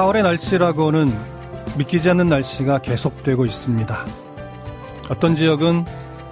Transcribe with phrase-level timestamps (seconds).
[0.00, 1.14] 4월의 날씨라고는
[1.76, 4.06] 믿기지 않는 날씨가 계속되고 있습니다.
[5.10, 5.84] 어떤 지역은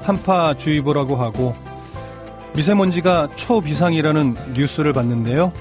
[0.03, 1.55] 한파주의보라고 하고
[2.55, 5.53] 미세먼지가 초비상이라는 뉴스를 봤는데요.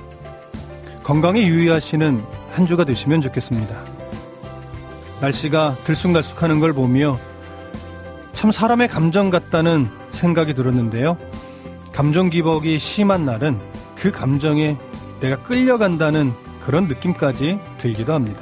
[1.03, 3.75] 건강에 유의하시는 한 주가 되시면 좋겠습니다.
[5.19, 7.19] 날씨가 들쑥날쑥하는 걸 보며
[8.31, 11.17] 참 사람의 감정 같다는 생각이 들었는데요.
[11.91, 13.59] 감정 기복이 심한 날은
[13.95, 14.77] 그 감정에
[15.19, 18.41] 내가 끌려간다는 그런 느낌까지 들기도 합니다.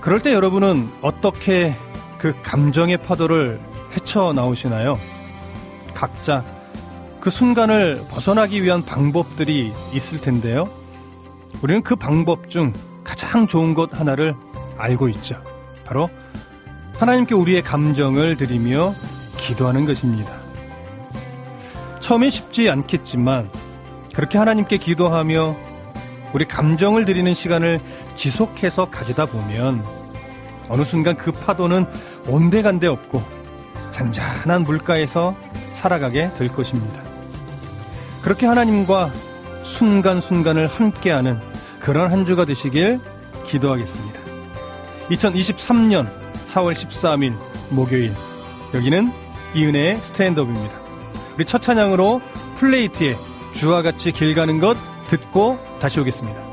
[0.00, 1.76] 그럴 때 여러분은 어떻게
[2.16, 3.60] 그 감정의 파도를
[3.92, 4.98] 헤쳐 나오시나요?
[5.92, 6.42] 각자
[7.20, 10.70] 그 순간을 벗어나기 위한 방법들이 있을 텐데요.
[11.60, 12.72] 우리는 그 방법 중
[13.04, 14.34] 가장 좋은 것 하나를
[14.78, 15.42] 알고 있죠.
[15.84, 16.08] 바로
[16.98, 18.94] 하나님께 우리의 감정을 드리며
[19.36, 20.32] 기도하는 것입니다.
[22.00, 23.50] 처음엔 쉽지 않겠지만
[24.14, 25.67] 그렇게 하나님께 기도하며
[26.32, 27.80] 우리 감정을 드리는 시간을
[28.14, 29.82] 지속해서 가지다 보면
[30.68, 31.86] 어느 순간 그 파도는
[32.26, 33.22] 온데간데 없고
[33.90, 35.34] 잔잔한 물가에서
[35.72, 37.02] 살아가게 될 것입니다.
[38.22, 39.10] 그렇게 하나님과
[39.64, 41.40] 순간순간을 함께하는
[41.80, 43.00] 그런 한 주가 되시길
[43.46, 44.20] 기도하겠습니다.
[45.10, 46.10] 2023년
[46.46, 47.34] 4월 13일
[47.70, 48.12] 목요일
[48.74, 49.10] 여기는
[49.54, 50.78] 이은혜의 스탠드업입니다.
[51.36, 52.20] 우리 첫 찬양으로
[52.56, 53.16] 플레이트의
[53.54, 54.76] 주와 같이 길 가는 것
[55.08, 56.47] 듣고 다시 오겠습니다.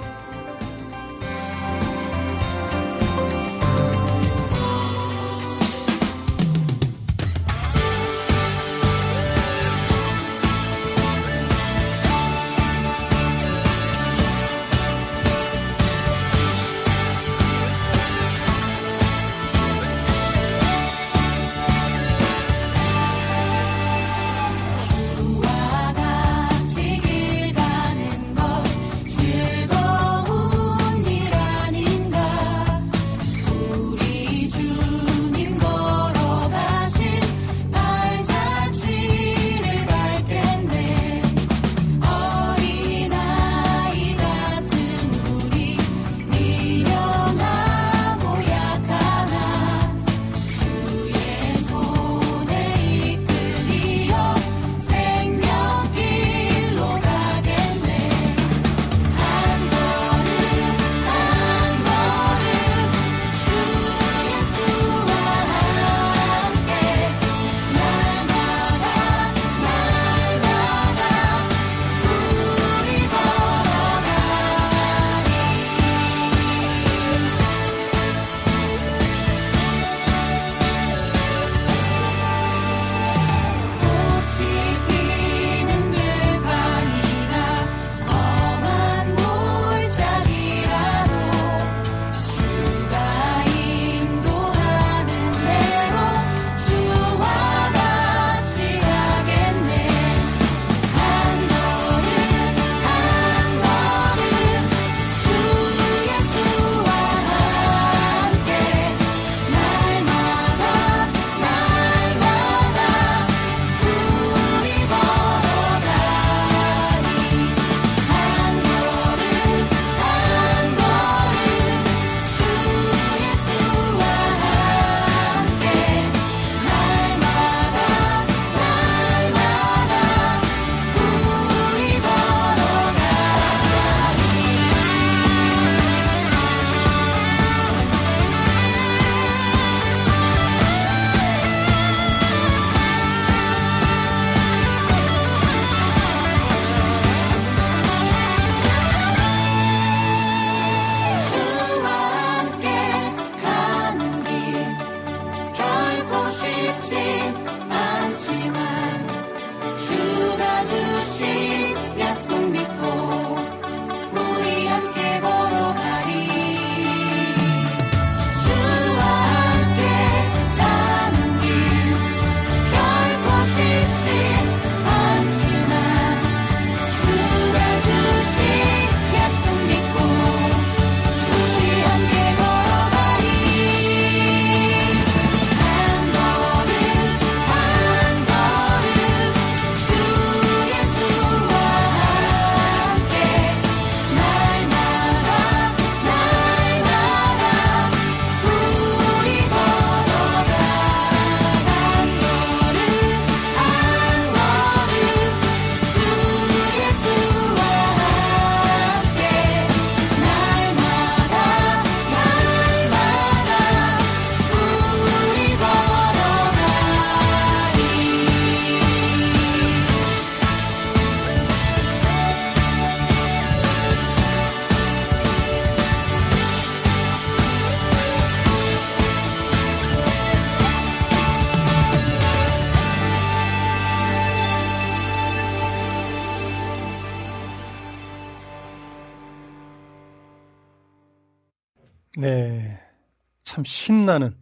[244.05, 244.35] 신나는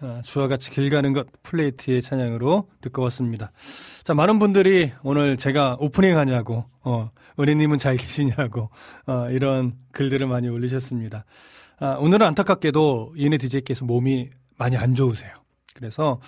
[0.00, 3.52] 어, 주와 같이 길 가는 것 플레이트의 찬양으로 듣고 왔습니다.
[4.02, 8.70] 자, 많은 분들이 오늘 제가 오프닝 하냐고, 어, 은혜님은 잘 계시냐고,
[9.06, 11.24] 어, 이런 글들을 많이 올리셨습니다.
[11.78, 15.30] 아, 오늘은 안타깝게도 이은혜 DJ께서 몸이 많이 안 좋으세요.
[15.76, 16.20] 그래서,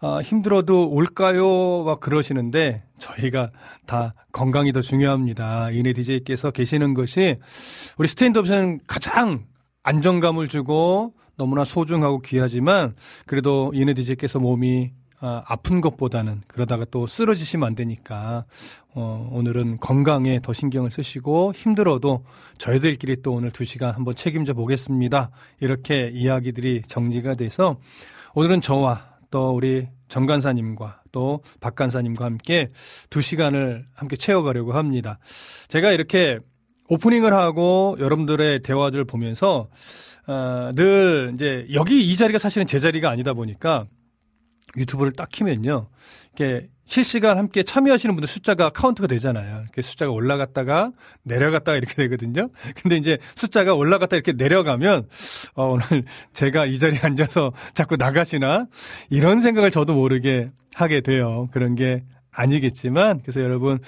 [0.00, 1.82] 어, 힘들어도 올까요?
[1.82, 3.50] 막 그러시는데, 저희가
[3.84, 5.70] 다 건강이 더 중요합니다.
[5.72, 7.38] 이은혜 DJ께서 계시는 것이
[7.98, 9.44] 우리 스탠드업에서는 가장
[9.82, 12.94] 안정감을 주고 너무나 소중하고 귀하지만
[13.24, 18.44] 그래도 이네 디제께서 몸이 아, 아픈 것보다는 그러다가 또 쓰러지시면 안 되니까
[18.94, 22.24] 어, 오늘은 건강에 더 신경을 쓰시고 힘들어도
[22.58, 25.30] 저희들끼리 또 오늘 두 시간 한번 책임져 보겠습니다.
[25.60, 27.78] 이렇게 이야기들이 정리가 돼서
[28.34, 32.70] 오늘은 저와 또 우리 정 간사님과 또 박 간사님과 함께
[33.10, 35.18] 두 시간을 함께 채워가려고 합니다.
[35.68, 36.38] 제가 이렇게
[36.88, 39.68] 오프닝을 하고 여러분들의 대화들을 보면서
[40.26, 43.86] 어, 늘 이제 여기 이 자리가 사실은 제 자리가 아니다 보니까
[44.76, 45.88] 유튜브를 딱 키면요.
[46.34, 49.60] 이렇게 실시간 함께 참여하시는 분들 숫자가 카운트가 되잖아요.
[49.62, 50.92] 이렇게 숫자가 올라갔다가
[51.22, 52.48] 내려갔다가 이렇게 되거든요.
[52.80, 55.06] 근데 이제 숫자가 올라갔다 이렇게 내려가면
[55.54, 58.66] 어, 오늘 제가 이 자리에 앉아서 자꾸 나가시나
[59.10, 61.48] 이런 생각을 저도 모르게 하게 돼요.
[61.52, 63.80] 그런 게 아니겠지만 그래서 여러분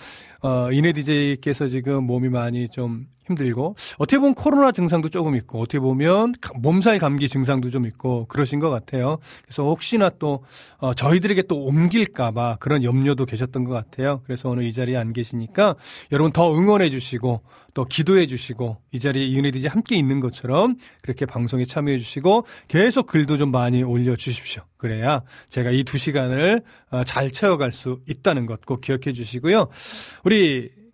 [0.43, 5.79] 어, 이네 디제이께서 지금 몸이 많이 좀 힘들고 어떻게 보면 코로나 증상도 조금 있고 어떻게
[5.79, 9.19] 보면 몸살 감기 증상도 좀 있고 그러신 것 같아요.
[9.45, 10.43] 그래서 혹시나 또
[10.79, 14.23] 어, 저희들에게 또 옮길까봐 그런 염려도 계셨던 것 같아요.
[14.25, 15.77] 그래서 오늘 이 자리에 안 계시니까
[16.11, 17.43] 여러분 더 응원해 주시고
[17.73, 23.37] 또 기도해 주시고 이 자리에 이은혜디지 함께 있는 것처럼 그렇게 방송에 참여해 주시고 계속 글도
[23.37, 24.63] 좀 많이 올려 주십시오.
[24.77, 29.69] 그래야 제가 이 두 시간을 어, 잘 채워갈 수 있다는 것 꼭 기억해 주시고요.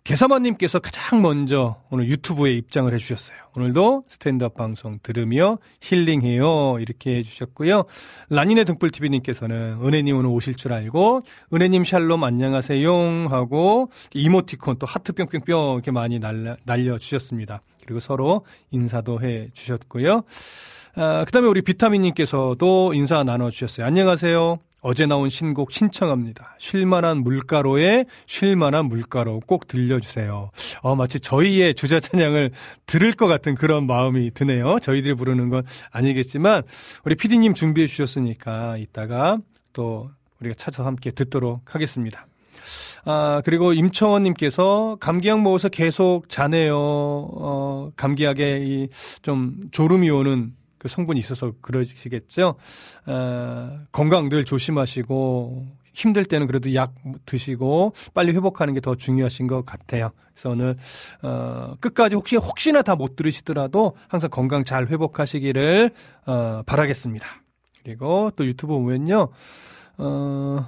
[0.03, 3.37] 개사마님께서 가장 먼저 오늘 유튜브에 입장을 해주셨어요.
[3.57, 6.77] 오늘도 스탠드업 방송 들으며 힐링해요.
[6.79, 7.83] 이렇게 해주셨고요.
[8.29, 13.27] 라니네 등불TV님께서는 은혜님 오늘 오실 줄 알고, 은혜님 샬롬 안녕하세요.
[13.29, 17.61] 하고, 이모티콘 또 하트 뿅뿅뿅 이렇게 많이 날려, 날려주셨습니다.
[17.85, 20.23] 그리고 서로 인사도 해 주셨고요.
[20.95, 23.85] 아, 그 다음에 우리 비타민님께서도 인사 나눠주셨어요.
[23.85, 24.57] 안녕하세요.
[24.81, 26.55] 어제 나온 신곡 신청합니다.
[26.59, 30.51] 쉴만한 물가로의 쉴만한 물가로 꼭 들려주세요.
[30.81, 32.51] 어, 마치 저희의 주자 찬양을
[32.85, 34.77] 들을 것 같은 그런 마음이 드네요.
[34.79, 36.63] 저희들이 부르는 건 아니겠지만,
[37.03, 39.39] 우리 피디님 준비해 주셨으니까 이따가
[39.73, 42.27] 또 우리가 찾아서 함께 듣도록 하겠습니다.
[43.05, 46.75] 아, 그리고 임청원님께서 감기약 먹어서 계속 자네요.
[46.77, 48.87] 어, 감기약에 이
[49.21, 52.55] 좀 졸음이 오는 그 성분이 있어서 그러시겠죠.
[53.07, 56.93] 어, 건강 늘 조심하시고 힘들 때는 그래도 약
[57.25, 60.11] 드시고 빨리 회복하는 게 더 중요하신 것 같아요.
[60.33, 60.77] 그래서 오늘
[61.23, 65.91] 어, 끝까지 혹시 혹시나 다 못 들으시더라도 항상 건강 잘 회복하시기를
[66.27, 67.25] 어, 바라겠습니다.
[67.83, 69.29] 그리고 또 유튜브 보면요.
[69.97, 70.65] 어,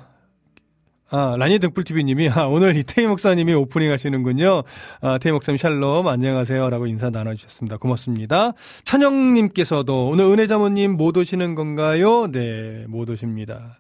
[1.12, 4.62] 아, 라니 등불TV님이, 아, 오늘 이태희 목사님이 오프닝 하시는군요.
[5.02, 6.70] 아, 태희 목사님 샬롬, 안녕하세요.
[6.70, 7.78] 라고 인사 나눠주셨습니다.
[7.78, 8.54] 고맙습니다.
[8.84, 12.32] 찬영님께서도 오늘 은혜자모님 못 오시는 건가요?
[12.32, 13.80] 네, 못 오십니다.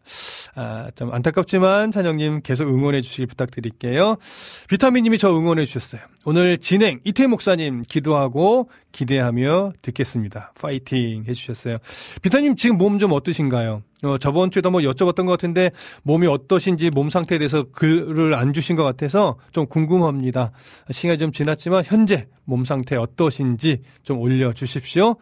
[0.55, 4.17] 아, 좀 안타깝지만 찬영님 계속 응원해 주시길 부탁드릴게요.
[4.67, 6.01] 비타민님이 저 응원해 주셨어요.
[6.25, 10.51] 오늘 진행, 이태희 목사님 기도하고 기대하며 듣겠습니다.
[10.59, 11.77] 파이팅 해주셨어요.
[12.23, 13.83] 비타님 지금 몸 좀 어떠신가요?
[14.03, 15.71] 어, 저번 주에도 뭐 여쭤봤던 것 같은데
[16.03, 20.51] 몸이 어떠신지 몸 상태에 대해서 글을 안 주신 것 같아서 좀 궁금합니다.
[20.89, 25.15] 시간이 좀 지났지만 현재 몸 상태 어떠신지 좀 올려주십시오.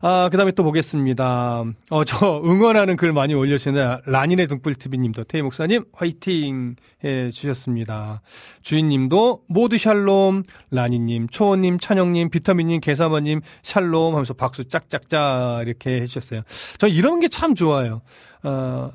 [0.00, 1.64] 아, 그 다음에 또 보겠습니다.
[1.90, 8.20] 어, 저 응원하는 글 많이 올려주시는 라닌의 등불TV님도 태희 목사님 화이팅 해 주셨습니다.
[8.62, 16.42] 주인님도 모두 샬롬, 라니님, 초원님, 찬영님, 비타민님, 개사마님, 샬롬 하면서 박수 짝짝짝 이렇게 해주셨어요.
[16.78, 18.00] 저 이런 게 참 좋아요.
[18.44, 18.90] 어,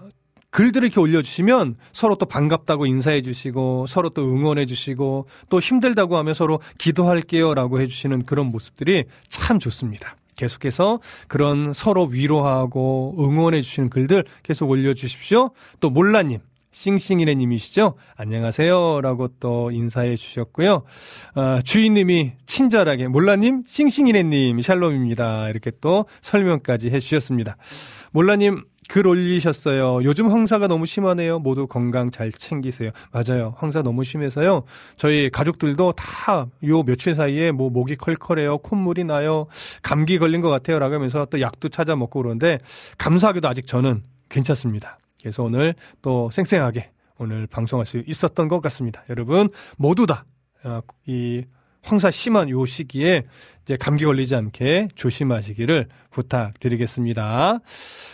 [0.51, 6.33] 글들을 이렇게 올려주시면 서로 또 반갑다고 인사해 주시고 서로 또 응원해 주시고 또 힘들다고 하면
[6.33, 10.15] 서로 기도할게요 라고 해주시는 그런 모습들이 참 좋습니다.
[10.39, 15.51] 계속해서 그런 서로 위로하고 응원해 주시는 글들 계속 올려 주십시오.
[15.79, 16.39] 또 몰라님.
[16.71, 17.95] 싱싱이네 님이시죠?
[18.15, 19.01] 안녕하세요.
[19.01, 20.83] 라고 또 인사해 주셨고요.
[21.35, 25.49] 어, 주인님이 친절하게, 몰라님, 싱싱이네 님, 샬롬입니다.
[25.49, 27.57] 이렇게 또 설명까지 해 주셨습니다.
[28.11, 30.03] 몰라님, 글 올리셨어요.
[30.03, 31.37] 요즘 황사가 너무 심하네요.
[31.39, 32.89] 모두 건강 잘 챙기세요.
[33.11, 33.53] 맞아요.
[33.59, 34.63] 황사 너무 심해서요.
[34.97, 38.57] 저희 가족들도 다 요 며칠 사이에 뭐 목이 컬컬해요.
[38.57, 39.45] 콧물이 나요.
[39.83, 40.79] 감기 걸린 것 같아요.
[40.79, 42.59] 라고 하면서 또 약도 찾아 먹고 그러는데
[42.97, 44.97] 감사하게도 아직 저는 괜찮습니다.
[45.21, 49.03] 그래서 오늘 또 쌩쌩하게 오늘 방송할 수 있었던 것 같습니다.
[49.09, 50.17] 여러분 모두 다이
[50.63, 50.81] 어,
[51.81, 53.23] 황사 심한 요 시기에
[53.63, 57.59] 이제 감기 걸리지 않게 조심하시기를 부탁드리겠습니다.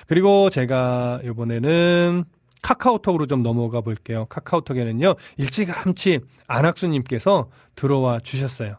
[0.07, 2.25] 그리고 제가 이번에는
[2.62, 4.25] 카카오톡으로 좀 넘어가 볼게요.
[4.25, 8.77] 카카오톡에는요, 일찌감치 안학수님께서 들어와 주셨어요.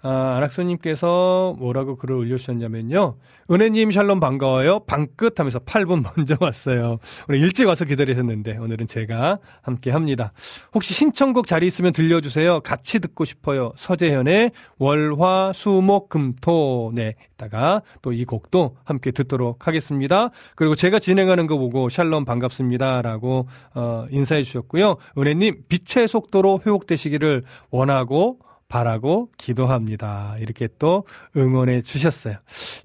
[0.00, 3.16] 아, 안학수님께서 뭐라고 글을 올려주셨냐면요.
[3.50, 4.80] 은혜님 샬롬 반가워요.
[4.80, 6.98] 방끝 하면서 8분 먼저 왔어요.
[7.28, 10.32] 오늘 일찍 와서 기다리셨는데 오늘은 제가 함께 합니다.
[10.74, 12.60] 혹시 신청곡 자리 있으면 들려주세요.
[12.60, 13.72] 같이 듣고 싶어요.
[13.76, 20.30] 서재현의 월화 수 목 금 토 네 이따가 또 이 곡도 함께 듣도록 하겠습니다.
[20.54, 24.96] 그리고 제가 진행하는 거 보고 샬롬 반갑습니다 라고 어, 인사해 주셨고요.
[25.16, 30.36] 은혜님 빛의 속도로 회복되시기를 원하고 바라고 기도합니다.
[30.38, 31.04] 이렇게 또
[31.36, 32.36] 응원해 주셨어요.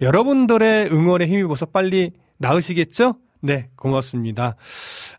[0.02, 3.16] 여러분들의 응원에 힘입어서 빨리 나으시겠죠?
[3.42, 4.56] 네, 고맙습니다.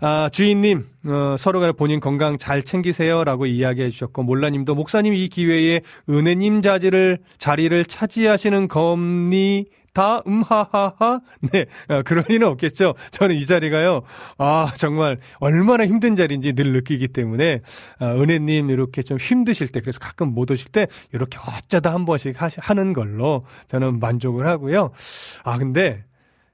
[0.00, 6.62] 아, 주인님, 어, 서로가 본인 건강 잘 챙기세요라고 이야기해 주셨고, 몰라님도 목사님 이 기회에 은혜님
[6.62, 11.20] 자리를, 자리를 차지하시는 겁니 다, 음, 하하하.
[11.52, 12.94] 네, 어, 그럴 리는 없겠죠.
[13.12, 14.02] 저는 이 자리가요,
[14.38, 17.60] 아, 정말 얼마나 힘든 자리인지 늘 느끼기 때문에,
[18.00, 22.42] 아, 은혜님 이렇게 좀 힘드실 때, 그래서 가끔 못 오실 때, 이렇게 어쩌다 한 번씩
[22.42, 24.90] 하시, 하는 걸로 저는 만족을 하고요.
[25.44, 26.04] 아, 근데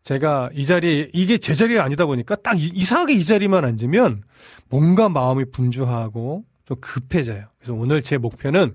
[0.03, 4.23] 제가 이 자리에, 이게 제 자리가 아니다 보니까 딱 이, 상하게이 자리만 앉으면
[4.69, 7.47] 뭔가 마음이 분주하고 좀 급해져요.
[7.59, 8.75] 그래서 오늘 제 목표는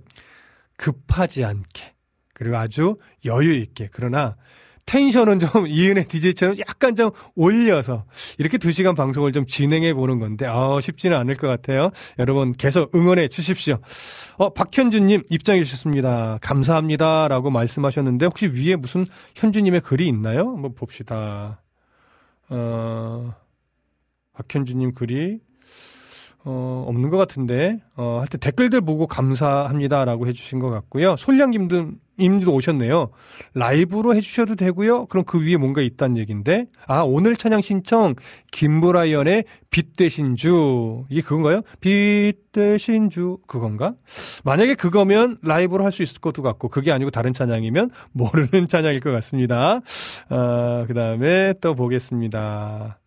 [0.78, 1.94] 급하지 않게,
[2.36, 4.36] 그리고 아주 여유 있게, 그러나
[4.86, 8.06] 텐션은 좀 이은혜 DJ처럼 약간 좀 올려서
[8.38, 11.92] 이렇게 두 시간 방송을 좀 진행해 보는 건데, 어, 쉽지는 않을 것 같아요.
[12.20, 13.80] 여러분 계속 응원해 주십시오.
[14.38, 16.38] 어, 박현주님 입장해 주셨습니다.
[16.42, 17.28] 감사합니다.
[17.30, 20.50] 라고 말씀하셨는데, 혹시 위에 무슨 현주님의 글이 있나요?
[20.50, 21.64] 한번 봅시다.
[22.50, 23.34] 어,
[24.34, 25.40] 박현주님 글이,
[26.48, 31.16] 어, 없는 것 같은데, 어, 하여튼 댓글들 보고 감사합니다라고 해주신 것 같고요.
[31.18, 31.88] 솔량님도,
[32.20, 33.10] 님도 오셨네요.
[33.56, 35.08] 라이브로 해주셔도 되고요.
[35.08, 38.14] 그럼 그 위에 뭔가 있다는 얘기인데, 아, 오늘 찬양 신청,
[38.52, 41.04] 김브라이언의 빛 대신 주.
[41.10, 41.62] 이게 그건가요?
[41.82, 43.40] 빛 대신 주.
[43.48, 43.96] 그건가?
[44.46, 49.12] 만약에 그거면 라이브로 할 수 있을 것도 같고, 그게 아니고 다른 찬양이면 모르는 찬양일 것
[49.12, 49.82] 같습니다.
[50.30, 53.00] 아, 그 다음에 또 보겠습니다.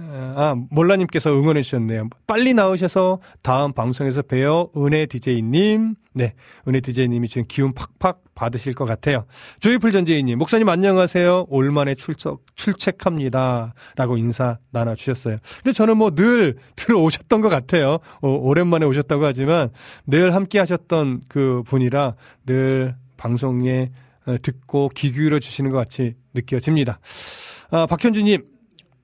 [0.00, 2.08] 아, 몰라님께서 응원해 주셨네요.
[2.26, 5.94] 빨리 나오셔서 다음 방송에서 뵈어 은혜 DJ님.
[6.14, 6.34] 네,
[6.66, 9.24] 은혜 DJ님이 지금 기운 팍팍 받으실 것 같아요.
[9.60, 11.46] 조이풀 전재희님, 목사님 안녕하세요.
[11.48, 13.74] 올만에 출석, 출첵합니다.
[13.96, 15.38] 라고 인사 나눠주셨어요.
[15.62, 17.98] 근데 저는 뭐 늘 들어오셨던 것 같아요.
[18.20, 19.70] 어, 오랜만에 오셨다고 하지만
[20.06, 22.14] 늘 함께 하셨던 그 분이라
[22.46, 23.90] 늘 방송에
[24.26, 26.98] 어, 듣고 귀 기울여 주시는 것 같이 느껴집니다.
[27.70, 28.42] 아, 박현주님,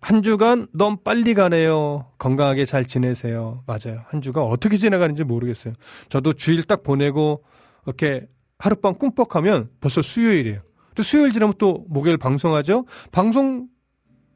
[0.05, 2.05] 한 주간 너무 빨리 가네요.
[2.19, 3.65] 건강하게 잘 지내세요.
[3.67, 4.03] 맞아요.
[4.09, 5.73] 한 주가 어떻게 지나가는지 모르겠어요.
[6.11, 7.43] 저도 주일 딱 보내고
[7.87, 8.27] 이렇게
[8.59, 10.61] 하룻밤 꿈뻑하면 벌써 수요일이에요.
[10.95, 12.85] 또 수요일 지나면 또 목요일 방송하죠.
[13.13, 13.69] 방송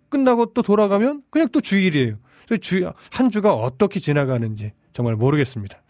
[0.08, 2.16] 끝나고 또 돌아가면 그냥 또 주일이에요.
[2.62, 5.82] 주, 한 주가 어떻게 지나가는지 정말 모르겠습니다.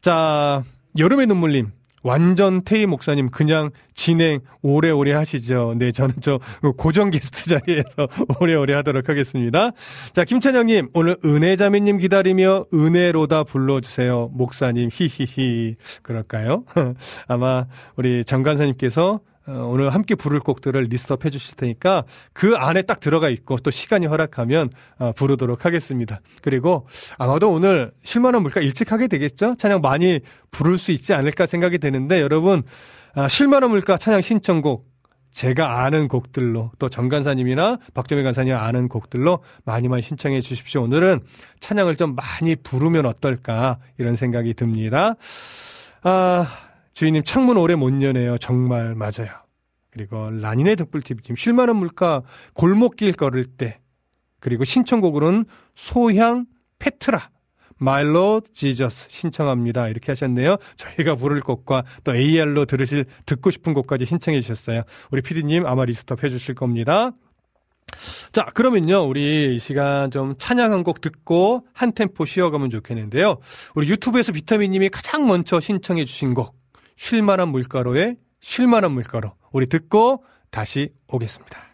[0.00, 0.64] 자,
[0.98, 1.70] 여름의 눈물님.
[2.02, 5.74] 완전 테이 목사님 그냥 진행 오래오래 하시죠.
[5.76, 6.38] 네, 저는 저
[6.76, 8.08] 고정 게스트 자리에서
[8.40, 9.72] 오래오래 하도록 하겠습니다.
[10.12, 14.30] 자, 김찬영님 오늘 은혜자매님 기다리며 은혜로다 불러주세요.
[14.32, 16.64] 목사님 히히히 그럴까요?
[17.26, 23.28] 아마 우리 정관사님께서 어, 오늘 함께 부를 곡들을 리스트업 해주실 테니까 그 안에 딱 들어가
[23.30, 26.20] 있고 또 시간이 허락하면 어, 부르도록 하겠습니다.
[26.42, 26.86] 그리고
[27.16, 29.54] 아마도 오늘 쉴만한 물가 일찍 하게 되겠죠?
[29.56, 32.62] 찬양 많이 부를 수 있지 않을까 생각이 되는데 여러분
[33.14, 34.86] 아, 쉴만한 물가 찬양 신청곡
[35.30, 40.82] 제가 아는 곡들로 또 정간사님이나 박정희 간사님 아는 곡들로 많이 많이 신청해 주십시오.
[40.82, 41.20] 오늘은
[41.60, 45.14] 찬양을 좀 많이 부르면 어떨까 이런 생각이 듭니다.
[46.02, 46.46] 아,
[46.98, 48.38] 주인님 창문 오래 못 여네요.
[48.38, 49.30] 정말 맞아요.
[49.92, 52.22] 그리고 라니네 등불TV팀 쉴만한 물가
[52.54, 53.78] 골목길 걸을 때
[54.40, 55.44] 그리고 신청곡으로는
[55.76, 56.46] 소향
[56.80, 57.30] 페트라
[57.76, 59.86] 마일로 지저스 신청합니다.
[59.86, 60.56] 이렇게 하셨네요.
[60.74, 64.82] 저희가 부를 곡과 또 AR로 들으실 듣고 싶은 곡까지 신청해 주셨어요.
[65.12, 67.12] 우리 피디님 아마 리스트업 해 주실 겁니다.
[68.32, 69.06] 자, 그러면요.
[69.06, 73.38] 우리 이 시간 좀 찬양 한 곡 듣고 한 템포 쉬어가면 좋겠는데요.
[73.76, 76.57] 우리 유튜브에서 비타민 님이 가장 먼저 신청해 주신 곡
[76.98, 81.68] 쉴만한 물가로의 쉴만한 물가로 우리 듣고 다시 오겠습니다.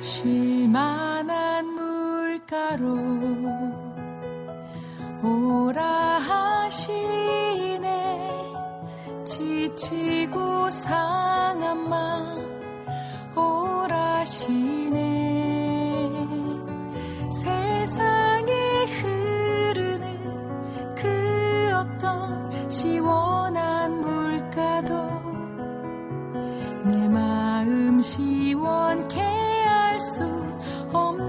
[0.00, 1.47] 쉴만한
[2.48, 2.96] 물가로
[5.22, 5.84] 오라
[6.18, 7.82] 하시네.
[9.26, 12.38] 지치고 상한 맘
[13.36, 14.98] 오라시네.
[17.30, 18.52] 세상에
[18.94, 20.06] 흐르는
[20.94, 24.94] 그 어떤 시원한 물가도
[26.86, 30.22] 내 마음 시원케 할 수
[30.92, 31.27] 없네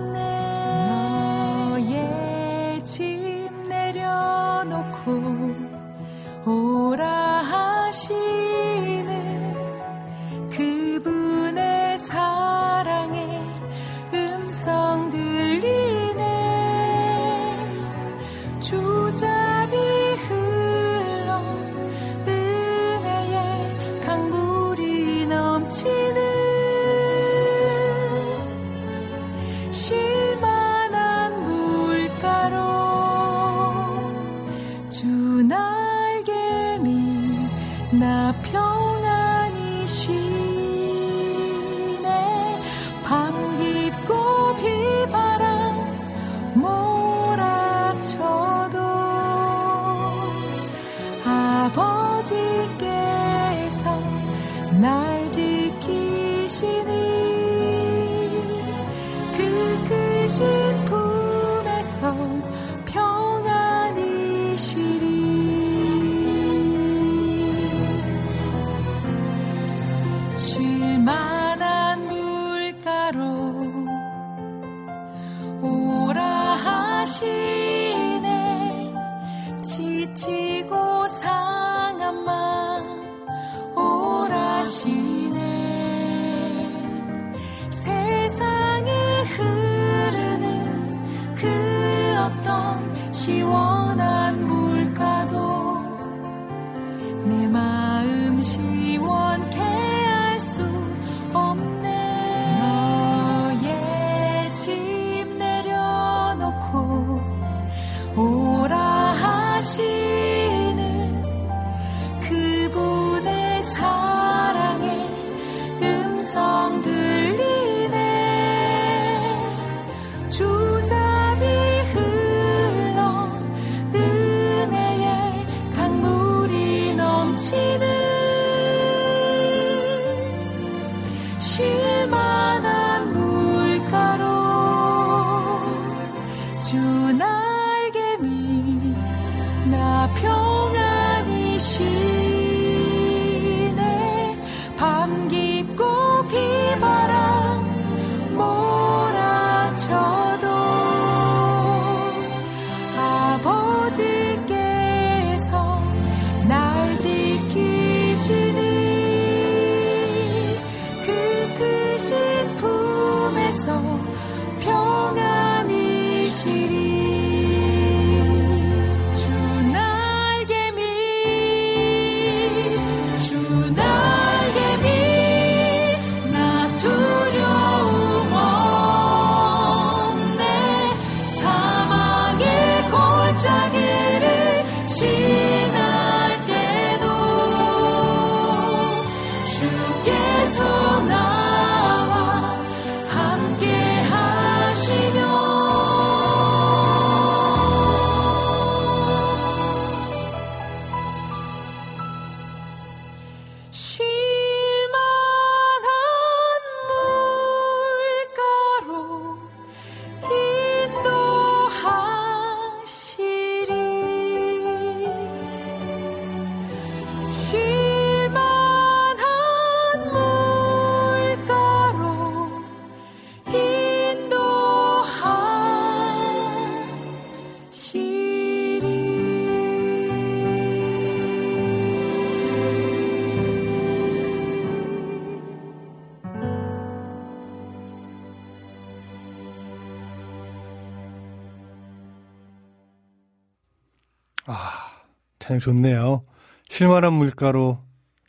[245.49, 246.23] 참 좋네요.
[246.67, 247.79] 쉴만한 물가로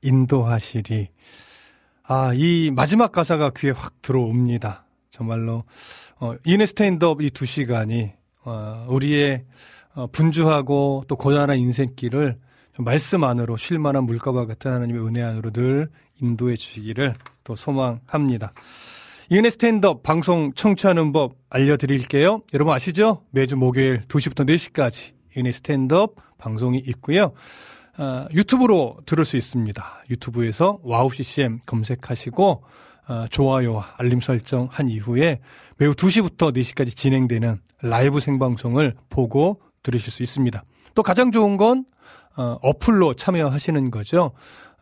[0.00, 1.10] 인도하시리.
[2.04, 4.86] 아, 이 마지막 가사가 귀에 확 들어옵니다.
[5.10, 5.64] 정말로,
[6.18, 8.12] 어, 이은혜 스탠드업 이 두 시간이,
[8.46, 9.44] 어, 우리의
[9.94, 12.38] 어, 분주하고 또 고단한 인생길을
[12.78, 15.90] 말씀 안으로 쉴만한 물가와 같은 하나님의 은혜 안으로 늘
[16.22, 18.54] 인도해 주시기를 또 소망합니다.
[19.28, 22.40] 이은혜 스탠드업 방송 청취하는 법 알려드릴게요.
[22.54, 23.26] 여러분 아시죠?
[23.30, 27.32] 매주 목요일 2시부터 4시까지 이은혜 스탠드업 방송이 있고요.
[27.98, 30.04] 어, 유튜브로 들을 수 있습니다.
[30.10, 32.64] 유튜브에서 와우 CCM 검색하시고
[33.08, 35.40] 어, 좋아요와 알림 설정 한 이후에
[35.76, 40.62] 매주 2시부터 4시까지 진행되는 라이브 생방송을 보고 들으실 수 있습니다.
[40.94, 41.84] 또 가장 좋은 건
[42.36, 44.32] 어, 어플로 참여하시는 거죠.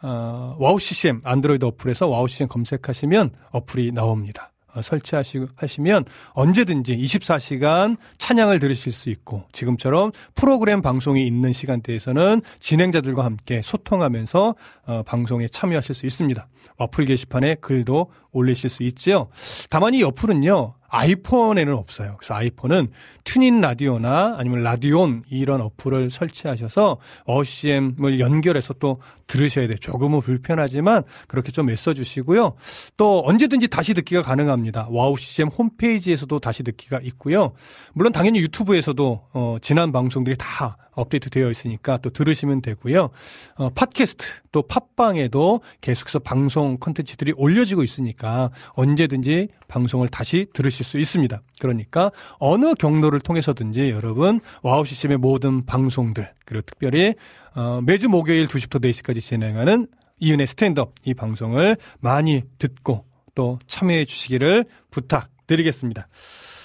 [0.03, 4.53] 어, 와우 CCM 안드로이드 어플에서 와우 CCM 검색하시면 어플이 나옵니다.
[4.75, 13.63] 어, 설치하시면 언제든지 24시간 찬양을 들으실 수 있고 지금처럼 프로그램 방송이 있는 시간대에서는 진행자들과 함께
[13.63, 14.55] 소통하면서
[14.87, 16.47] 어, 방송에 참여하실 수 있습니다.
[16.77, 19.29] 어플 게시판에 글도 올리실 수 있지요.
[19.71, 20.75] 다만 이 어플은요.
[20.89, 22.17] 아이폰에는 없어요.
[22.19, 22.89] 그래서 아이폰은
[23.25, 29.77] TuneIn 라디오나 아니면 라디온 이런 어플을 설치하셔서 와우 CCM을 연결해서 또 들으셔야 돼요.
[29.77, 32.55] 조금은 불편하지만 그렇게 좀 애써주시고요.
[32.97, 34.89] 또 언제든지 다시 듣기가 가능합니다.
[34.91, 37.53] 와우 CCM 홈페이지에서도 다시 듣기가 있고요.
[37.93, 43.11] 물론 당연히 유튜브에서도 어, 지난 방송들이 다 업데이트 되어 있으니까 또 들으시면 되고요.
[43.57, 51.41] 어, 팟캐스트 또 팟빵에도 계속해서 방송 컨텐츠들이 올려지고 있으니까 언제든지 방송을 다시 들으실 수 있습니다.
[51.61, 57.15] 그러니까 어느 경로를 통해서든지 여러분 와우 CCM의 모든 방송들 그리고 특별히
[57.55, 59.89] 어, 매주 목요일 2시부터 4시까지 진행하는
[60.21, 66.09] 이은혜의 스탠드업 이 방송을 많이 듣고 또 참여해 주시기를 부탁드리겠습니다.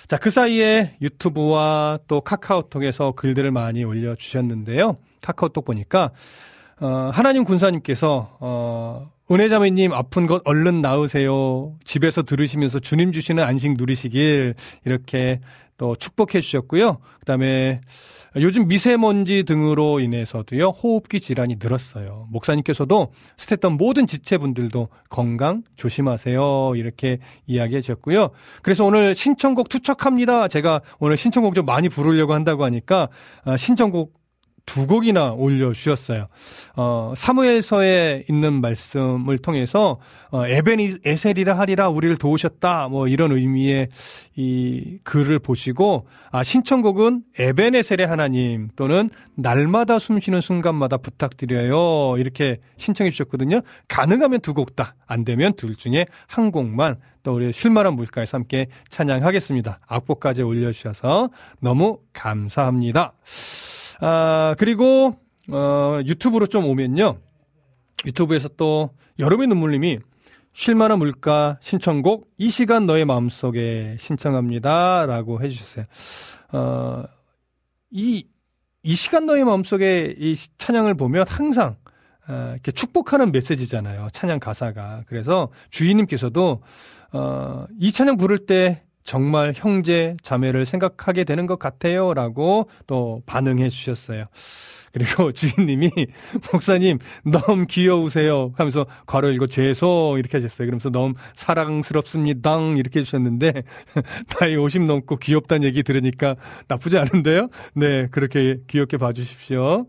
[0.08, 4.97] 자, 그 사이에 유튜브와 또 카카오톡에서 글들을 많이 올려주셨는데요.
[5.21, 6.12] 카카오톡 보니까,
[6.79, 11.75] 어, 하나님 군사님께서, 어, 은혜자매님 아픈 것 얼른 나으세요.
[11.83, 14.55] 집에서 들으시면서 주님 주시는 안식 누리시길
[14.86, 15.39] 이렇게
[15.77, 16.97] 또 축복해 주셨고요.
[17.19, 17.81] 그 다음에
[18.36, 22.27] 요즘 미세먼지 등으로 인해서도요, 호흡기 질환이 늘었어요.
[22.31, 26.73] 목사님께서도 스태던 모든 지체분들도 건강 조심하세요.
[26.75, 28.31] 이렇게 이야기해 주셨고요.
[28.62, 30.47] 그래서 오늘 신청곡 투척합니다.
[30.47, 33.09] 제가 오늘 신청곡 좀 많이 부르려고 한다고 하니까,
[33.45, 34.22] 아, 신청곡
[34.65, 36.28] 두 곡이나 올려주셨어요.
[36.76, 39.99] 어, 사무엘서에 있는 말씀을 통해서,
[40.32, 42.88] 어, 에베니, 에셀이라 하리라 우리를 도우셨다.
[42.88, 43.89] 뭐 이런 의미의
[44.36, 52.17] 이 글을 보시고, 아, 신청곡은 에베네셀의 하나님 또는 날마다 숨 쉬는 순간마다 부탁드려요.
[52.17, 53.62] 이렇게 신청해 주셨거든요.
[53.88, 54.95] 가능하면 두 곡 다.
[55.08, 59.80] 안 되면 둘 중에 한 곡만 또 우리 쉴만한 물가에서 함께 찬양하겠습니다.
[59.88, 63.13] 악보까지 올려주셔서 너무 감사합니다.
[64.05, 65.15] 아, 그리고,
[65.49, 67.19] 어, 유튜브로 좀 오면요.
[68.05, 69.99] 유튜브에서 또 여름의 눈물님이
[70.51, 75.05] 쉴만한 물가 신청곡 이 시간 너의 마음속에 신청합니다.
[75.05, 75.85] 라고 해주셨어요.
[76.51, 77.03] 어,
[77.91, 78.27] 이,
[78.83, 81.77] 이 시간 너의 마음속에 이 찬양을 보면 항상
[82.27, 84.09] 어, 이렇게 축복하는 메시지잖아요.
[84.11, 85.03] 찬양 가사가.
[85.07, 86.61] 그래서 주인님께서도
[87.13, 92.13] 어, 이 찬양 부를 때 정말 형제, 자매를 생각하게 되는 것 같아요.
[92.13, 94.25] 라고 또 반응해 주셨어요.
[94.93, 95.89] 그리고 주인님이,
[96.51, 98.53] 목사님, 너무 귀여우세요.
[98.55, 100.67] 하면서 괄호 읽고 죄송 이렇게 하셨어요.
[100.67, 102.59] 그러면서 너무 사랑스럽습니다.
[102.77, 103.63] 이렇게 해주셨는데,
[104.39, 106.35] 나이 50 넘고 귀엽다는 얘기 들으니까
[106.67, 107.49] 나쁘지 않은데요?
[107.73, 109.87] 네, 그렇게 귀엽게 봐주십시오.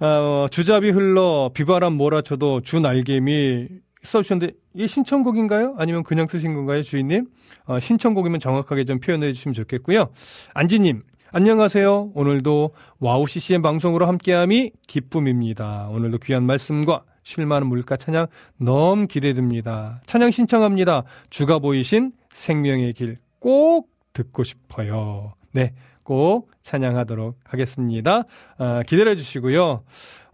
[0.00, 3.68] 어, 주잡이 흘러 비바람 몰아쳐도 주 날개미
[4.04, 5.74] 써주셨는데 이게 신청곡인가요?
[5.78, 7.26] 아니면 그냥 쓰신 건가요, 주인님?
[7.66, 10.10] 어, 신청곡이면 정확하게 좀 표현해 주시면 좋겠고요.
[10.54, 12.12] 안지님, 안녕하세요.
[12.14, 15.88] 오늘도 와우 CCM 방송으로 함께함이 기쁨입니다.
[15.90, 18.26] 오늘도 귀한 말씀과 쉴만한 물가 찬양
[18.58, 20.00] 너무 기대됩니다.
[20.06, 21.04] 찬양 신청합니다.
[21.30, 25.34] 주가 보이신 생명의 길 꼭 듣고 싶어요.
[25.52, 28.22] 네, 꼭 찬양하도록 하겠습니다.
[28.56, 29.84] 아, 기다려 주시고요.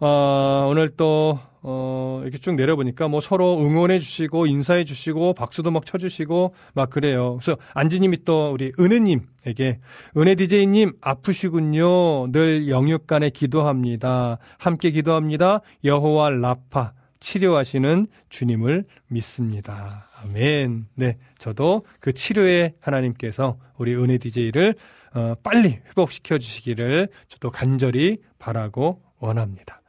[0.00, 5.84] 어, 오늘 또 어, 이렇게 쭉 내려보니까 뭐 서로 응원해 주시고 인사해 주시고 박수도 막
[5.84, 7.38] 쳐주시고 막 그래요.
[7.40, 9.80] 그래서 안지님이 또 우리 은혜님에게
[10.16, 12.32] 은혜 디제이님 아프시군요.
[12.32, 14.38] 늘 영육간에 기도합니다.
[14.58, 15.60] 함께 기도합니다.
[15.84, 20.06] 여호와 라파 치료하시는 주님을 믿습니다.
[20.22, 20.86] 아멘.
[20.94, 21.18] 네.
[21.36, 24.74] 저도 그 치료의 하나님께서 우리 은혜 디제이를
[25.12, 29.79] 어, 빨리 회복시켜 주시기를 저도 간절히 바라고 원합니다.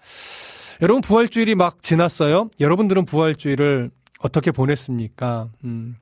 [0.81, 2.49] 여러분 부활주일이 막 지났어요.
[2.59, 5.49] 여러분들은 부활주일을 어떻게 보냈습니까?
[5.63, 5.95] 음,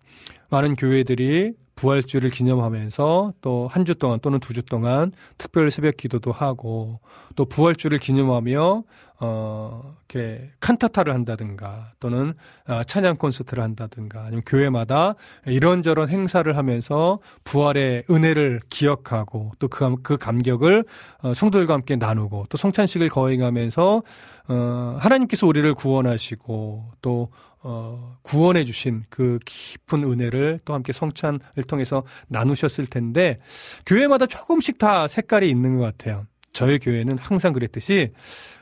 [0.50, 6.32] 많은 교회들이 부활주를 기념하면서 또 한 주 동안 또는 두 주 동안 특별 새벽 기도도
[6.32, 7.00] 하고
[7.36, 8.84] 또 부활주를 기념하며
[9.22, 12.34] 어, 이렇게 칸타타를 한다든가 또는
[12.68, 20.86] 어, 찬양 콘서트를 한다든가 아니면 교회마다 이런저런 행사를 하면서 부활의 은혜를 기억하고 또그 그 감격을
[21.22, 24.04] 어, 성도들과 함께 나누고 또 성찬식을 거행하면서
[24.48, 27.30] 어, 하나님께서 우리를 구원하시고 또
[27.62, 33.40] 어, 구원해 주신 그 깊은 은혜를 또 함께 성찬을 통해서 나누셨을 텐데
[33.86, 36.26] 교회마다 조금씩 다 색깔이 있는 것 같아요.
[36.54, 38.14] 저희 교회는 항상 그랬듯이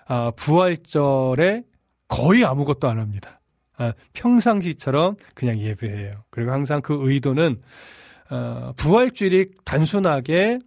[0.08, 1.64] 아, 부활절에
[2.08, 3.42] 거의 아무것도 안 합니다.
[3.78, 6.12] 아, 평상시처럼 그냥 예배해요.
[6.30, 7.62] 그리고 항상 그 의도는
[8.30, 10.60] 어, 부활주일이 단순하게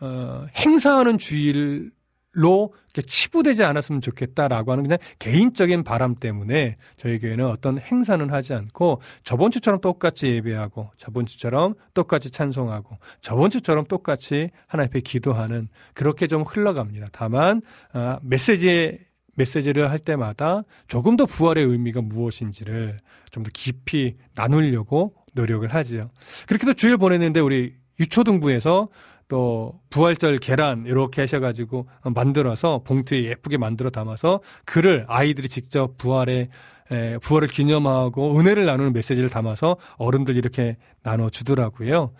[0.00, 1.90] 어, 행사하는 주일
[2.34, 9.00] 로 치부되지 않았으면 좋겠다라고 하는 그냥 개인적인 바람 때문에 저희 교회는 어떤 행사는 하지 않고
[9.22, 16.26] 저번 주처럼 똑같이 예배하고 저번 주처럼 똑같이 찬송하고 저번 주처럼 똑같이 하나님 앞에 기도하는 그렇게
[16.26, 17.06] 좀 흘러갑니다.
[17.12, 18.98] 다만 아, 메시지에
[19.36, 22.98] 메시지를 할 때마다 조금 더 부활의 의미가 무엇인지를
[23.30, 26.10] 좀 더 깊이 나누려고 노력을 하지요.
[26.46, 28.88] 그렇게도 주일 보냈는데 우리 유초등부에서
[29.34, 36.50] 또 부활절 계란 이렇게 하셔가지고 만들어서 봉투에 예쁘게 만들어 담아서 글을 아이들이 직접 부활의
[36.92, 42.12] 에, 부활을 기념하고 은혜를 나누는 메시지를 담아서 어른들 이렇게 나눠 주더라고요.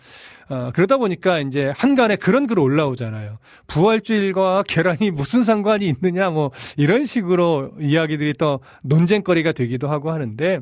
[0.49, 3.37] 어, 그러다 보니까 이제 한간에 그런 글 올라오잖아요.
[3.67, 10.59] 부활주일과 계란이 무슨 상관이 있느냐 뭐 이런 식으로 이야기들이 또 논쟁거리가 되기도 하고 하는데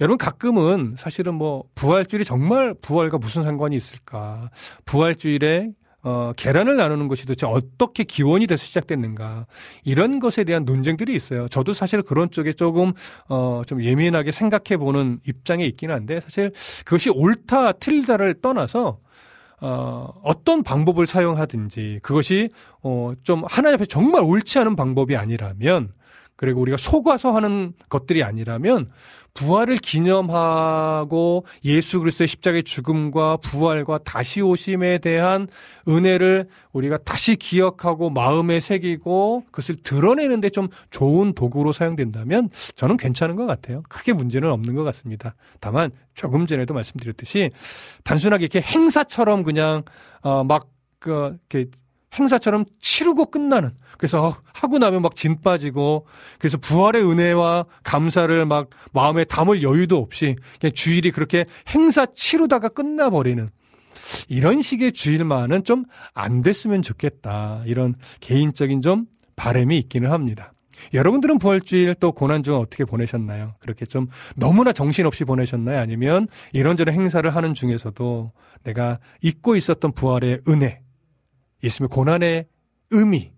[0.00, 4.50] 여러분 가끔은 사실은 뭐 부활주일이 정말 부활과 무슨 상관이 있을까?
[4.84, 5.70] 부활주일에
[6.02, 9.46] 어, 계란을 나누는 것이 도대체 어떻게 기원이 돼서 시작됐는가
[9.84, 11.48] 이런 것에 대한 논쟁들이 있어요.
[11.48, 12.92] 저도 사실 그런 쪽에 조금
[13.28, 16.52] 어, 좀 예민하게 생각해 보는 입장에 있긴 한데 사실
[16.84, 18.98] 그것이 옳다 틀리다를 떠나서
[19.62, 22.50] 어, 어떤 방법을 사용하든지 그것이
[22.82, 25.88] 어, 좀 하나님 앞에 정말 옳지 않은 방법이 아니라면
[26.36, 28.90] 그리고 우리가 속아서 하는 것들이 아니라면
[29.34, 35.48] 부활을 기념하고 예수 그리스도의 십자가의 죽음과 부활과 다시 오심에 대한
[35.88, 43.46] 은혜를 우리가 다시 기억하고 마음에 새기고 그것을 드러내는데 좀 좋은 도구로 사용된다면 저는 괜찮은 것
[43.46, 43.82] 같아요.
[43.88, 45.34] 크게 문제는 없는 것 같습니다.
[45.60, 47.50] 다만 조금 전에도 말씀드렸듯이
[48.04, 49.82] 단순하게 이렇게 행사처럼 그냥
[50.22, 50.68] 어막
[51.00, 51.70] 그 이렇게
[52.18, 56.06] 행사처럼 치르고 끝나는 그래서 하고 나면 막 진 빠지고
[56.38, 63.48] 그래서 부활의 은혜와 감사를 막 마음에 담을 여유도 없이 그냥 주일이 그렇게 행사 치르다가 끝나버리는
[64.28, 67.62] 이런 식의 주일만은 좀 안 됐으면 좋겠다.
[67.66, 70.52] 이런 개인적인 좀 바람이 있기는 합니다.
[70.92, 73.54] 여러분들은 부활주일 또 고난주간 어떻게 보내셨나요?
[73.60, 75.78] 그렇게 좀 너무나 정신없이 보내셨나요?
[75.80, 78.32] 아니면 이런저런 행사를 하는 중에서도
[78.64, 80.80] 내가 잊고 있었던 부활의 은혜,
[81.66, 82.46] 있으면 고난의
[82.90, 83.32] 의미,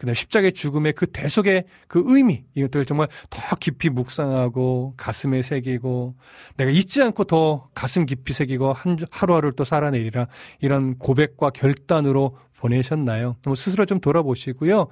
[0.00, 6.16] 그 다음 십자가의 죽음의 그 대속의 그 의미 이것들을 정말 더 깊이 묵상하고 가슴에 새기고
[6.56, 10.26] 내가 잊지 않고 더 가슴 깊이 새기고 한 하루하루를 또 살아내리라
[10.60, 13.36] 이런 고백과 결단으로 보내셨나요?
[13.56, 14.88] 스스로 좀 돌아보시고요.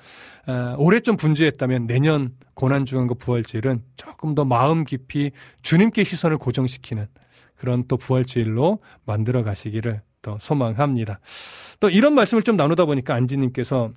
[0.46, 5.30] 아, 올해 좀 분주했다면 내년 고난주간과 부활주일은 조금 더 마음 깊이
[5.62, 7.06] 주님께 시선을 고정시키는
[7.56, 11.20] 그런 또 부활주일로 만들어 가시기를 또 소망합니다.
[11.80, 13.92] 또 이런 말씀을 좀 나누다 보니까 안지님께서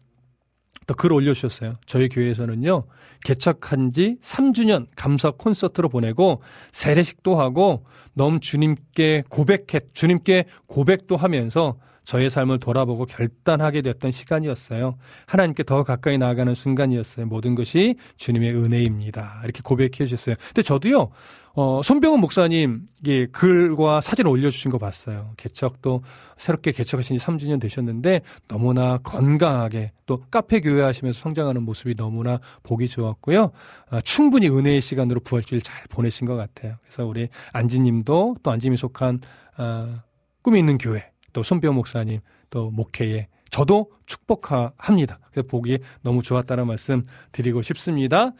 [0.87, 1.75] 또 글 올려주셨어요.
[1.85, 2.85] 저희 교회에서는요,
[3.23, 6.41] 개척한 지 3주년 감사 콘서트로 보내고,
[6.71, 14.97] 세례식도 하고, 너무 주님께 고백해, 주님께 고백도 하면서 저의 삶을 돌아보고 결단하게 됐던 시간이었어요.
[15.27, 17.27] 하나님께 더 가까이 나아가는 순간이었어요.
[17.27, 19.41] 모든 것이 주님의 은혜입니다.
[19.43, 20.35] 이렇게 고백해 주셨어요.
[20.47, 21.11] 근데 저도요,
[21.53, 25.31] 어, 손병훈 목사님, 이 글과 사진 올려주신 거 봤어요.
[25.37, 26.01] 개척도
[26.37, 32.87] 새롭게 개척하신 지 3주년 되셨는데 너무나 건강하게 또 카페 교회 하시면서 성장하는 모습이 너무나 보기
[32.87, 33.51] 좋았고요.
[33.91, 36.75] 어, 충분히 은혜의 시간으로 부활주일 잘 보내신 것 같아요.
[36.83, 39.19] 그래서 우리 안지님도 또 안지님이 속한,
[39.57, 39.95] 어,
[40.41, 45.19] 꿈이 있는 교회, 또 손병훈 목사님, 또 목회에 저도 축복합니다.
[45.29, 48.31] 그래서 보기 너무 좋았다는 말씀 드리고 싶습니다.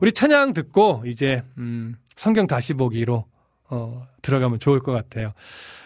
[0.00, 3.24] 우리 찬양 듣고 이제 음, 성경 다시 보기로
[3.70, 5.32] 어, 들어가면 좋을 것 같아요.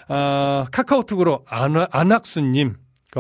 [0.09, 2.77] 아, 카카오톡으로 안하, 안학수님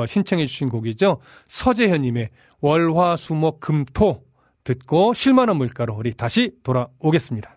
[0.06, 1.20] 신청해 주신 곡이죠.
[1.46, 4.24] 서재현님의 월화수목금토
[4.64, 7.56] 듣고 실만한 물가로 우리 다시 돌아오겠습니다.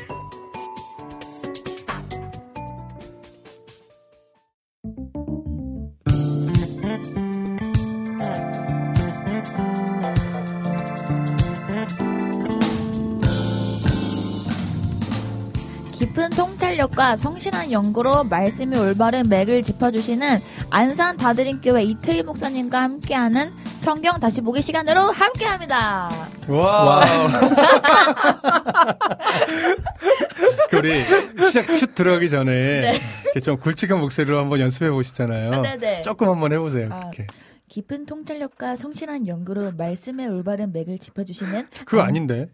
[16.75, 23.51] 통찰력과 성실한 연구로 말씀이 올바른 맥을 짚어주시는 안산 다드림교회 이태희 목사님과 함께하는
[23.81, 26.09] 성경 다시 보기 시간으로 함께합니다.
[26.47, 27.05] 와.
[30.69, 31.03] 그 우리
[31.47, 35.61] 시작 슛 들어가기 전에 이렇게 좀 굵직한 목소리로 한번 연습해 보시잖아요.
[35.61, 36.01] 네네.
[36.03, 36.87] 조금 한번 해보세요.
[36.91, 37.27] 아, 그렇게.
[37.67, 42.47] 깊은 통찰력과 성실한 연구로 말씀의 올바른 맥을 짚어주시는 그거 안- 아닌데.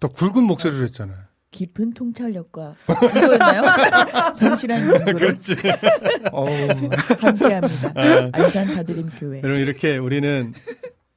[0.00, 1.16] 더 굵은 목소리로 했잖아요.
[1.52, 3.62] 깊은 통찰력과 이거였나요?
[4.34, 5.54] 성실한 그렇지.
[6.32, 6.48] 어우,
[7.20, 7.92] 함께합니다.
[7.94, 9.38] 아, 안산 다드림 교회.
[9.44, 10.52] 여러분 이렇게 우리는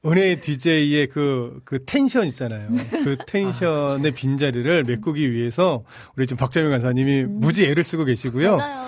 [0.05, 2.67] 은혜 DJ의 그, 그 텐션 있잖아요.
[2.91, 5.83] 그 텐션의 빈자리를 메꾸기 위해서
[6.15, 8.57] 우리 지금 박재명 간사님이 무지 애를 쓰고 계시고요.
[8.57, 8.85] 맞아요.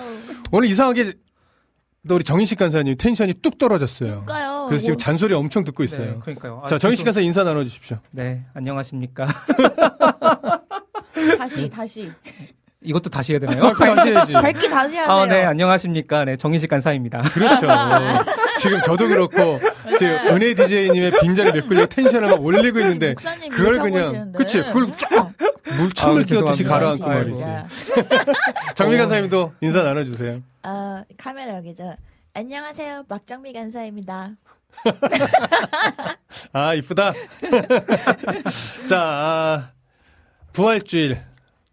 [0.52, 1.14] 오늘 이상하게
[2.08, 4.22] 또 우리 정인식 간사님 텐션이 뚝 떨어졌어요.
[4.26, 4.66] 그러니까요.
[4.68, 6.12] 그래서 지금 뭐- 잔소리 엄청 듣고 있어요.
[6.12, 6.60] 네, 그러니까요.
[6.62, 7.98] 아, 자, 정인식 죄송- 간사 인사 나눠주십시오.
[8.12, 9.26] 네, 안녕하십니까.
[11.38, 12.12] 다시 다시
[12.80, 13.64] 이것도 다시 해야 되나요?
[13.64, 14.32] 아, 다시 해야지.
[14.34, 15.12] 밝기 다시 하세요.
[15.12, 16.24] 아, 네, 안녕하십니까.
[16.24, 17.22] 네, 정인식 간사입니다.
[17.22, 17.66] 그렇죠.
[18.60, 19.58] 지금 저도 그렇고
[19.98, 23.14] 지금 은혜 DJ님의 빈자리 메꾸려고 텐션을 막 올리고 있는데
[23.50, 24.32] 그걸 그냥.
[24.32, 25.32] 그치 그걸 쫙
[25.70, 25.88] 아유,
[26.24, 26.68] 끼얹듯이 죄송합니다.
[26.68, 27.40] 가라앉고 아이고.
[27.40, 27.44] 말이지.
[28.76, 30.40] 정미 간사님도 인사 나눠주세요.
[30.62, 31.96] 아 카메라 여기죠.
[32.34, 34.30] 안녕하세요, 박정미 간사입니다.
[36.52, 37.12] 아 이쁘다.
[38.88, 39.70] 자 아,
[40.58, 41.22] 부활주일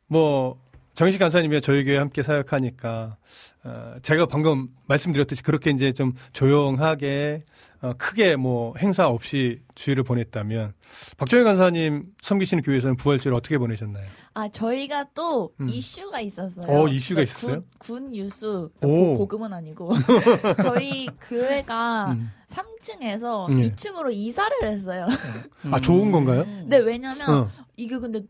[0.05, 0.59] 뭐
[0.93, 3.17] 정식 간사님이 저희 교회 함께 사역하니까
[3.63, 7.45] 어, 제가 방금 말씀드렸듯이 그렇게 이제 좀 조용하게
[7.81, 10.73] 어, 크게 뭐 행사 없이 주일을 보냈다면
[11.17, 14.05] 박정희 간사님 섬기시는 교회에서는 부활주일 어떻게 보내셨나요?
[14.36, 15.67] 아 저희가 또 음.
[15.67, 16.67] 이슈가 있었어요.
[16.67, 17.63] 어, 이슈가 그러니까 있었어요?
[17.79, 19.17] 군, 군 유수 오.
[19.17, 19.93] 고, 금은 아니고
[20.61, 22.31] 저희 교회가 음.
[22.49, 23.69] 3층에서 예.
[23.69, 25.07] 2층으로 이사를 했어요.
[25.71, 26.45] 아 좋은 건가요?
[26.45, 27.49] 근데 왜냐면 어.
[27.75, 28.25] 이게 근데 사-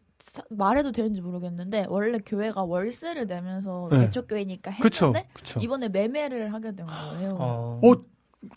[0.50, 4.00] 말해도 되는지 모르겠는데 원래 교회가 월세를 내면서 네.
[4.06, 5.60] 개척교회니까 그쵸, 했는데 그쵸.
[5.62, 7.38] 이번에 매매를 하게 된 거예요.
[7.40, 7.94] 어, 어,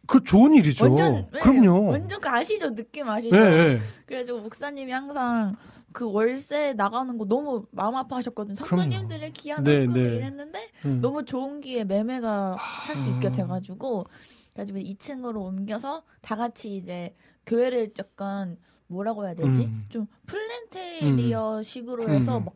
[0.07, 0.85] 그 좋은 일이죠.
[0.85, 1.87] 완전 네, 그럼요.
[1.91, 3.35] 완전 그 아시죠 느낌 아시죠?
[3.35, 3.79] 네, 네.
[4.07, 5.57] 그래가지고 목사님이 항상
[5.93, 8.55] 그 월세 나가는 거 너무 마음 아파하셨거든요.
[8.55, 10.01] 성도님들의 기한 네, 네.
[10.01, 11.01] 이랬는데 음.
[11.01, 13.33] 너무 좋은 기회 매매가 할 수 있게 음.
[13.33, 14.07] 돼가지고
[14.53, 17.15] 그래가지고 2층으로 옮겨서 다 같이 이제
[17.49, 19.65] 교회를 약간 뭐라고 해야 되지?
[19.65, 19.87] 음.
[19.89, 22.45] 좀 플랜테리어 식으로 해서 음.
[22.45, 22.55] 막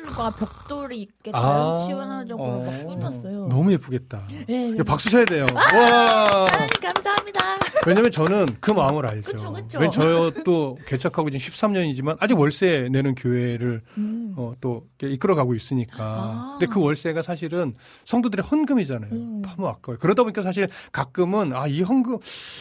[0.00, 1.78] 싱글과 벽돌이 있게 아.
[1.78, 2.64] 자연치유적으로 어.
[2.64, 3.48] 막 꾸몄어요.
[3.48, 4.26] 너무 예쁘겠다.
[4.46, 5.46] 네, 박수 쳐야 돼요.
[5.54, 5.62] 와.
[5.64, 7.40] 하나님 감사합니다.
[7.86, 9.32] 왜냐면 저는 그 마음을 알죠.
[9.32, 9.78] 그쵸, 그쵸.
[9.78, 14.34] 왜냐면 저도 개척하고 지금 13년이지만 아직 월세 내는 교회를 음.
[14.36, 15.96] 어, 또 이끌어가고 있으니까.
[15.98, 16.56] 아.
[16.58, 17.74] 근데 그 월세가 사실은
[18.04, 19.10] 성도들의 헌금이잖아요.
[19.12, 19.42] 음.
[19.42, 19.98] 너무 아까워요.
[19.98, 22.18] 그러다 보니까 사실 가끔은 아, 이 헌금,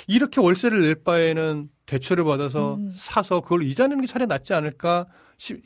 [0.08, 2.92] 이렇게 월세를 낼 바에는 대출을 받아서 음.
[2.96, 5.60] 사서 그걸 이자 내는 게 차라리 낫지 않을까 싶,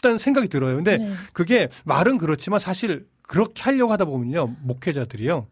[0.00, 0.76] 싶다는 생각이 들어요.
[0.76, 1.12] 근데 네.
[1.32, 4.56] 그게 말은 그렇지만 사실 그렇게 하려고 하다 보면요.
[4.62, 5.46] 목회자들이요.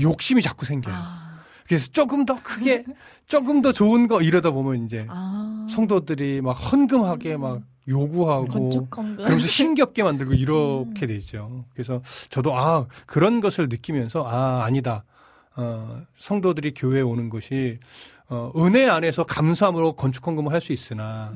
[0.00, 0.94] 욕심이 자꾸 생겨요.
[0.94, 1.40] 아.
[1.66, 2.84] 그래서 조금 더 크게,
[3.26, 5.66] 조금 더 좋은 거 이러다 보면 이제 아.
[5.70, 9.16] 성도들이 막 헌금하게 막 요구하고 건축 헌금.
[9.16, 11.64] 그러면서 힘겹게 만들고 이렇게 되죠.
[11.72, 15.04] 그래서 저도 아 그런 것을 느끼면서 아 아니다.
[15.56, 17.78] 어, 성도들이 교회에 오는 것이
[18.28, 21.32] 어, 은혜 안에서 감사함으로 건축 헌금을 할 수 있으나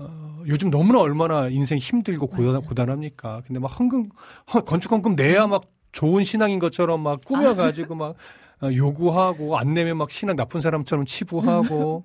[0.00, 3.42] 어, 요즘 너무나 얼마나 인생 힘들고 고단, 고단합니까?
[3.46, 4.10] 근데 막 헌금
[4.52, 8.14] 헌- 건축 헌금 내야 막 좋은 신앙인 것처럼 막 꾸며가지고 막
[8.62, 12.04] 어, 요구하고 안 내면 막 신앙 나쁜 사람처럼 치부하고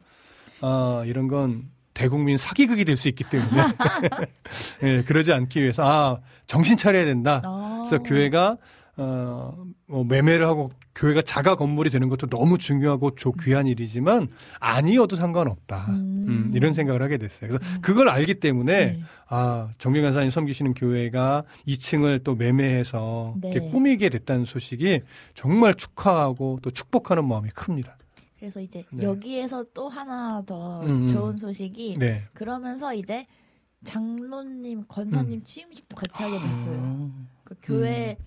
[0.62, 3.50] 아 이런 건 대국민 사기극이 될 수 있기 때문에
[4.84, 6.18] 예, 그러지 않기 위해서 아
[6.48, 7.42] 정신 차려야 된다.
[7.44, 7.84] 아.
[7.86, 8.58] 그래서 교회가
[8.98, 14.28] 어, 뭐 매매를 하고 교회가 자가 건물이 되는 것도 너무 중요하고 조 귀한 일이지만
[14.60, 15.86] 아니어도 상관없다.
[15.90, 16.26] 음.
[16.28, 17.50] 음, 이런 생각을 하게 됐어요.
[17.50, 19.02] 그래서 그걸 알기 때문에 네.
[19.28, 23.52] 아 정경 간사님 섬기시는 교회가 2층을 또 매매해서 네.
[23.52, 25.02] 이렇게 꾸미게 됐다는 소식이
[25.34, 27.98] 정말 축하하고 또 축복하는 마음이 큽니다.
[28.40, 29.04] 그래서 이제 네.
[29.06, 31.10] 여기에서 또 하나 더 음, 음.
[31.12, 32.24] 좋은 소식이 네.
[32.34, 33.28] 그러면서 이제
[33.84, 35.44] 장로님, 권사님 음.
[35.44, 36.74] 취임식도 같이 하게 됐어요.
[36.74, 37.28] 음.
[37.44, 38.18] 그 교회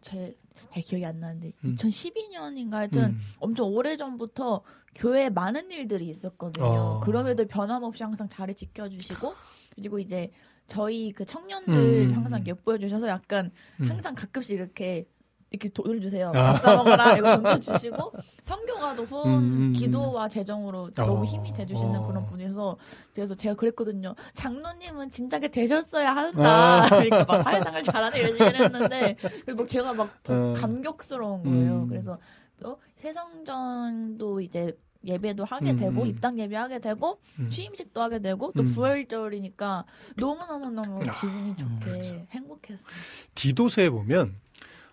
[0.00, 0.36] 제
[0.72, 1.76] 잘 기억이 안 나는데 음.
[1.76, 3.20] 2012년인가 하여튼 음.
[3.40, 4.62] 엄청 오래 전부터
[4.94, 6.64] 교회에 많은 일들이 있었거든요.
[6.64, 7.00] 어.
[7.00, 9.34] 그럼에도 변함없이 항상 자리 지켜주시고
[9.74, 10.30] 그리고 이제
[10.66, 12.14] 저희 그 청년들 음.
[12.14, 13.50] 항상 예뻐해 주셔서 약간
[13.80, 13.90] 음.
[13.90, 15.06] 항상 가끔씩 이렇게
[15.54, 16.28] 이렇게 돈을 주세요.
[16.34, 16.52] 아.
[16.52, 19.72] 밥사 먹어라 이거 돈도 주시고 성교가도 후원 음, 음, 음.
[19.72, 21.24] 기도와 재정으로 너무 어.
[21.24, 22.06] 힘이 돼 주시는 어.
[22.06, 22.76] 그런 분이서
[23.14, 24.14] 그래서 제가 그랬거든요.
[24.34, 26.16] 장로님은 진작에 되셨어야 아.
[26.16, 26.86] 한다.
[26.90, 29.16] 그러니까 막 사회생활 잘하네 이런 식으로 했는데
[29.56, 30.52] 막 제가 막더 어.
[30.54, 31.82] 감격스러운 거예요.
[31.82, 31.88] 음.
[31.88, 32.18] 그래서
[32.60, 34.76] 또 세성전도 이제
[35.06, 36.06] 예배도 하게 음, 되고 음.
[36.06, 37.48] 입당 예배하게 되고 음.
[37.50, 38.72] 취임식도 하게 되고 또 음.
[38.72, 39.84] 부활절이니까
[40.16, 42.26] 너무 너무 너무 아, 기분이 좋게 그렇죠.
[42.30, 42.86] 행복했어요.
[43.34, 44.34] 디도서에 보면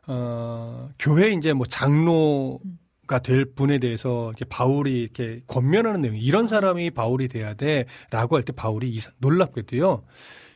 [0.08, 6.92] 어, 교회 이제 뭐 장로가 될 분에 대해서 이렇게 바울이 이렇게 권면하는 내용 이런 사람이
[6.92, 10.04] 바울이 돼야 돼라고 할 때 바울이 이- 놀랍게도요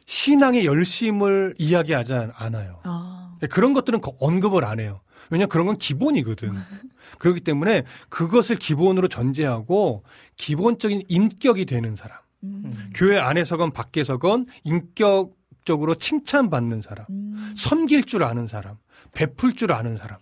[0.07, 2.79] 신앙의 열심을 이야기하지 않- 않아요.
[2.83, 5.01] 아, 그런 것들은 거- 언급을 안 해요.
[5.31, 6.51] 왜냐 그런 건 기본이거든.
[7.19, 10.03] 그렇기 때문에 그것을 기본으로 전제하고
[10.37, 12.17] 기본적인 인격이 되는 사람.
[12.43, 17.05] 음, 교회 안에서건 밖에서건 인격적으로 칭찬받는 사람.
[17.09, 18.75] 음, 섬길 줄 아는 사람,
[19.15, 20.19] 베풀 줄 아는 사람.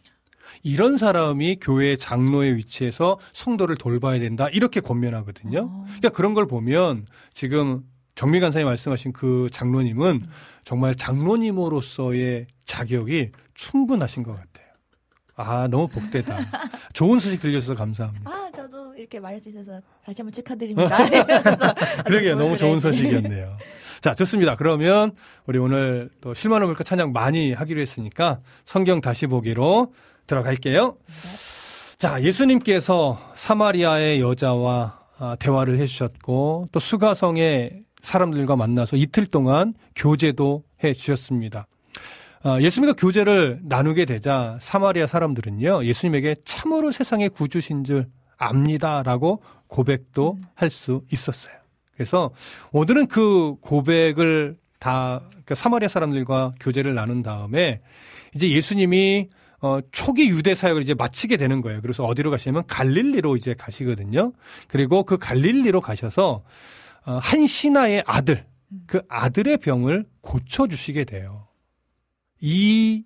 [0.63, 4.47] 이런 사람이 교회 장로의 위치에서 성도를 돌봐야 된다.
[4.47, 5.59] 이렇게 권면하거든요.
[5.59, 5.83] 어.
[5.85, 7.83] 그러니까 그런 걸 보면 지금
[8.15, 10.21] 정미 간사님 말씀하신 그 장로님은
[10.63, 14.67] 정말 장로님으로서의 자격이 충분하신 것 같아요.
[15.35, 16.37] 아, 너무 복되다.
[16.93, 18.29] 좋은 소식 들려주셔서 감사합니다.
[18.29, 20.97] 아, 저도 이렇게 말할 수 있어서 다시 한번 축하드립니다.
[22.05, 22.35] 그러게요.
[22.37, 22.79] 너무 좋은.
[22.79, 23.57] 소식이었네요.
[24.03, 24.57] 자, 좋습니다.
[24.57, 25.13] 그러면
[25.47, 29.93] 우리 오늘 또 실만한 물가 찬양 많이 하기로 했으니까 성경 다시 보기로
[30.27, 30.97] 들어갈게요.
[31.97, 40.93] 자, 예수님께서 사마리아의 여자와 아, 대화를 해주셨고 또 수가성의 사람들과 만나서 이틀 동안 교제도 해
[40.93, 41.65] 주셨습니다.
[42.43, 50.69] 아, 예수님과 교제를 나누게 되자 사마리아 사람들은요, 예수님에게 참으로 세상의 구주신 줄 압니다라고 고백도 할
[50.69, 51.62] 수 있었어요.
[51.95, 52.31] 그래서
[52.71, 57.81] 오늘은 그 고백을 다 그러니까 사마리아 사람들과 교제를 나눈 다음에
[58.35, 59.29] 이제 예수님이
[59.61, 61.81] 어, 초기 유대 사역을 이제 마치게 되는 거예요.
[61.81, 64.33] 그래서 어디로 가시냐면 갈릴리로 이제 가시거든요.
[64.67, 66.43] 그리고 그 갈릴리로 가셔서
[67.05, 68.45] 어, 한 신하의 아들,
[68.87, 71.47] 그 아들의 병을 고쳐주시게 돼요.
[72.41, 73.03] 이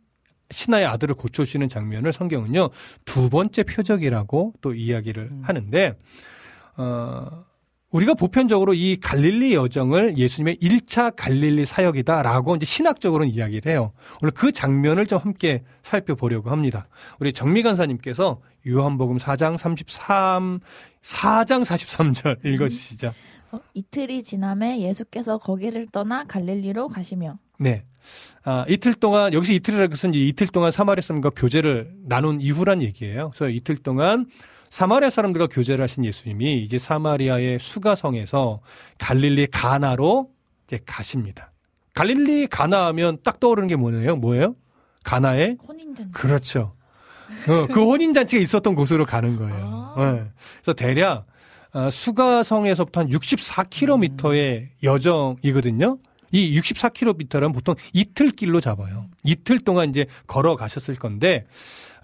[0.50, 2.70] 신하의 아들을 고쳐주시는 장면을 성경은요,
[3.06, 5.96] 두 번째 표적이라고 또 이야기를 하는데,
[6.78, 7.46] 어,
[7.98, 13.92] 우리가 보편적으로 이 갈릴리 여정을 예수님의 1차 갈릴리 사역이다라고 이제 신학적으로는 이야기를 해요.
[14.22, 16.88] 오늘 그 장면을 좀 함께 살펴보려고 합니다.
[17.20, 20.60] 우리 정미 간사님께서 요한복음 4장 33,
[21.02, 23.14] 4장 43절 읽어 주시죠.
[23.52, 27.84] 어, 이틀이 지남에 예수께서 거기를 떠나 갈릴리로 가시며 네.
[28.44, 33.32] 아, 이틀 동안, 여기서 이틀이라는 것은 이틀 동안 사마리아 사람과 교제를 나눈 이후란 얘기예요.
[33.32, 34.28] 그래서 이틀 동안
[34.70, 38.62] 사마리아 사람들과 교제를 하신 예수님이 이제 사마리아의 수가성에서
[39.00, 40.30] 갈릴리 가나로
[40.68, 41.52] 이제 가십니다.
[41.94, 44.16] 갈릴리 가나 하면 딱 떠오르는 게 뭐예요?
[44.18, 44.56] 뭐예요?
[45.04, 46.12] 가나의 혼인잔치.
[46.14, 46.74] 그렇죠.
[47.48, 49.94] 어, 그 혼인잔치가 있었던 곳으로 가는 거예요.
[49.96, 50.12] 아.
[50.14, 50.24] 네.
[50.62, 51.26] 그래서 대략
[51.74, 55.98] 어, 수가성에서부터 한 64km의 여정이거든요.
[56.32, 59.06] 이 64km는 보통 이틀 길로 잡아요.
[59.24, 61.46] 이틀 동안 이제 걸어 가셨을 건데,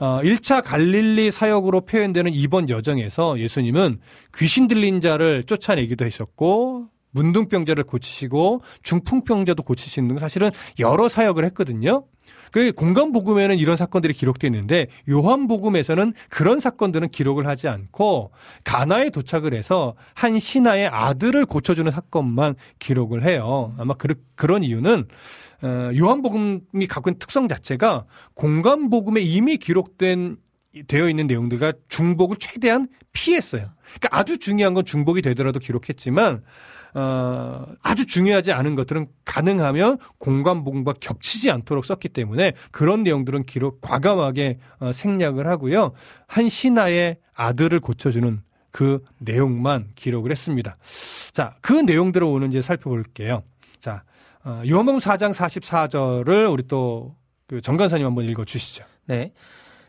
[0.03, 4.01] 어, 1차 갈릴리 사역으로 표현되는 이번 여정에서 예수님은
[4.35, 12.03] 귀신 들린 자를 쫓아내기도 하셨고, 문둥병자를 고치시고, 중풍병자도 고치시는 등 사실은 여러 사역을 했거든요.
[12.51, 18.31] 그 공간복음에는 이런 사건들이 기록되어 있는데 요한복음에서는 그런 사건들은 기록을 하지 않고
[18.63, 23.73] 가나에 도착을 해서 한 신하의 아들을 고쳐주는 사건만 기록을 해요.
[23.79, 25.07] 아마 그, 그런 이유는
[25.63, 30.37] 어, 요한복음이 갖고 있는 특성 자체가 공간복음에 이미 기록된
[30.87, 33.69] 되어 있는 내용들과 중복을 최대한 피했어요.
[33.83, 36.43] 그러니까 아주 중요한 건 중복이 되더라도 기록했지만
[36.95, 44.59] 어, 아주 중요하지 않은 것들은 가능하면 공간복음과 겹치지 않도록 썼기 때문에 그런 내용들은 기록 과감하게
[44.79, 45.93] 어, 생략을 하고요.
[46.27, 48.41] 한 신하의 아들을 고쳐주는
[48.71, 50.77] 그 내용만 기록을 했습니다.
[51.31, 53.43] 자, 그 내용들을 오늘 이제 살펴볼게요.
[53.79, 54.03] 자,
[54.45, 58.83] 어, 요한복음 4장 44절을 우리 또그 정간사님 한번 읽어 주시죠.
[59.05, 59.33] 네.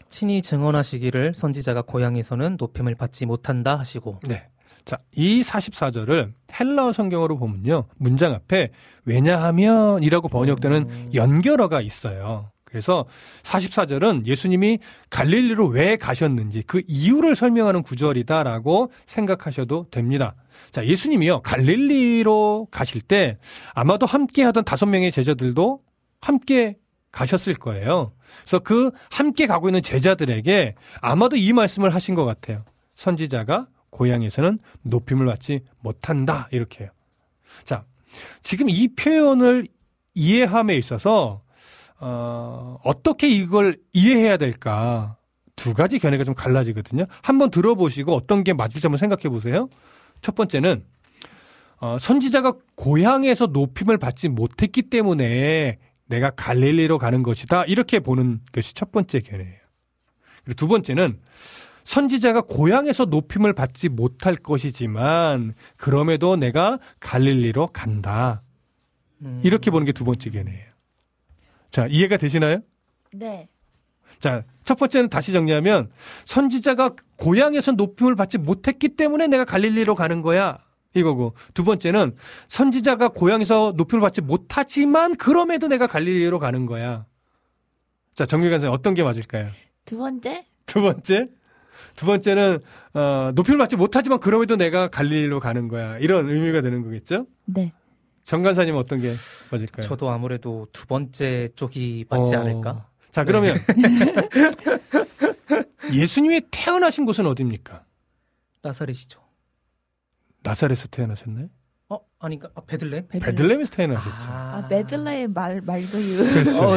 [0.09, 4.46] 친히 증언하시기를 선지자가 고향에서는 높임을 받지 못한다 하시고 네.
[4.84, 7.86] 자, 이 44절을 헬라어 성경으로 보면요.
[7.96, 8.70] 문장 앞에
[9.07, 11.11] 왜냐하면이라고 번역되는 음.
[11.14, 12.46] 연결어가 있어요.
[12.75, 13.07] 그래서
[13.45, 20.35] 44절은 예수님이 갈릴리로 왜 가셨는지 그 이유를 설명하는 구절이다라고 생각하셔도 됩니다.
[20.72, 21.43] 자, 예수님이요.
[21.43, 23.39] 갈릴리로 가실 때
[23.75, 25.83] 아마도 함께 하던 다섯 명의 제자들도
[26.20, 26.77] 함께
[27.12, 28.12] 가셨을 거예요.
[28.43, 32.64] 그래서 그 함께 가고 있는 제자들에게 아마도 이 말씀을 하신 것 같아요.
[32.97, 36.49] 선지자가 고향에서는 높임을 받지 못한다.
[36.51, 36.89] 이렇게요.
[37.62, 37.85] 자,
[38.43, 39.68] 지금 이 표현을
[40.14, 41.43] 이해함에 있어서,
[42.07, 45.16] 어, 어떻게 이걸 이해해야 될까?
[45.57, 47.07] 두 가지 견해가 좀 갈라지거든요.
[47.22, 49.70] 한번 들어보시고 어떤 게 맞을지 한번 생각해 보세요.
[50.20, 50.84] 첫 번째는,
[51.80, 57.64] 어, 선지자가 고향에서 높임을 받지 못했기 때문에 내가 갈릴리로 가는 것이다.
[57.64, 59.57] 이렇게 보는 것이 첫 번째 견해예요.
[60.44, 61.18] 그리고 두 번째는
[61.84, 68.42] 선지자가 고향에서 높임을 받지 못할 것이지만 그럼에도 내가 갈릴리로 간다.
[69.22, 70.74] 음, 이렇게 보는 게 두 번째 견해예요.
[71.75, 72.61] 자, 이해가 되시나요?
[73.12, 73.49] 네.
[74.20, 75.91] 자, 첫 번째는 다시 정리하면
[76.25, 80.59] 선지자가 고향에서 높임을 받지 못했기 때문에 내가 갈릴리로 가는 거야.
[80.95, 81.35] 이거고.
[81.53, 82.14] 두 번째는
[82.47, 87.07] 선지자가 고향에서 높임을 받지 못하지만 그럼에도 내가 갈릴리로 가는 거야.
[88.14, 89.49] 자, 정미관 선생 어떤 게 맞을까요?
[89.85, 91.29] 두 번째 두 번째?
[91.97, 92.61] 두 번째는
[92.93, 95.99] 어, 높임을 받지 못하지만 그럼에도 내가 갈릴리로 가는 거야.
[95.99, 97.27] 이런 의미가 되는 거겠죠?
[97.47, 97.72] 네.
[98.25, 99.09] 정관사님 어떤 게
[99.51, 99.87] 맞을까요?
[99.87, 102.87] 저도 아무래도 두 번째 쪽이 맞지 어, 않을까.
[103.12, 103.57] 자, 그러면
[105.93, 107.85] 예수님이 태어나신 곳은 어디입니까?
[108.62, 109.20] 나사렛이죠.
[110.43, 111.49] 나사렛에서 태어나셨나요?
[111.91, 113.09] 어, 아니, 아, 베들레?
[113.09, 114.16] 베들레헴에서 태어나셨죠.
[114.29, 116.45] 아, 메들레의 말 말도 유.
[116.45, 116.62] 그렇죠.
[116.62, 116.77] 어,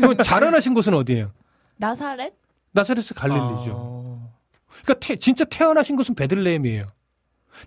[0.00, 1.32] 그럼 자라나신 곳은 어디예요?
[1.78, 2.34] 나사렛?
[2.72, 3.72] 나사렛에서 갈릴리죠.
[3.74, 4.28] 아,
[4.82, 6.84] 그러니까 태- 진짜 태어나신 곳은 베들레헴이에요.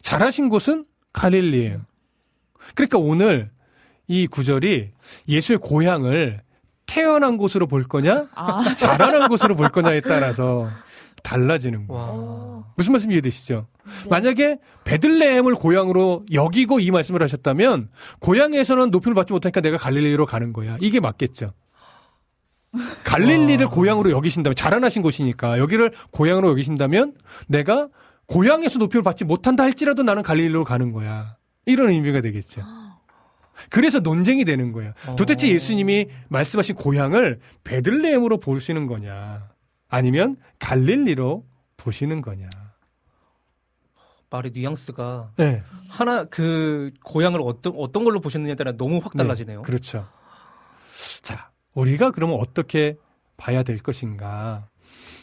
[0.02, 1.82] 자라신 곳은 갈릴리예요.
[2.76, 3.50] 그러니까 오늘
[4.08, 4.92] 이 구절이
[5.28, 6.42] 예수의 고향을
[6.86, 10.70] 태어난 곳으로 볼 거냐, 아, 자라난 곳으로 볼 거냐에 따라서
[11.24, 12.64] 달라지는 거예요.
[12.64, 12.74] 와.
[12.78, 13.68] 무슨 말씀 이해되시죠?
[14.04, 14.10] 네.
[14.10, 17.90] 만약에 베들레헴을 고향으로 여기고 이 말씀을 하셨다면
[18.20, 20.78] 고향에서는 높임을 받지 못하니까 내가 갈릴리로 가는 거야.
[20.80, 21.54] 이게 맞겠죠.
[23.04, 23.72] 갈릴리를 와.
[23.72, 27.16] 고향으로 여기신다면 자라나신 곳이니까 여기를 고향으로 여기신다면
[27.48, 27.88] 내가
[28.28, 31.37] 고향에서 높임을 받지 못한다 할지라도 나는 갈릴리로 가는 거야.
[31.68, 32.64] 이런 의미가 되겠죠.
[33.70, 34.94] 그래서 논쟁이 되는 거예요.
[35.18, 35.52] 도대체 어.
[35.52, 39.50] 예수님이 말씀하신 고향을 베들레헴으로 보시는 거냐,
[39.90, 41.46] 아니면 갈릴리로
[41.76, 42.50] 보시는 거냐.
[44.30, 49.62] 말의 뉘앙스가 네, 하나 그 고향을 어떤 어떤 걸로 보셨느냐에 따라 너무 확 달라지네요.
[49.62, 50.08] 그렇죠.
[51.22, 52.98] 자, 우리가 그러면 어떻게
[53.38, 54.68] 봐야 될 것인가?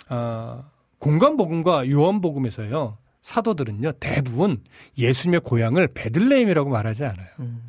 [0.09, 0.65] 아,
[0.99, 4.63] 공간 복음과 요한 복음에서요, 사도들은요, 대부분
[4.99, 7.27] 예수님의 고향을 베들레헴이라고 말하지 않아요.
[7.41, 7.63] 음.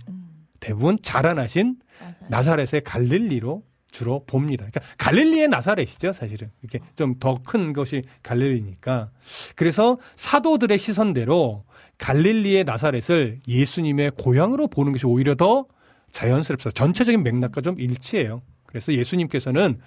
[0.59, 2.13] 대부분 자라나신 맞아요.
[2.29, 4.65] 나사렛의 갈릴리로 주로 봅니다.
[4.69, 6.51] 그러니까 갈릴리의 나사렛이죠, 사실은.
[6.61, 9.11] 이렇게 좀 더 큰 것이 갈릴리니까.
[9.55, 11.63] 그래서 사도들의 시선대로
[11.99, 15.67] 갈릴리의 나사렛을 예수님의 고향으로 보는 것이 오히려 더
[16.11, 16.77] 자연스럽습니다.
[16.77, 18.41] 전체적인 맥락과 좀 일치해요.
[18.65, 19.79] 그래서 예수님께서는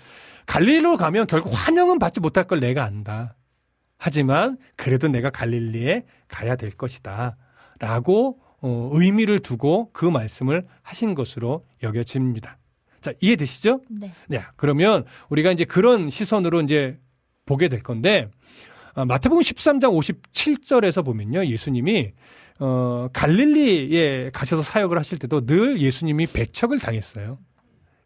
[0.46, 3.34] 갈릴리로 가면 결국 환영은 받지 못할 걸 내가 안다.
[3.98, 7.36] 하지만 그래도 내가 갈릴리에 가야 될 것이다.
[7.80, 12.58] 라고 어, 의미를 두고 그 말씀을 하신 것으로 여겨집니다.
[13.00, 13.82] 자, 이해되시죠?
[13.88, 14.12] 네.
[14.28, 16.98] 네, 그러면 우리가 이제 그런 시선으로 이제
[17.46, 18.28] 보게 될 건데,
[18.94, 19.96] 아, 마태복음 13장
[20.32, 21.46] 57절에서 보면요.
[21.46, 22.12] 예수님이,
[22.58, 27.38] 어, 갈릴리에 가셔서 사역을 하실 때도 늘 예수님이 배척을 당했어요.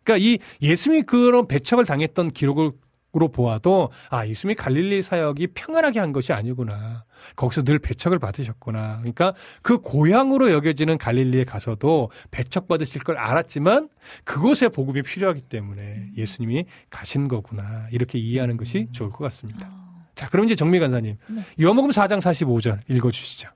[0.04, 2.81] 그러니까 이 예수님이 그런 배척을 당했던 기록
[3.14, 7.04] 으로 보아도, 아, 예수님이 갈릴리 사역이 평안하게 한 것이 아니구나.
[7.36, 8.98] 거기서 늘 배척을 받으셨구나.
[8.98, 13.90] 그러니까 그 고향으로 여겨지는 갈릴리에 가서도 배척 받으실 걸 알았지만
[14.24, 17.86] 그곳에 복음이 필요하기 때문에 예수님이 가신 거구나.
[17.92, 19.70] 이렇게 이해하는 것이 좋을 것 같습니다.
[20.14, 21.16] 자, 그럼 이제 정미 간사님.
[21.28, 21.42] 네.
[21.60, 23.48] 요한복음 4장 45절 읽어 주시죠.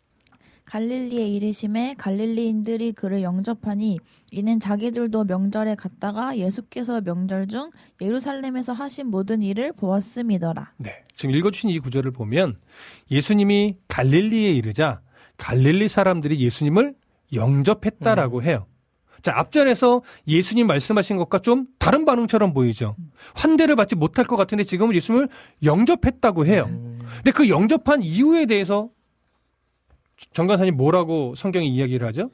[0.66, 3.98] 갈릴리에 이르심에 갈릴리인들이 그를 영접하니
[4.32, 10.72] 이는 자기들도 명절에 갔다가 예수께서 명절 중 예루살렘에서 하신 모든 일을 보았음이더라.
[10.78, 11.04] 네.
[11.14, 12.58] 지금 읽어 주신 이 구절을 보면
[13.10, 15.00] 예수님이 갈릴리에 이르자
[15.38, 16.94] 갈릴리 사람들이 예수님을
[17.32, 18.66] 영접했다라고 해요.
[19.22, 22.96] 자, 앞전에서 예수님 말씀하신 것과 좀 다른 반응처럼 보이죠.
[23.34, 25.28] 환대를 받지 못할 것 같은데 지금은 예수님을
[25.64, 26.66] 영접했다고 해요.
[26.68, 27.00] 음.
[27.16, 28.90] 근데 그 영접한 이유에 대해서
[30.32, 32.30] 정관사님 뭐라고 성경이 이야기를 하죠?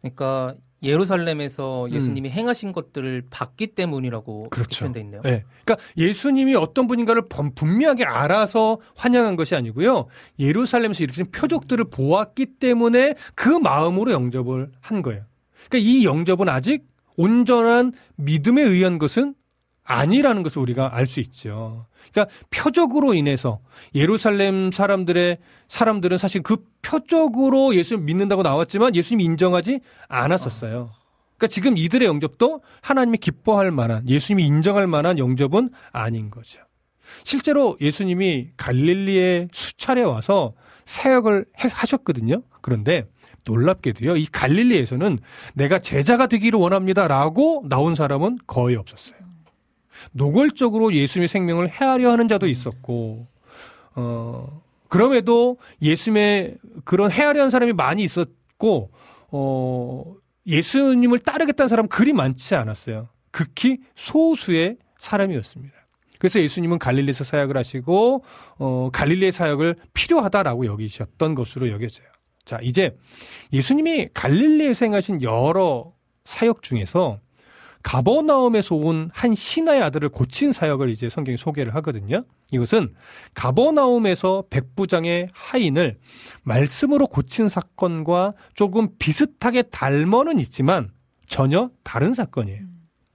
[0.00, 4.50] 그러니까 예루살렘에서 예수님이 행하신 것들을 봤기 때문이라고 음.
[4.50, 4.80] 그렇죠.
[4.80, 5.20] 표현돼 있네요.
[5.22, 5.44] 네.
[5.64, 10.06] 그러니까 예수님이 어떤 분인가를 분- 분명하게 알아서 환영한 것이 아니고요.
[10.38, 15.24] 예루살렘에서 일으킨 표적들을 보았기 때문에 그 마음으로 영접을 한 거예요.
[15.68, 16.84] 그러니까 이 영접은 아직
[17.16, 19.34] 온전한 믿음에 의한 것은
[19.82, 21.86] 아니라는 것을 우리가 알 수 있죠.
[22.12, 23.60] 그러니까 표적으로 인해서
[23.94, 25.38] 예루살렘 사람들의
[25.68, 30.90] 사람들은 사실 그 표적으로 예수를 믿는다고 나왔지만 예수님이 인정하지 않았었어요.
[31.36, 36.60] 그러니까 지금 이들의 영접도 하나님이 기뻐할 만한 예수님이 인정할 만한 영접은 아닌 거죠.
[37.24, 40.54] 실제로 예수님이 갈릴리에 수차례 와서
[40.84, 42.42] 사역을 해- 하셨거든요.
[42.62, 43.06] 그런데
[43.44, 44.16] 놀랍게도요.
[44.16, 45.18] 이 갈릴리에서는
[45.54, 49.15] 내가 제자가 되기를 원합니다라고 나온 사람은 거의 없었어요.
[50.12, 53.26] 노골적으로 예수님의 생명을 해하려 하는 자도 있었고,
[53.94, 58.90] 어, 그럼에도 예수님의 그런 하는 사람이 많이 있었고,
[59.30, 60.14] 어,
[60.46, 63.08] 예수님을 따르겠다는 사람은 그리 많지 않았어요.
[63.30, 65.74] 극히 소수의 사람이었습니다.
[66.18, 68.24] 그래서 예수님은 갈릴리에서 사역을 하시고,
[68.58, 72.06] 어, 갈릴리의 사역을 필요하다라고 여기셨던 것으로 여겨져요.
[72.44, 72.96] 자, 이제
[73.52, 75.92] 예수님이 갈릴리에서 행하신 여러
[76.24, 77.20] 사역 중에서
[77.86, 82.24] 가버나움에서 온 한 신하의 아들을 고친 사역을 이제 성경이 소개를 하거든요.
[82.50, 82.92] 이것은
[83.34, 85.98] 가버나움에서 백부장의 하인을
[86.42, 90.90] 말씀으로 고친 사건과 조금 비슷하게 닮아는 있지만
[91.28, 92.62] 전혀 다른 사건이에요.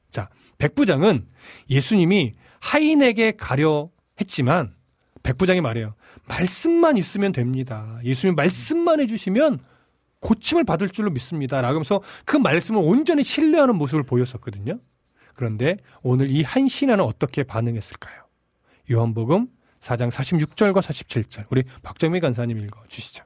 [0.09, 1.27] 자, 백부장은
[1.69, 3.89] 예수님이 하인에게 가려
[4.21, 4.73] 했지만
[5.23, 5.95] 백부장이 말해요.
[6.29, 7.99] 말씀만 있으면 됩니다.
[8.05, 9.59] 예수님 말씀만 해주시면
[10.21, 11.61] 고침을 받을 줄로 믿습니다.
[11.61, 14.79] 라면서 그 말씀을 온전히 신뢰하는 모습을 보였었거든요.
[15.35, 18.21] 그런데 오늘 이 한 신하는 어떻게 반응했을까요?
[18.91, 19.47] 요한복음
[19.79, 21.45] 4장 46절과 47절.
[21.49, 23.23] 우리 박정미 간사님 읽어 주시죠.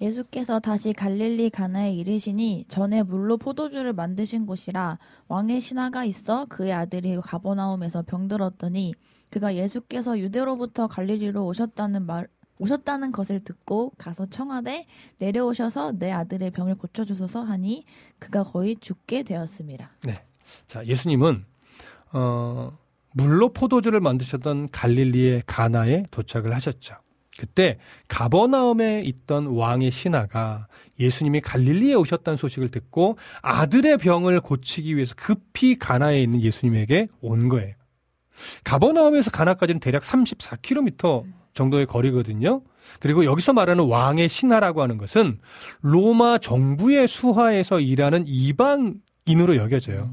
[0.00, 7.16] 예수께서 다시 갈릴리 가나에 이르시니 전에 물로 포도주를 만드신 곳이라 왕의 신하가 있어 그의 아들이
[7.22, 8.92] 가버나움에서 병들었더니
[9.30, 12.26] 그가 예수께서 유대로부터 갈릴리로 오셨다는 말
[12.58, 14.86] 오셨다는 것을 듣고 가서 청하되
[15.18, 17.84] 내려오셔서 내 아들의 병을 고쳐주소서 하니
[18.18, 19.90] 그가 거의 죽게 되었습니다.
[20.66, 21.44] 자, 예수님은
[22.12, 22.78] 어,
[23.12, 26.96] 물로 포도주를 만드셨던 갈릴리의 가나에 도착을 하셨죠.
[27.36, 30.68] 그때 가버나움에 있던 왕의 신하가
[31.00, 37.74] 예수님이 갈릴리에 오셨다는 소식을 듣고 아들의 병을 고치기 위해서 급히 가나에 있는 예수님에게 온 거예요.
[38.62, 41.24] 가버나움에서 가나까지는 대략 34km
[41.54, 42.62] 정도의 거리거든요.
[43.00, 45.38] 그리고 여기서 말하는 왕의 신하라고 하는 것은
[45.80, 50.10] 로마 정부의 수하에서 일하는 이방인으로 여겨져요.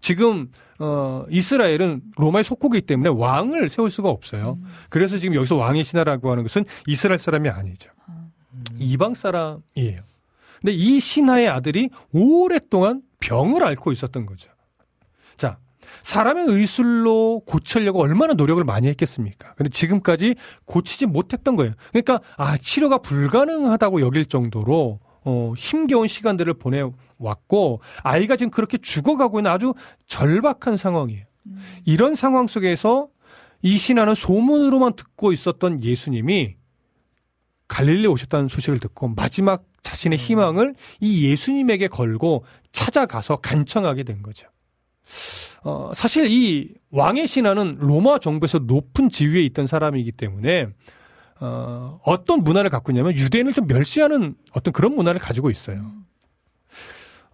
[0.00, 4.58] 지금 어 이스라엘은 로마의 속국이기 때문에 왕을 세울 수가 없어요.
[4.90, 7.90] 그래서 지금 여기서 왕의 신하라고 하는 것은 이스라엘 사람이 아니죠.
[8.78, 9.98] 이방 사람이에요.
[10.60, 14.50] 근데 이 신하의 아들이 오랫동안 병을 앓고 있었던 거죠.
[16.02, 19.54] 자, 사람의 의술로 고치려고 얼마나 노력을 많이 했겠습니까?
[19.54, 21.72] 근데 지금까지 고치지 못했던 거예요.
[21.90, 29.50] 그러니까 아, 치료가 불가능하다고 여길 정도로 어, 힘겨운 시간들을 보내왔고 아이가 지금 그렇게 죽어가고 있는
[29.50, 29.74] 아주
[30.06, 31.24] 절박한 상황이에요.
[31.84, 33.08] 이런 상황 속에서
[33.62, 36.56] 이 신하는 소문으로만 듣고 있었던 예수님이
[37.68, 44.48] 갈릴리 오셨다는 소식을 듣고 마지막 자신의 희망을 이 예수님에게 걸고 찾아가서 간청하게 된 거죠.
[45.64, 50.68] 어, 사실 이 왕의 신하는 로마 정부에서 높은 지위에 있던 사람이기 때문에
[51.40, 55.90] 어, 어떤 문화를 갖고 있냐면 유대인을 좀 멸시하는 어떤 그런 문화를 가지고 있어요.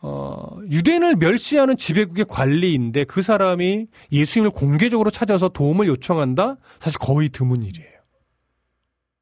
[0.01, 6.57] 어, 유대인을 멸시하는 지배국의 관리인데 그 사람이 예수님을 공개적으로 찾아서 도움을 요청한다?
[6.81, 7.99] 사실 거의 드문 일이에요.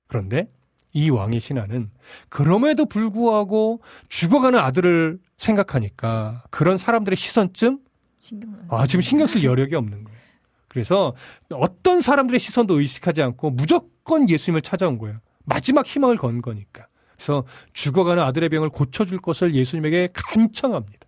[0.06, 0.48] 그런데
[0.92, 1.90] 이 왕의 신하는
[2.28, 7.80] 그럼에도 불구하고 죽어가는 아들을 생각하니까 그런 사람들의 시선쯤
[8.18, 10.18] 신경 아, 지금 신경 쓸 여력이 없는 거예요.
[10.68, 11.14] 그래서
[11.50, 15.20] 어떤 사람들의 시선도 의식하지 않고 무조건 예수님을 찾아온 거예요.
[15.44, 16.86] 마지막 희망을 건 거니까.
[17.14, 21.06] 그래서 죽어가는 아들의 병을 고쳐줄 것을 예수님에게 간청합니다.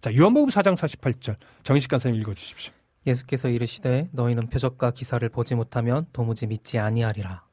[0.00, 1.36] 자, 요한복음 4장 48절.
[1.62, 2.72] 정식 간사님 읽어주십시오.
[3.06, 7.44] 예수께서 이르시되 너희는 표적과 기사를 보지 못하면 도무지 믿지 아니하리라.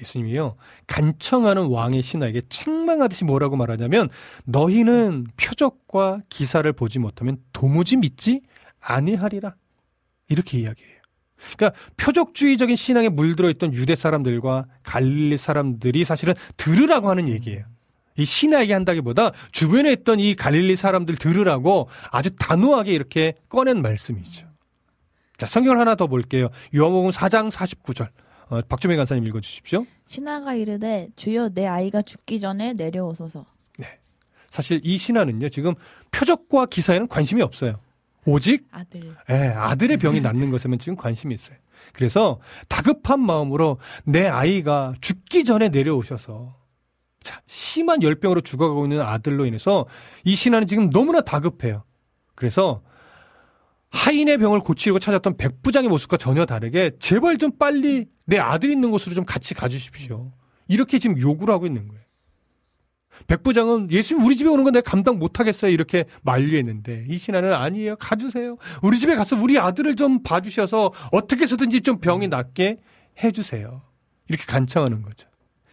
[0.00, 0.56] 예수님이요.
[0.86, 4.08] 간청하는 왕의 신하에게 책망하듯이 뭐라고 말하냐면
[4.44, 8.42] 너희는 표적과 기사를 보지 못하면 도무지 믿지
[8.80, 9.54] 아니하리라.
[10.28, 10.96] 이렇게 이야기해요.
[11.56, 17.64] 그러니까 표적주의적인 신앙에 물들어 있던 유대 사람들과 갈릴리 사람들이 사실은 들으라고 하는 얘기예요.
[18.16, 24.46] 이 신하에게 한다기보다 주변에 있던 이 갈릴리 사람들 들으라고 아주 단호하게 이렇게 꺼낸 말씀이죠.
[25.36, 26.48] 자, 성경을 하나 더 볼게요.
[26.74, 28.08] 요한복음 4장 49절.
[28.48, 29.86] 어, 박주미 간사님 읽어주십시오.
[30.06, 33.44] 신하가 이르되 주여 내 아이가 죽기 전에 내려오소서.
[34.48, 35.74] 사실 이 신하는요, 지금
[36.12, 37.78] 표적과 기사에는 관심이 없어요.
[38.24, 39.14] 오직 아들.
[39.28, 41.58] 예, 아들의 병이 낫는 것에만 지금 관심이 있어요.
[41.92, 46.56] 그래서 다급한 마음으로 내 아이가 죽기 전에 내려오셔서
[47.22, 49.86] 자, 심한 열병으로 죽어가고 있는 아들로 인해서
[50.24, 51.84] 이 신하는 지금 너무나 다급해요.
[52.34, 52.82] 그래서
[53.96, 59.14] 하인의 병을 고치려고 찾았던 백부장의 모습과 전혀 다르게 제발 좀 빨리 내 아들 있는 곳으로
[59.14, 60.32] 좀 같이 가주십시오.
[60.68, 62.04] 이렇게 지금 요구를 하고 있는 거예요.
[63.26, 65.70] 백부장은 예수님 우리 집에 오는 건 내가 감당 못하겠어요.
[65.70, 67.96] 이렇게 만류했는데 이 신하는 아니에요.
[67.96, 68.58] 가주세요.
[68.82, 72.78] 우리 집에 가서 우리 아들을 좀 봐주셔서 어떻게 해서든지 좀 병이 낫게
[73.24, 73.82] 해주세요.
[74.28, 75.28] 이렇게 간청하는 거죠.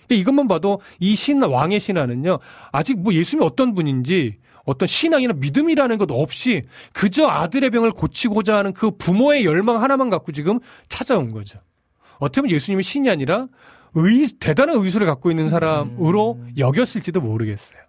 [0.07, 2.39] 그러니까 이것만 봐도 이 신, 왕의 신하는요,
[2.71, 6.61] 아직 뭐 예수님이 어떤 분인지 어떤 신앙이나 믿음이라는 것 없이
[6.93, 11.59] 그저 아들의 병을 고치고자 하는 그 부모의 열망 하나만 갖고 지금 찾아온 거죠.
[12.19, 13.47] 어떻게 보면 예수님이 신이 아니라
[13.95, 17.79] 의, 대단한 의술을 갖고 있는 사람으로 여겼을지도 모르겠어요.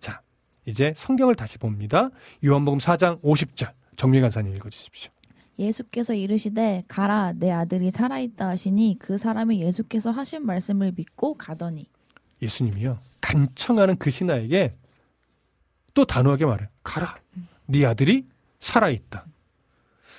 [0.00, 0.20] 자,
[0.64, 2.10] 이제 성경을 다시 봅니다.
[2.44, 3.70] 요한복음 4장 50절.
[3.96, 5.12] 정미 간사님 읽어주십시오.
[5.58, 11.86] 예수께서 이르시되 가라 내 아들이 살아있다 하시니 그 사람이 예수께서 하신 말씀을 믿고 가더니
[12.42, 12.98] 예수님이요.
[13.20, 14.74] 간청하는 그 신하에게
[15.94, 16.68] 또 단호하게 말해요.
[16.82, 17.16] 가라.
[17.66, 18.26] 네 아들이
[18.60, 19.24] 살아있다.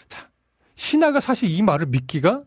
[0.07, 0.30] 자,
[0.76, 2.43] 신하가 사실 이 말을 믿기가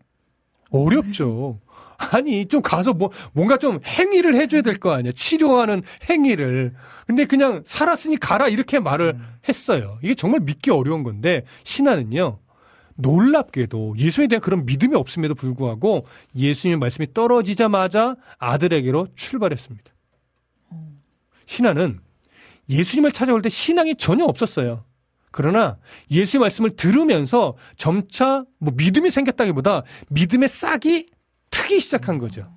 [0.70, 1.60] 어렵죠.
[1.98, 5.10] 아니, 좀 가서 뭐, 뭔가 좀 행위를 해줘야 될 거 아니야.
[5.12, 6.74] 치료하는 행위를.
[7.06, 8.46] 근데 그냥 살았으니 가라.
[8.48, 9.18] 이렇게 말을
[9.48, 9.98] 했어요.
[10.02, 12.38] 이게 정말 믿기 어려운 건데, 신하는요,
[12.94, 16.06] 놀랍게도 예수님에 대한 그런 믿음이 없음에도 불구하고
[16.36, 19.90] 예수님의 말씀이 떨어지자마자 아들에게로 출발했습니다.
[21.46, 22.00] 신하는
[22.68, 24.84] 예수님을 찾아올 때 신앙이 전혀 없었어요.
[25.30, 25.78] 그러나
[26.10, 31.06] 예수의 말씀을 들으면서 점차 뭐 믿음이 생겼다기보다 믿음의 싹이
[31.50, 32.50] 트기 시작한 거죠.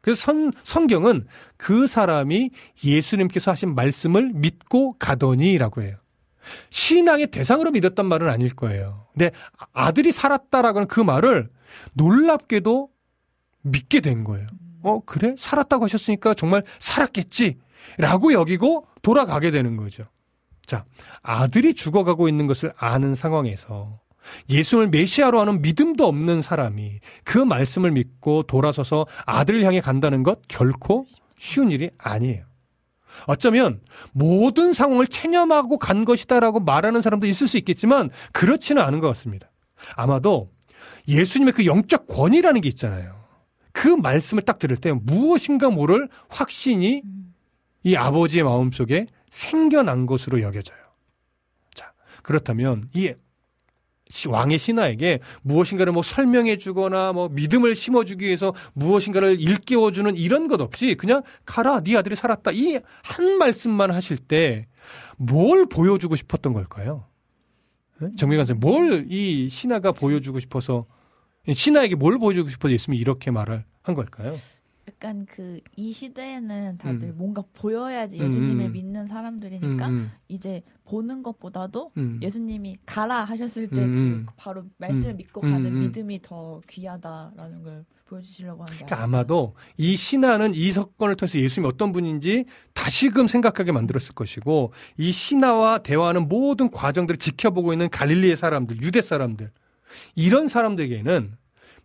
[0.00, 1.26] 그래서 선, 성경은
[1.56, 2.50] 그 사람이
[2.82, 5.96] 예수님께서 하신 말씀을 믿고 가더니라고 해요.
[6.70, 9.06] 신앙의 대상으로 믿었단 말은 아닐 거예요.
[9.12, 9.30] 근데
[9.72, 11.50] 아들이 살았다라고는 그 말을
[11.92, 12.88] 놀랍게도
[13.62, 14.46] 믿게 된 거예요.
[14.82, 15.34] 어, 그래?
[15.38, 17.58] 살았다고 하셨으니까 정말 살았겠지?
[17.98, 20.04] 라고 여기고 돌아가게 되는 거죠.
[20.66, 20.84] 자,
[21.22, 24.00] 아들이 죽어가고 있는 것을 아는 상황에서
[24.48, 31.06] 예수를 메시아로 하는 믿음도 없는 사람이 그 말씀을 믿고 돌아서서 아들을 향해 간다는 것 결코
[31.38, 32.44] 쉬운 일이 아니에요.
[33.26, 33.80] 어쩌면
[34.12, 39.50] 모든 상황을 체념하고 간 것이다라고 말하는 사람도 있을 수 있겠지만 그렇지는 않은 것 같습니다.
[39.96, 40.50] 아마도
[41.08, 43.20] 예수님의 그 영적 권위라는 게 있잖아요.
[43.72, 47.02] 그 말씀을 딱 들을 때 무엇인가 모를 확신이
[47.82, 50.78] 이 아버지의 마음속에 생겨난 것으로 여겨져요.
[51.74, 53.12] 자, 그렇다면 이
[54.28, 60.48] 왕의 신하에게 무엇인가를 뭐 설명해 주거나 뭐 믿음을 심어 주기 위해서 무엇인가를 일깨워 주는 이런
[60.48, 64.66] 것 없이 그냥 가라 네 아들이 살았다 이 한 말씀만 하실 때
[65.16, 67.06] 뭘 보여주고 싶었던 걸까요?
[68.16, 70.86] 정미관 선생님 뭘이 신하가 보여주고 싶어서
[71.52, 74.34] 신하에게 뭘 보여주고 싶어서 예수님이 이렇게 말을 한 걸까요?
[74.88, 77.14] 약간 그 이 시대에는 다들 음.
[77.16, 78.72] 뭔가 보여야지 음, 예수님을 음.
[78.72, 82.20] 믿는 사람들이니까 음, 이제 보는 것보다도 음, 음.
[82.22, 85.16] 예수님이 가라 하셨을 때 음, 그 바로 말씀을 음.
[85.16, 85.80] 믿고 음, 가는 음.
[85.80, 89.02] 믿음이 더 귀하다라는 걸 보여주시려고 하는 게 그러니까.
[89.04, 95.78] 아마도 이 신하는 이 사건을 통해서 예수님이 어떤 분인지 다시금 생각하게 만들었을 것이고 이 신하와
[95.82, 99.50] 대화하는 모든 과정들을 지켜보고 있는 갈릴리의 사람들, 유대 사람들
[100.14, 101.36] 이런 사람들에게는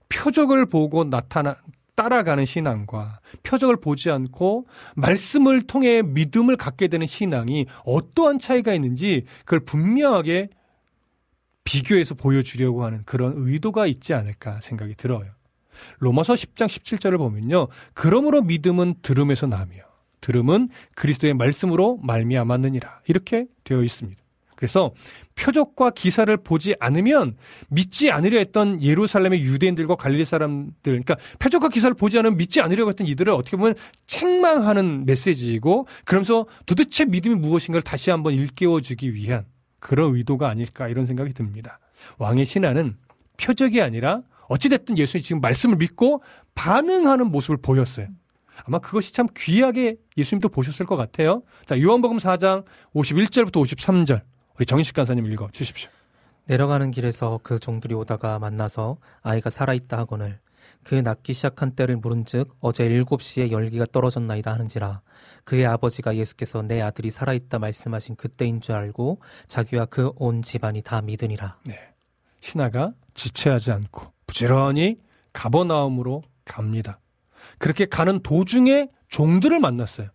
[0.10, 1.56] 표적을 보고 나타나
[1.96, 9.62] 따라가는 신앙과 표적을 보지 않고 말씀을 통해 믿음을 갖게 되는 신앙이 어떠한 차이가 있는지 그걸
[9.62, 10.50] 분명하게
[11.64, 15.26] 비교해서 보여주려고 하는 그런 의도가 있지 않을까 생각이 들어요.
[16.00, 17.68] 로마서 10장 17절을 보면요.
[17.94, 19.84] 그러므로 믿음은 들음에서 나며
[20.22, 23.02] 들음은 그리스도의 말씀으로 말미암았느니라.
[23.08, 24.22] 이렇게 되어 있습니다.
[24.56, 24.94] 그래서
[25.36, 27.36] 표적과 기사를 보지 않으면
[27.70, 33.06] 믿지 않으려 했던 예루살렘의 유대인들과 갈릴리 사람들, 그러니까 표적과 기사를 보지 않으면 믿지 않으려고 했던
[33.06, 33.76] 이들을 어떻게 보면
[34.08, 39.46] 책망하는 메시지이고, 그러면서 도대체 믿음이 무엇인가를 다시 한번 일깨워주기 위한
[39.80, 41.80] 그런 의도가 아닐까 이런 생각이 듭니다.
[42.18, 42.96] 왕의 신하는
[43.38, 46.24] 표적이 아니라 어찌됐든 예수님 지금 말씀을 믿고
[46.56, 48.08] 반응하는 모습을 보였어요.
[48.64, 51.44] 아마 그것이 참 귀하게 예수님도 보셨을 것 같아요.
[51.66, 52.64] 자, 요한복음 4장
[52.96, 54.22] 51절부터 53절.
[54.58, 55.90] 우리 정인식 간사님 읽어 주십시오.
[56.46, 60.40] 내려가는 길에서 그 종들이 오다가 만나서 아이가 살아있다 하거늘
[60.84, 65.02] 그 낳기 시작한 때를 물은즉 어제 일곱 시에 열기가 떨어졌나이다 하는지라
[65.44, 71.02] 그의 아버지가 예수께서 내 아들이 살아있다 말씀하신 그때인 줄 알고 자기와 그 온 집안이 다
[71.02, 71.80] 믿으니라 네.
[72.42, 75.00] 신하가 지체하지 않고 부지런히
[75.34, 77.00] 가버나움으로 갑니다.
[77.58, 80.10] 그렇게 가는 도중에 종들을 만났어요.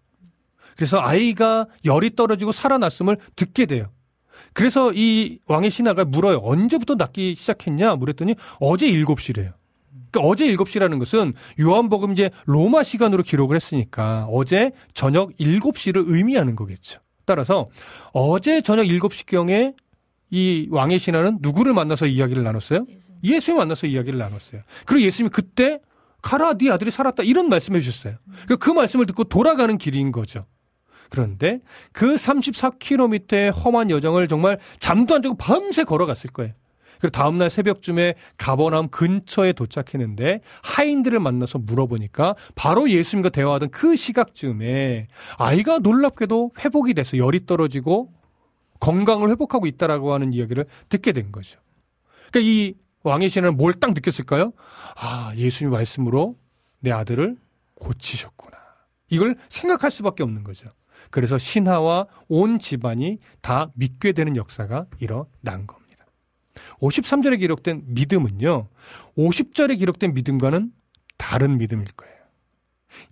[0.76, 3.90] 그래서 아이가 열이 떨어지고 살아났음을 듣게 돼요.
[4.52, 6.38] 그래서 이 왕의 신하가 물어요.
[6.42, 7.96] 언제부터 낫기 시작했냐?
[7.96, 9.52] 물었더니 어제 7시래요.
[10.10, 17.00] 그러니까 어제 7시라는 것은 요한복음 이제 로마 시간으로 기록을 했으니까 어제 저녁 7시를 의미하는 거겠죠.
[17.24, 17.68] 따라서
[18.12, 19.74] 어제 저녁 7시경에
[20.30, 22.86] 이 왕의 신하는 누구를 만나서 이야기를 나눴어요?
[23.22, 24.62] 예수님 만나서 이야기를 나눴어요.
[24.84, 25.80] 그리고 예수님이 그때
[26.22, 28.16] 가라 네 아들이 살았다 이런 말씀해 주셨어요.
[28.48, 30.46] 그그 말씀을 듣고 돌아가는 길인 거죠.
[31.10, 31.60] 그런데
[31.92, 36.54] 그 34km의 험한 여정을 정말 잠도 안 자고 밤새 걸어갔을 거예요.
[37.00, 45.08] 그리고 다음날 새벽쯤에 가버나움 근처에 도착했는데 하인들을 만나서 물어보니까 바로 예수님과 대화하던 그 시각쯤에
[45.38, 48.12] 아이가 놀랍게도 회복이 돼서 열이 떨어지고
[48.80, 51.58] 건강을 회복하고 있다라고 하는 이야기를 듣게 된 거죠.
[52.30, 54.52] 그러니까 이 왕의 신하는 뭘딱 느꼈을까요?
[54.96, 56.36] 아, 예수님 말씀으로
[56.80, 57.36] 내 아들을
[57.76, 58.58] 고치셨구나.
[59.08, 60.68] 이걸 생각할 수밖에 없는 거죠.
[61.10, 66.06] 그래서 신하와 온 집안이 다 믿게 되는 역사가 일어난 겁니다.
[66.80, 68.68] 53절에 기록된 믿음은요,
[69.16, 70.72] 50절에 기록된 믿음과는
[71.16, 72.14] 다른 믿음일 거예요.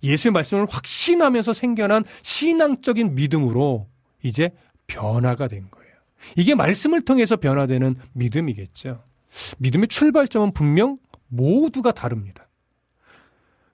[0.03, 3.87] 예수의 말씀을 확신하면서 생겨난 신앙적인 믿음으로
[4.23, 4.51] 이제
[4.87, 5.89] 변화가 된 거예요.
[6.35, 9.03] 이게 말씀을 통해서 변화되는 믿음이겠죠.
[9.59, 10.97] 믿음의 출발점은 분명
[11.27, 12.47] 모두가 다릅니다.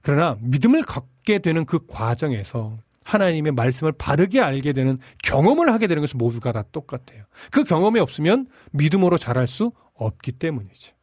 [0.01, 6.17] 그러나 믿음을 갖게 되는 그 과정에서 하나님의 말씀을 바르게 알게 되는 경험을 하게 되는 것은
[6.17, 7.23] 모두가 다 똑같아요.
[7.51, 10.93] 그 경험이 없으면 믿음으로 자랄 수 없기 때문이죠.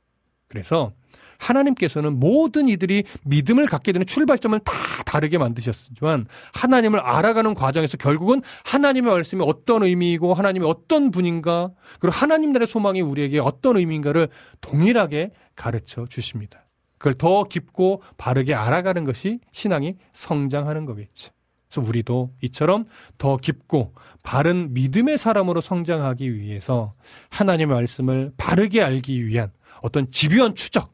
[0.49, 0.93] 그래서
[1.39, 4.73] 하나님께서는 모든 이들이 믿음을 갖게 되는 출발점을 다
[5.05, 12.53] 다르게 만드셨지만 하나님을 알아가는 과정에서 결국은 하나님의 말씀이 어떤 의미이고 하나님이 어떤 분인가 그리고 하나님
[12.53, 14.29] 나라의 소망이 우리에게 어떤 의미인가를
[14.61, 16.65] 동일하게 가르쳐 주십니다.
[16.99, 21.33] 그걸 더 깊고 바르게 알아가는 것이 신앙이 성장하는 거겠죠.
[21.73, 22.85] 그래서 우리도 이처럼
[23.17, 26.93] 더 깊고 바른 믿음의 사람으로 성장하기 위해서
[27.31, 29.51] 하나님의 말씀을 바르게 알기 위한
[29.81, 30.93] 어떤 집요한 추적,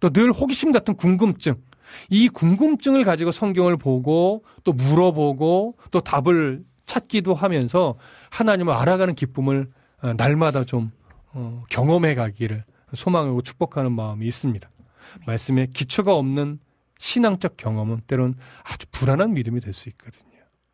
[0.00, 1.54] 또 늘 호기심 같은 궁금증,
[2.10, 7.94] 이 궁금증을 가지고 성경을 보고 또 물어보고 또 답을 찾기도 하면서
[8.30, 9.70] 하나님을 알아가는 기쁨을
[10.02, 10.90] 어, 날마다 좀
[11.32, 12.64] 어, 경험해 가기를
[12.94, 14.68] 소망하고 축복하는 마음이 있습니다.
[15.26, 16.58] 말씀에 기초가 없는
[16.98, 18.34] 신앙적 경험은 때론
[18.64, 20.24] 아주 불안한 믿음이 될 수 있거든요.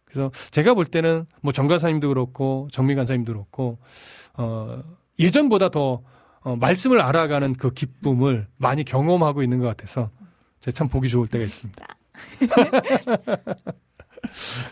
[0.04, 3.78] 그래서 제가 볼 때는 뭐 정가사님도 그렇고 정미 간사님도 그렇고
[4.34, 4.82] 어
[5.18, 6.02] 예전보다 더
[6.40, 10.10] 어, 말씀을 알아가는 그 기쁨을 많이 경험하고 있는 것 같아서
[10.60, 11.86] 제가 참 보기 좋을 때가 있습니다.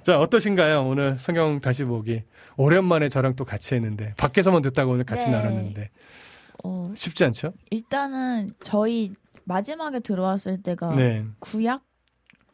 [0.05, 0.87] 자 어떠신가요?
[0.87, 2.23] 오늘 성경 다시 보기
[2.57, 5.33] 오랜만에 저랑 또 같이 했는데 밖에서만 듣다가 오늘 같이 네.
[5.33, 5.91] 나눴는데
[6.65, 7.53] 어, 쉽지 않죠?
[7.71, 9.13] 일단은 저희
[9.55, 11.25] 마지막에 들어왔을 때가 네.
[11.41, 11.83] 구약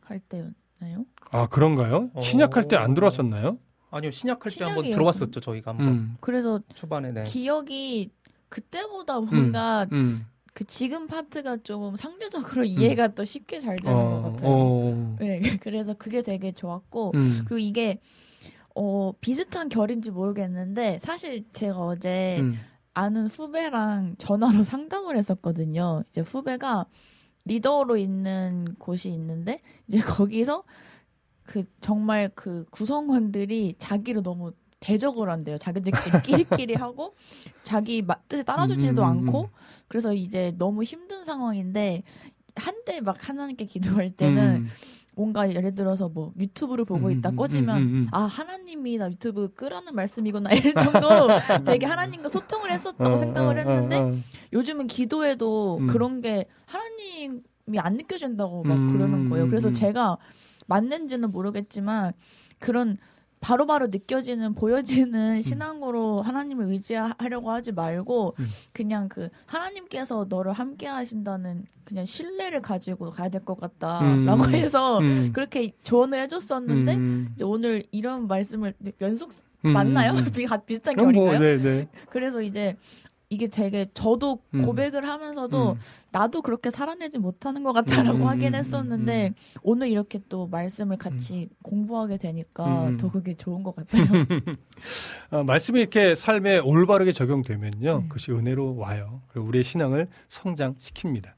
[0.00, 1.04] 할 때였나요?
[1.30, 2.10] 아 그런가요?
[2.14, 2.20] 어.
[2.22, 3.58] 신약할 때 안 들어왔었나요?
[3.90, 4.90] 아니요 신약할 때 한번.
[4.90, 7.24] 들어왔었죠 저희가 한번 음, 그래서 초반에 네.
[7.24, 8.10] 기억이
[8.48, 10.26] 그때보다 뭔가 음.
[10.54, 12.64] 그 지금 파트가 좀 상대적으로
[12.98, 14.50] 이해가 또 쉽게 잘 되는 어, 것 같아요.
[14.50, 18.00] 어, 네, 그래서 그게 되게 좋았고 음, 그리고 이게
[18.74, 22.58] 어 비슷한 결인지 모르겠는데 사실 제가 어제 음,
[22.96, 26.02] 아는 후배랑 전화로 상담을 했었거든요.
[26.10, 26.86] 이제 후배가
[27.44, 30.64] 리더로 있는 곳이 있는데 이제 거기서
[31.42, 35.58] 그 정말 그 구성원들이 자기를 너무 대적을 한대요.
[35.58, 37.14] 자기들끼리 끼리끼리 하고
[37.64, 39.48] 자기 마- 뜻에 따라주지도 음, 음, 않고 음.
[39.88, 42.02] 그래서 이제 너무 힘든 상황인데
[42.54, 44.68] 한때 막 하나님께 기도할 때는 음,
[45.16, 48.08] 뭔가 예를 들어서 뭐 유튜브를 보고 음, 있다 음, 꺼지면 음, 음, 음.
[48.12, 51.28] 아 하나님이 나 유튜브 끄라는 말씀이구나 이럴 정도로
[51.64, 54.14] 되게 하나님과 소통을 했었다고 어, 생각을 어, 했는데 어, 어.
[54.52, 55.86] 요즘은 기도해도 음.
[55.86, 59.48] 그런 게 하나님이 안 느껴진다고 막 음, 그러는 거예요.
[59.48, 59.72] 그래서 음.
[59.72, 60.18] 제가
[60.66, 62.12] 맞는지는 모르겠지만
[62.58, 62.98] 그런
[63.40, 68.46] 바로 바로 느껴지는 보여지는 신앙으로 하나님을 의지하려고 하지 말고 음.
[68.72, 74.54] 그냥 그 하나님께서 너를 함께 하신다는 그냥 신뢰를 가지고 가야 될 것 같다라고 음.
[74.54, 79.32] 해서 음, 그렇게 조언을 해줬었는데 음, 이제 오늘 이런 말씀을 연속
[79.64, 80.12] 음, 맞나요?
[80.12, 80.24] 음, 음.
[80.32, 81.58] 비- 가- 비슷한 그럼 뭐, 결인가요?
[81.58, 81.88] 네, 네.
[82.10, 82.76] 그래서 이제
[83.28, 84.62] 이게 되게 저도 음.
[84.62, 85.80] 고백을 하면서도 음.
[86.12, 90.96] 나도 그렇게 살아내지 못하는 것 같다라고 음, 하긴 음, 했었는데 음, 오늘 이렇게 또 말씀을
[90.96, 92.96] 같이 공부하게 되니까 음.
[92.98, 94.04] 더 그게 좋은 것 같아요.
[95.30, 98.08] 어, 말씀이 이렇게 삶에 올바르게 적용되면요, 음.
[98.08, 99.22] 그것이 은혜로 와요.
[99.28, 101.30] 그리고 우리의 신앙을 성장시킵니다.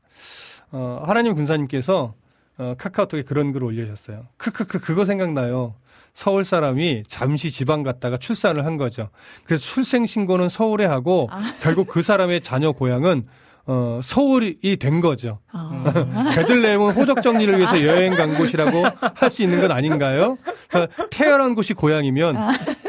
[0.72, 2.14] 어, 하나님 군사님께서
[2.58, 4.26] 어, 카카오톡에 그런 글을 올려주셨어요.
[4.36, 5.74] 크크크 그거 생각나요.
[6.14, 9.08] 서울 사람이 잠시 지방 갔다가 출산을 한 거죠.
[9.44, 11.40] 그래서 출생 신고는 서울에 하고 아.
[11.60, 13.26] 결국 그 사람의 자녀 고향은
[13.70, 15.40] 어, 서울이 된 거죠.
[15.52, 15.84] 아.
[16.34, 18.82] 베들레헴은 호적 정리를 위해서 여행 간 곳이라고
[19.14, 20.38] 할 수 있는 건 아닌가요?
[20.68, 22.36] 그래서 태어난 곳이 고향이면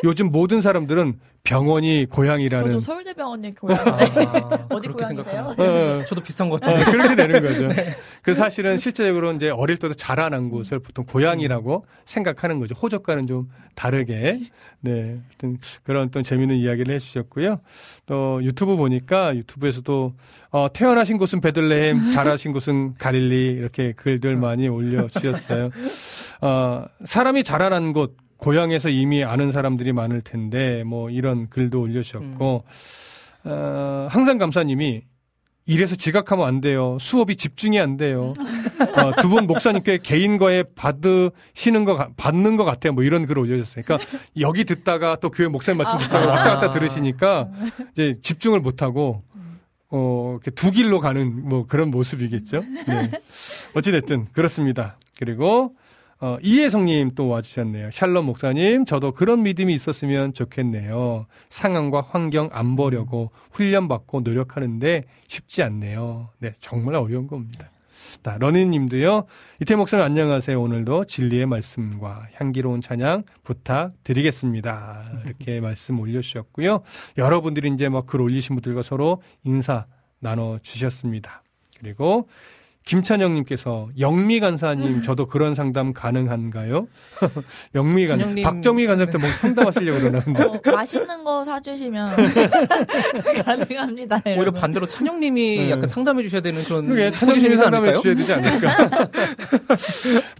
[0.06, 5.56] 요즘 모든 사람들은 병원이 고향이라는 저도 서울대병원에 교양 아, 어디 그렇게 고향이세요?
[5.56, 7.82] 생각하면 어, 저도 비슷한 것 어, 같은데 그렇게 되는 거죠.
[8.22, 12.76] 그 사실은 실제적으로 이제 어릴 때도 자라난 곳을 보통 고향이라고 생각하는 거죠.
[12.76, 14.40] 호적과는 좀 다르게.
[14.82, 15.20] 네.
[15.26, 17.62] 하여튼 그런 또 재미있는 이야기를 해주셨고요.
[18.06, 20.14] 또 유튜브 보니까 유튜브에서도
[20.52, 25.72] 어, 태어나신 곳은 베들레헴, 자라신 곳은 가릴리 이렇게 글들 많이 올려주셨어요.
[26.42, 32.64] 어, 사람이 자라난 곳, 고향에서 이미 아는 사람들이 많을 텐데 뭐 이런 글도 올려주셨고
[33.46, 35.04] 어, 항상 감사님이
[35.66, 36.98] 이래서 지각하면 안 돼요.
[37.00, 38.34] 수업이 집중이 안 돼요.
[38.96, 42.94] 어, 두 분 목사님께 개인과에 받으시는 거, 가- 받는 것 같아요.
[42.94, 43.84] 뭐 이런 글을 올려줬어요.
[43.86, 44.10] 그러니까
[44.40, 47.50] 여기 듣다가 또 교회 목사님 말씀 듣다가 왔다 갔다 들으시니까
[47.94, 49.22] 이제 집중을 못 하고
[49.92, 52.64] 어, 이렇게 두 길로 가는 뭐 그런 모습이겠죠.
[52.88, 53.12] 네.
[53.76, 54.98] 어찌됐든 그렇습니다.
[55.20, 55.76] 그리고
[56.22, 57.92] 어, 이혜성님 또 와주셨네요.
[57.92, 61.28] 샬롬 목사님, 저도 그런 믿음이 있었으면 좋겠네요.
[61.50, 66.30] 상황과 환경 안 보려고 훈련받고 노력하는데 쉽지 않네요.
[66.40, 67.70] 네, 정말 어려운 겁니다.
[68.22, 69.28] 자, 러니님도요.
[69.62, 70.60] 이태 목사님 안녕하세요.
[70.62, 75.22] 오늘도 진리의 말씀과 향기로운 찬양 부탁드리겠습니다.
[75.26, 76.82] 이렇게 말씀 올려주셨고요.
[77.18, 79.86] 여러분들이 이제 막 글 올리신 분들과 서로 인사
[80.20, 81.44] 나눠주셨습니다.
[81.80, 82.28] 그리고
[82.90, 86.88] 김찬영님께서 영미 간사님 저도 그런 상담 가능한가요?
[87.76, 92.16] 영미 간사 찬영님, 박정미 간사한테 뭐 상담하시려고 그러는데 어, 맛있는 거 사주시면
[93.46, 94.22] 가능합니다.
[94.26, 94.52] 오히려.
[94.52, 95.70] 반대로 찬영님이 네.
[95.70, 97.94] 약간 상담해 주셔야 되는 그런 그게 찬영님이 상담해?
[97.94, 99.10] 주셔야 되지 않을까?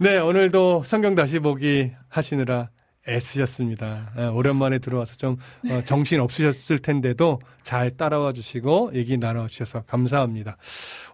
[0.00, 2.70] 네 오늘도 성경 다시 보기 하시느라
[3.08, 4.12] 애쓰셨습니다.
[4.18, 5.36] 예, 오랜만에 들어와서 좀
[5.70, 10.56] 어, 정신 없으셨을 텐데도 잘 따라와 주시고 얘기 나눠 주셔서 감사합니다.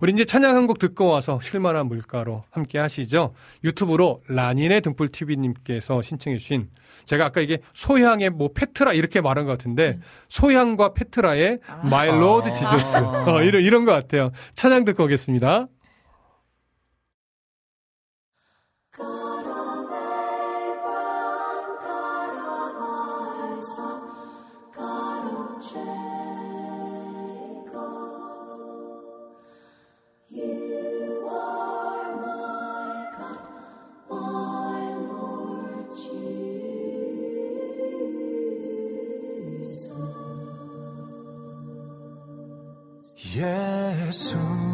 [0.00, 3.34] 우리 이제 찬양 한 곡 듣고 와서 쉴만한 물가로 함께 하시죠.
[3.62, 6.70] 유튜브로 라닌의 등불 TV님께서 신청해 주신
[7.04, 12.96] 제가 아까 이게 소향의 뭐 페트라 이렇게 말한 것 같은데 소향과 페트라의 My Lord Jesus
[12.98, 14.32] 어, 이런 이런 것 같아요.
[14.54, 15.68] 찬양 듣고 오겠습니다.
[43.36, 44.65] 예수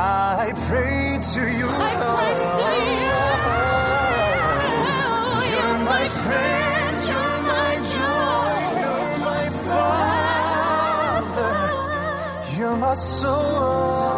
[0.00, 1.68] I pray to you.
[5.50, 9.46] You're my friend, you're my joy, you're my
[11.34, 11.54] father,
[12.56, 14.17] you're my soul.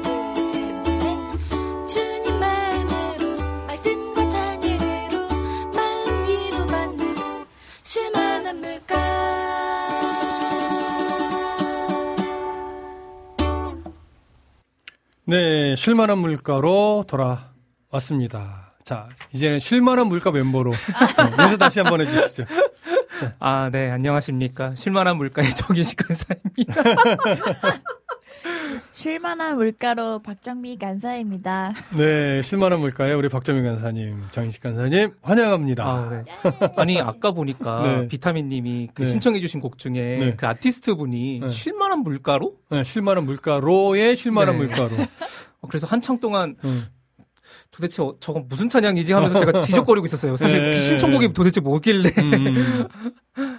[15.25, 18.69] 네, 쉴만한 물가로 돌아왔습니다.
[18.83, 22.45] 자, 이제는 쉴만한 물가 멤버로 어, 인사 다시 한번 해주시죠.
[23.39, 24.73] 아, 네, 안녕하십니까.
[24.75, 26.73] 쉴만한 물가의 정인식 간사입니다.
[28.93, 31.73] 쉴만한 물가로 박정미 간사입니다.
[31.97, 35.83] 네, 쉴만한 물가에 우리 박정민 간사님, 장인식 간사님 환영합니다.
[35.85, 36.23] 아, 네.
[36.75, 38.07] 아니, 아까 보니까 네.
[38.07, 39.07] 비타민 님이 그 네.
[39.07, 40.35] 신청해주신 곡 중에 네.
[40.35, 41.49] 그 아티스트 분이 네.
[41.49, 42.55] 쉴만한 물가로?
[42.69, 44.65] 네, 쉴만한 물가로의 쉴만한 네.
[44.65, 44.95] 물가로.
[45.61, 46.85] 어, 그래서 한창 동안 음.
[47.71, 50.35] 도대체 어, 저건 무슨 찬양이지 하면서 제가 뒤적거리고 있었어요.
[50.37, 50.71] 사실 네.
[50.71, 52.11] 그 신청곡이 도대체 뭐길래.
[52.17, 52.87] 음, 야,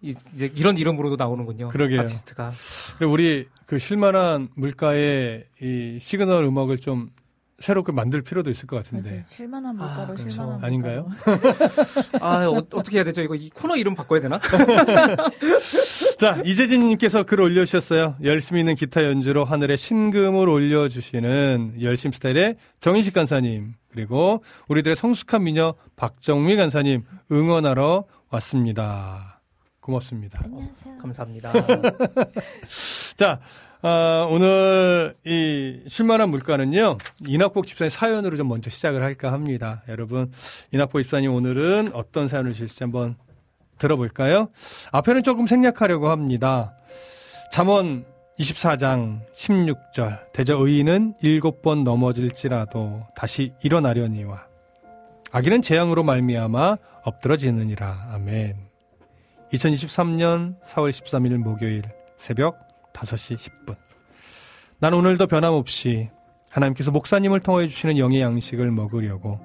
[0.00, 1.68] 이, 이제 이런 이름으로도 나오는군요.
[1.68, 2.00] 그러게요.
[2.02, 2.52] 아티스트가.
[2.98, 7.10] 그리고 우리 그 쉴만한 물가의 이 시그널 음악을 좀
[7.58, 9.10] 새롭게 만들 필요도 있을 것 같은데.
[9.10, 9.22] 맞아요.
[9.26, 10.28] 쉴만한 물가로 아, 그렇죠.
[10.28, 11.08] 쉴만한 아닌가요?
[12.20, 13.22] 아, 어, 어떻게 해야 되죠?
[13.22, 14.38] 이거 이 코너 이름 바꿔야 되나?
[16.18, 18.16] 자, 이재진님께서 글 올려주셨어요.
[18.22, 25.74] 열심히 있는 기타 연주로 하늘에 심금을 울려주시는 열심 스타일의 정인식 간사님, 그리고 우리들의 성숙한 미녀
[25.96, 29.37] 박정미 간사님 응원하러 왔습니다.
[29.88, 30.40] 고맙습니다.
[30.44, 30.96] 안녕하세요.
[30.98, 31.52] 감사합니다.
[33.16, 33.40] 자,
[33.80, 39.82] 아, 오늘 이 쉴만한 물가는요, 이낙복 집사의 사연으로 좀 먼저 시작을 할까 합니다.
[39.88, 40.30] 여러분,
[40.72, 43.16] 이낙복 집사님 오늘은 어떤 사연을 주실지 한번
[43.78, 44.48] 들어볼까요?
[44.92, 46.76] 앞에는 조금 생략하려고 합니다.
[47.50, 48.04] 잠언
[48.38, 54.46] 24장 16절 대저 의인은 일곱 번 넘어질지라도 다시 일어나려니와
[55.32, 58.10] 악인은 재앙으로 말미암아 엎드러지느니라.
[58.12, 58.67] 아멘.
[59.52, 61.82] 2023년 4월 13일 목요일
[62.16, 63.76] 새벽 5시 10분.
[64.78, 66.10] 난 오늘도 변함없이
[66.50, 69.40] 하나님께서 목사님을 통해 주시는 영의 양식을 먹으려고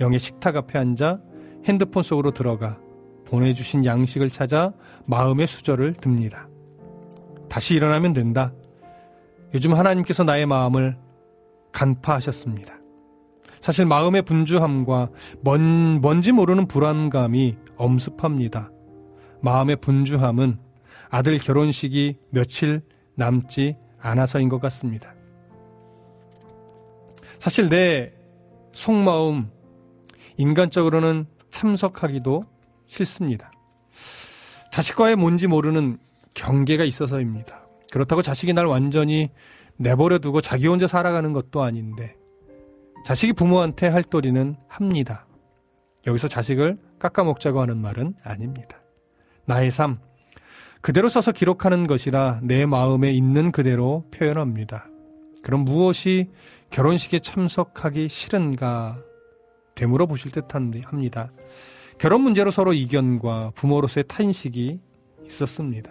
[0.00, 1.20] 영의 식탁 앞에 앉아
[1.64, 2.78] 핸드폰 속으로 들어가
[3.26, 4.72] 보내주신 양식을 찾아
[5.06, 6.48] 마음의 수저를 듭니다.
[7.48, 8.52] 다시 일어나면 된다.
[9.54, 10.96] 요즘 하나님께서 나의 마음을
[11.72, 12.74] 간파하셨습니다.
[13.60, 15.10] 사실 마음의 분주함과
[15.40, 18.71] 뭔, 뭔지 모르는 불안감이 엄습합니다.
[19.42, 20.58] 마음의 분주함은
[21.10, 22.80] 아들 결혼식이 며칠
[23.14, 25.14] 남지 않아서인 것 같습니다.
[27.38, 28.12] 사실 내
[28.72, 29.50] 속마음,
[30.36, 32.42] 인간적으로는 참석하기도
[32.86, 33.50] 싫습니다.
[34.70, 35.98] 자식과의 뭔지 모르는
[36.34, 37.66] 경계가 있어서입니다.
[37.90, 39.30] 그렇다고 자식이 날 완전히
[39.76, 42.16] 내버려 두고 자기 혼자 살아가는 것도 아닌데,
[43.04, 45.26] 자식이 부모한테 할 도리는 합니다.
[46.06, 48.81] 여기서 자식을 깎아먹자고 하는 말은 아닙니다.
[49.44, 49.98] 나의 삶,
[50.80, 54.88] 그대로 써서 기록하는 것이라 내 마음에 있는 그대로 표현합니다.
[55.42, 56.30] 그럼 무엇이
[56.70, 58.96] 결혼식에 참석하기 싫은가
[59.74, 61.32] 되물어 보실 듯 합니다.
[61.98, 64.80] 결혼 문제로 서로 이견과 부모로서의 탄식이
[65.26, 65.90] 있었습니다.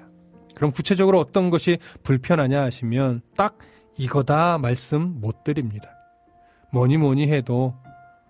[0.56, 3.58] 그럼 구체적으로 어떤 것이 불편하냐 하시면 딱
[3.98, 5.90] 이거다 말씀 못 드립니다.
[6.72, 7.76] 뭐니 뭐니 해도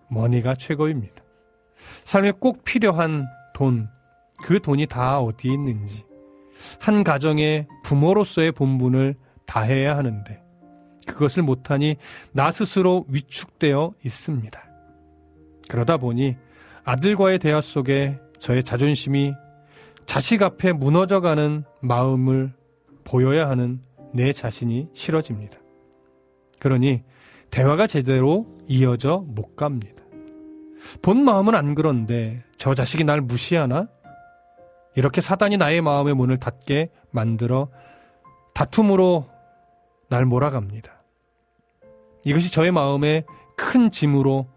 [0.10, 1.15] 머니가 최고입니다.
[2.03, 3.89] 삶에 꼭 필요한 돈,
[4.43, 6.03] 그 돈이 다 어디에 있는지,
[6.80, 9.15] 한 가정의 부모로서의 본분을
[9.45, 10.41] 다해야 하는데,
[11.07, 11.97] 그것을 못하니
[12.31, 14.63] 나 스스로 위축되어 있습니다.
[15.68, 16.35] 그러다 보니
[16.84, 19.34] 아들과의 대화 속에 저의 자존심이
[20.05, 22.53] 자식 앞에 무너져가는 마음을
[23.03, 23.81] 보여야 하는
[24.13, 25.57] 내 자신이 싫어집니다.
[26.59, 27.03] 그러니
[27.49, 30.03] 대화가 제대로 이어져 못 갑니다.
[31.01, 33.88] 본 마음은 안 그런데 저 자식이 날 무시하나?
[34.95, 37.69] 이렇게 사단이 나의 마음의 문을 닫게 만들어
[38.53, 39.30] 다툼으로
[40.09, 41.03] 날 몰아갑니다.
[42.26, 43.23] 이것이 저의 마음에
[43.55, 44.47] 큰 짐으로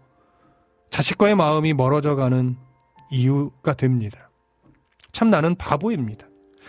[0.89, 2.57] 자식과의 마음이 멀어져 가는
[3.11, 4.29] 이유가 됩니다.
[5.11, 6.27] 참 나는 바보입니다.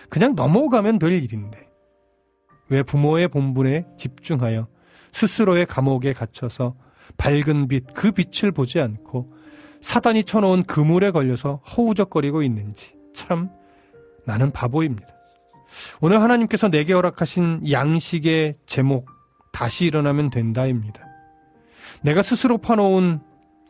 [0.09, 1.67] 그냥 넘어가면 될 일인데.
[2.69, 4.69] 왜 부모의 본분에 집중하여
[5.13, 6.75] 스스로의 감옥에 갇혀서
[7.17, 9.33] 밝은 빛, 그 빛을 보지 않고
[9.81, 13.51] 사단이 쳐놓은 그물에 걸려서 허우적거리고 있는지 참
[14.27, 15.09] 나는 바보입니다.
[16.01, 19.11] 오늘 하나님께서 내게 허락하신 양식의 제목
[19.53, 21.07] 다시 일어나면 된다입니다.
[22.03, 23.21] 내가 스스로 파놓은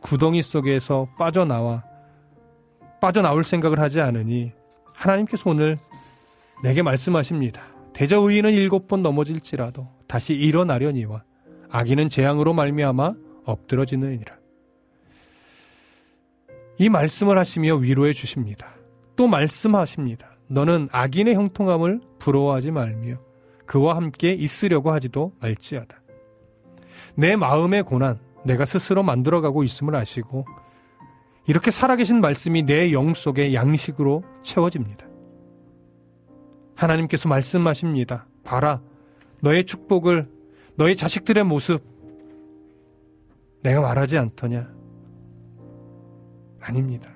[0.01, 1.83] 구덩이 속에서 빠져나와
[2.99, 4.51] 빠져나올 생각을 하지 않으니
[4.93, 5.77] 하나님께서 오늘
[6.63, 7.61] 내게 말씀하십니다.
[7.93, 11.23] 대저 의인은 일곱 번 넘어질지라도 다시 일어나려니와
[11.69, 13.13] 악인은 재앙으로 말미암아
[13.45, 14.35] 엎드러지느니라.
[16.79, 18.67] 이 말씀을 하시며 위로해 주십니다.
[19.15, 20.36] 또 말씀하십니다.
[20.47, 23.17] 너는 악인의 형통함을 부러워하지 말며
[23.65, 26.01] 그와 함께 있으려고 하지도 말지어다.
[27.15, 30.45] 내 마음의 고난, 내가 스스로 만들어가고 있음을 아시고
[31.47, 35.05] 이렇게 살아계신 말씀이 내 영 속에 양식으로 채워집니다.
[36.75, 38.27] 하나님께서 말씀하십니다.
[38.43, 38.81] 봐라,
[39.41, 40.25] 너의 축복을,
[40.75, 41.81] 너의 자식들의 모습,
[43.63, 44.69] 내가 말하지 않더냐?
[46.61, 47.09] 아닙니다.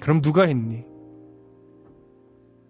[0.00, 0.84] 그럼 누가 했니?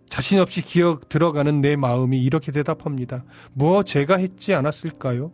[0.08, 3.24] 자신 없이 기억 들어가는 내 마음이 이렇게 대답합니다.
[3.52, 5.32] 무엇 제가 했지 않았을까요?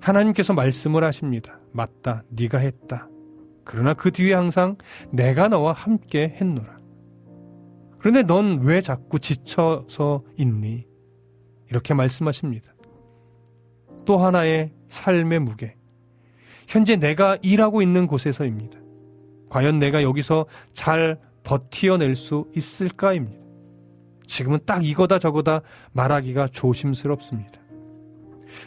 [0.00, 1.60] 하나님께서 말씀을 하십니다.
[1.72, 2.24] 맞다.
[2.30, 3.08] 네가 했다.
[3.64, 4.76] 그러나 그 뒤에 항상
[5.10, 6.78] 내가 너와 함께 했노라.
[7.98, 10.86] 그런데 넌 왜 자꾸 지쳐서 있니?
[11.70, 12.72] 이렇게 말씀하십니다.
[14.04, 15.76] 또 하나의 삶의 무게.
[16.66, 18.78] 현재 내가 일하고 있는 곳에서입니다.
[19.50, 23.42] 과연 내가 여기서 잘 버티어낼 수 있을까입니다.
[24.26, 25.62] 지금은 딱 이거다 저거다
[25.92, 27.60] 말하기가 조심스럽습니다.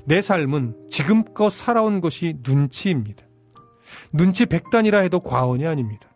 [0.05, 3.23] 내 삶은 지금껏 살아온 것이 눈치입니다.
[4.11, 6.09] 눈치 백단이라 해도 과언이 아닙니다.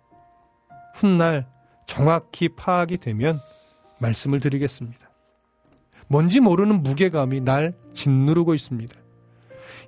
[0.95, 1.47] 훗날
[1.85, 3.39] 정확히 파악이 되면
[3.99, 5.09] 말씀을 드리겠습니다.
[6.07, 8.95] 뭔지 모르는 무게감이 날 짓누르고 있습니다.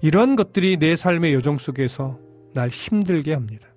[0.02, 2.20] 이러한 것들이 내 삶의 여정 속에서
[2.54, 3.68] 날 힘들게 합니다.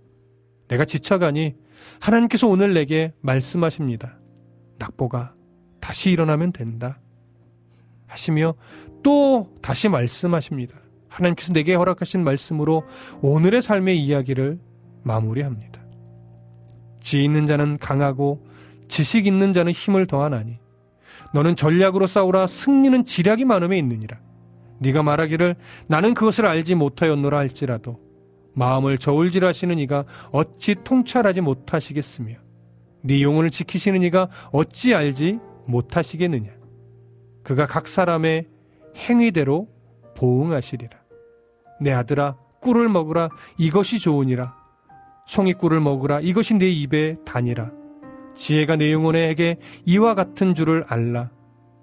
[0.69, 1.55] 내가 지쳐가니
[2.01, 4.19] 하나님께서 오늘 내게 말씀하십니다.
[4.79, 5.35] 낙보가
[5.81, 7.01] 다시 일어나면 된다.
[8.07, 8.55] 하시며
[9.03, 10.77] 또 다시 말씀하십니다.
[11.09, 12.85] 하나님께서 내게 허락하신 말씀으로
[13.23, 14.59] 오늘의 삶의 이야기를
[15.03, 15.83] 마무리합니다.
[17.01, 18.47] 지 있는 자는 강하고
[18.89, 20.59] 지식 있는 자는 힘을 더하나니
[21.35, 24.19] 너는 전략으로 싸우라 승리는 지략이 많음에 있느니라.
[24.79, 25.57] 네가 말하기를
[25.87, 28.01] 나는 그것을 알지 못하였노라 할지라도
[28.55, 32.37] 마음을 저울질하시는 이가 어찌 통찰하지 못하시겠으며
[33.03, 36.51] 네 영혼을 지키시는 이가 어찌 알지 못하시겠느냐?
[37.43, 38.47] 그가 각 사람의
[38.97, 39.69] 행위대로
[40.17, 40.91] 보응하시리라.
[41.81, 43.29] 내 아들아 꿀을 먹으라.
[43.59, 44.57] 이것이 좋으니라.
[45.27, 46.21] 송이 꿀을 먹으라.
[46.21, 47.71] 이것이 내 입에 다니라.
[48.35, 51.31] 지혜가 내 영혼에게 이와 같은 줄을 알라.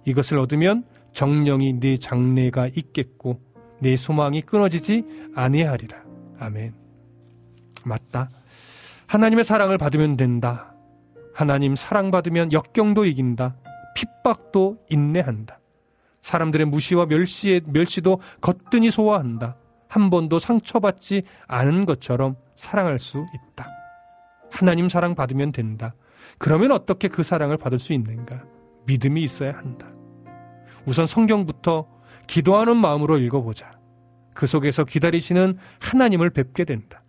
[0.05, 3.41] 이것을 얻으면 정령이 네 장래가 있겠고
[3.79, 5.03] 네 소망이 끊어지지
[5.35, 6.03] 아니하리라
[6.41, 6.73] 아멘.
[7.85, 8.29] 맞다.
[9.07, 10.73] 하나님의 사랑을 받으면 된다.
[11.33, 13.55] 하나님 사랑받으면 역경도 이긴다.
[13.95, 15.59] 핍박도 인내한다.
[16.21, 19.55] 사람들의 무시와 멸시의 멸시도 거뜬히 소화한다.
[19.87, 23.67] 한 번도 상처받지 않은 것처럼 사랑할 수 있다.
[24.49, 25.93] 하나님 사랑 받으면 된다.
[26.37, 28.43] 그러면 어떻게 그 사랑을 받을 수 있는가?
[28.85, 29.87] 믿음이 있어야 한다.
[30.85, 31.87] 우선 성경부터
[32.27, 33.80] 기도하는 마음으로 읽어보자.
[34.33, 37.03] 그 속에서 기다리시는 하나님을 뵙게 된다.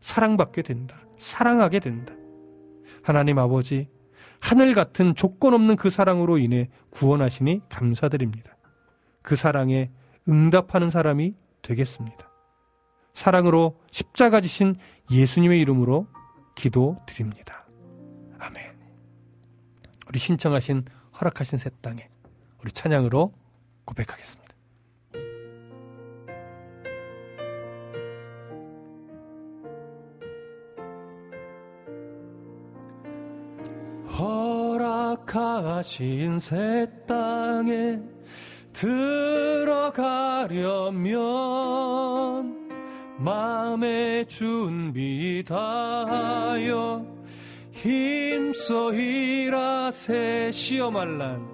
[0.00, 0.96] 사랑받게 된다.
[1.18, 2.14] 사랑하게 된다.
[3.02, 3.88] 하나님 아버지,
[4.40, 8.56] 하늘 같은 조건 없는 그 사랑으로 인해 구원하시니 감사드립니다.
[9.22, 9.90] 그 사랑에
[10.28, 12.30] 응답하는 사람이 되겠습니다.
[13.14, 14.76] 사랑으로 십자가 지신
[15.10, 16.06] 예수님의 이름으로
[16.54, 17.66] 기도 드립니다.
[18.38, 18.74] 아멘.
[20.08, 20.84] 우리 신청하신
[21.20, 22.08] 허락하신 새 땅에
[22.62, 23.32] 우리 찬양으로
[23.84, 24.43] 고백하겠습니다.
[35.34, 37.98] 허락하신 새 땅에
[38.72, 39.24] 들어가려면
[43.18, 47.04] 마음의 준비 다하여
[47.72, 51.44] 힘써 일하세 시험할 난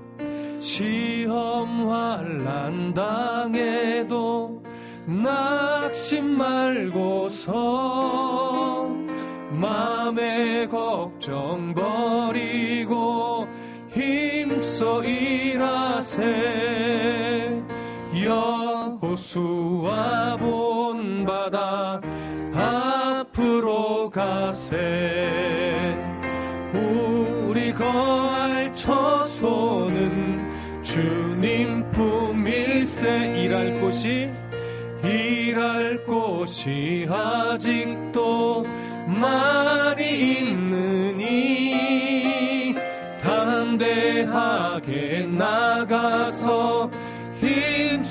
[0.60, 4.62] 시험 환란 당해도
[5.06, 7.50] 낙심 말고서
[9.52, 12.69] 맘의 걱정 버리고
[14.80, 16.22] 힘써 일하세.
[18.24, 22.00] 여호수아 본바다
[22.54, 25.94] 앞으로 가 가세.
[26.72, 30.50] 우리 거할 처소는
[30.82, 33.42] 주님 품일세.
[33.44, 34.30] 일할 곳이
[35.04, 38.64] 일할 곳이 아직도
[39.06, 40.69] 많이 있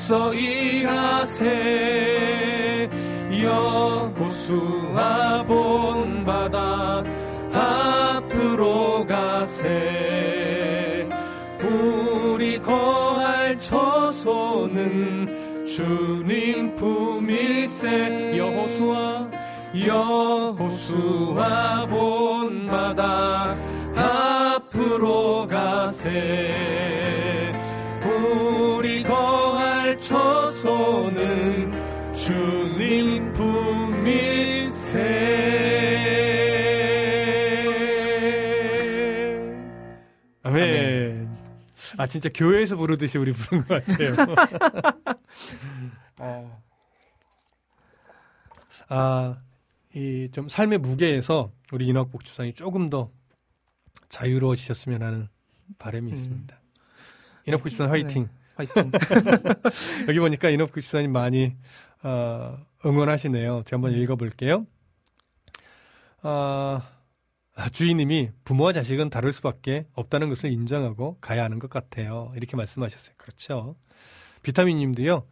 [0.09, 1.45] 힘써 일하세.
[3.43, 7.03] 여호수아 본바다
[7.53, 11.07] 앞으로 가세.
[11.61, 15.27] 우리 거할 처소는
[15.67, 18.35] 주님 품일세.
[18.35, 19.29] 여호수아
[19.85, 23.55] 여호수아 본바다
[23.95, 26.58] 앞으로 가세
[30.09, 31.71] 처소는
[32.15, 34.97] 주님 품일세
[40.41, 41.37] 아멘.
[41.97, 44.15] 아 진짜 교회에서 부르듯이 우리 부른 것 같아요.
[46.17, 46.59] 어.
[48.89, 49.37] 아,
[49.93, 53.11] 이 좀 삶의 무게에서 우리 인학복 주상이 조금 더
[54.09, 55.27] 자유로워지셨으면 하는
[55.77, 56.15] 바람이 음.
[56.15, 56.59] 있습니다.
[57.45, 58.23] 인학복 주상 화이팅.
[58.23, 58.29] 네,
[58.59, 58.91] 화이팅.
[60.09, 61.55] 여기 보니까 인학복 주상님 많이
[62.03, 63.63] 어, 응원하시네요.
[63.65, 64.67] 제가 한번 읽어볼게요.
[66.21, 66.81] 아,
[67.71, 72.33] 주인님이 부모와 자식은 다를 수밖에 없다는 것을 인정하고 가야 하는 것 같아요.
[72.35, 73.15] 이렇게 말씀하셨어요.
[73.17, 73.75] 그렇죠.
[74.43, 75.25] 비타민님도요.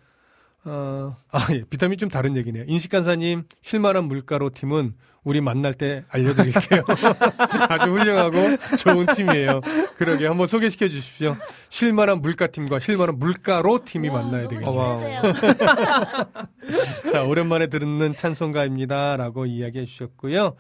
[0.69, 1.64] 어, 아, 예.
[1.69, 2.65] 비타민 좀 다른 얘기네요.
[2.68, 6.84] 인식간사님, 실만한 물가로 팀은 우리 만날 때 알려드릴게요.
[7.69, 8.38] 아주 훌륭하고
[8.77, 9.61] 좋은 팀이에요.
[9.95, 11.38] 그러게 한번 소개시켜 주십시오.
[11.69, 15.02] 실만한 물가팀과 실만한 물가로 팀이 만나야 되겠네요.
[17.11, 19.18] 자, 오랜만에 듣는 찬송가입니다.
[19.18, 20.56] 라고 이야기해 주셨고요.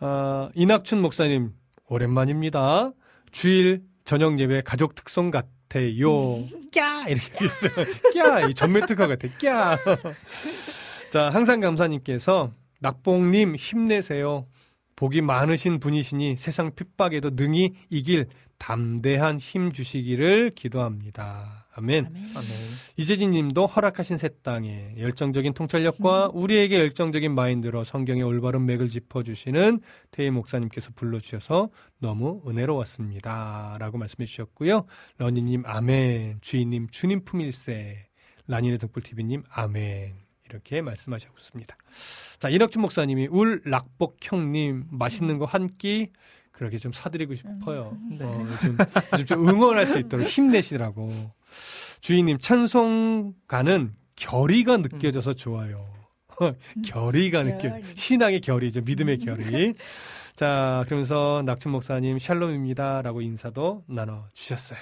[0.00, 1.52] 어, 이낙춘 목사님,
[1.88, 2.92] 오랜만입니다.
[3.30, 5.46] 주일 저녁 예배 가족 특송 같
[5.76, 6.44] 아요.
[6.72, 7.08] 꺄!
[7.08, 7.72] 이렇게 있어요.
[8.14, 8.50] 꺄!
[8.50, 9.28] 이 전매 특허 같아.
[9.38, 9.78] 꺄!
[11.10, 14.46] 자, 항상 감사님께서 낙봉님 힘내세요.
[14.96, 18.26] 복이 많으신 분이시니 세상 핍박에도 능히 이길
[18.58, 21.67] 담대한 힘 주시기를 기도합니다.
[21.78, 22.06] 아멘.
[22.06, 22.48] 아멘.
[22.96, 29.80] 이재진 님도 허락하신 새 땅에 열정적인 통찰력과 우리에게 열정적인 마인드로 성경의 올바른 맥을 짚어주시는
[30.10, 33.76] 태희 목사님께서 불러주셔서 너무 은혜로웠습니다.
[33.78, 34.86] 라고 말씀해 주셨고요.
[35.18, 36.38] 러니 님, 아멘.
[36.40, 38.06] 주인님, 주님 품일세.
[38.48, 40.14] 라니네 등불TV님, 아멘.
[40.48, 41.76] 이렇게 말씀하셨습니다.
[42.38, 46.10] 자, 이낙준 목사님이 울 락복형님, 맛있는 거 한 끼,
[46.50, 47.96] 그렇게 좀 사드리고 싶어요.
[48.10, 48.24] 네.
[48.24, 48.76] 어, 좀,
[49.12, 51.30] 요즘 좀 응원할 수 있도록 힘내시라고.
[52.00, 55.86] 주인님, 찬송가는 결의가 느껴져서 좋아요.
[56.84, 57.84] 결의가 느껴, 결의.
[57.94, 58.82] 신앙의 결의죠.
[58.82, 59.74] 믿음의 결의.
[60.34, 63.02] 자, 그러면서 낙춘 목사님, 샬롬입니다.
[63.02, 64.78] 라고 인사도 나눠 주셨어요.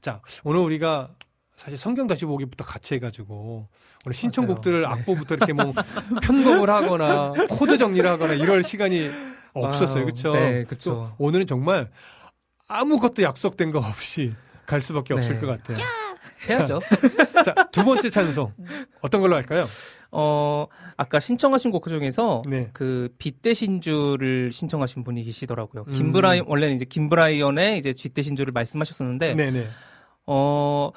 [0.00, 1.08] 자, 오늘 우리가
[1.54, 3.68] 사실 성경 다시 보기부터 같이 해가지고,
[4.06, 4.94] 오늘 신청곡들을 맞아요.
[4.94, 5.00] 네.
[5.02, 5.72] 악보부터 이렇게 뭐
[6.22, 9.10] 편곡을 하거나 코드 정리를 하거나 이럴 시간이
[9.52, 10.06] 없었어요.
[10.06, 10.32] 그쵸?
[10.32, 10.90] 네, 그쵸.
[10.90, 11.90] 또 오늘은 정말
[12.66, 14.34] 아무것도 약속된 거 없이
[14.64, 15.40] 갈 수밖에 없을 네.
[15.40, 15.84] 것 같아요.
[16.48, 16.80] 해야죠.
[17.44, 18.52] 자, 두 번째 찬송.
[19.00, 19.64] 어떤 걸로 할까요?
[20.12, 20.66] 어,
[20.96, 22.70] 아까 신청하신 곡 중에서 네.
[22.72, 25.84] 그 빛 되신 주를 신청하신 분이 계시더라고요.
[25.86, 25.92] 음.
[25.92, 29.66] 김브라이 원래는 이제 김브라이언의 이제 빛 되신 주를 말씀하셨었는데 네네.
[30.26, 30.90] 어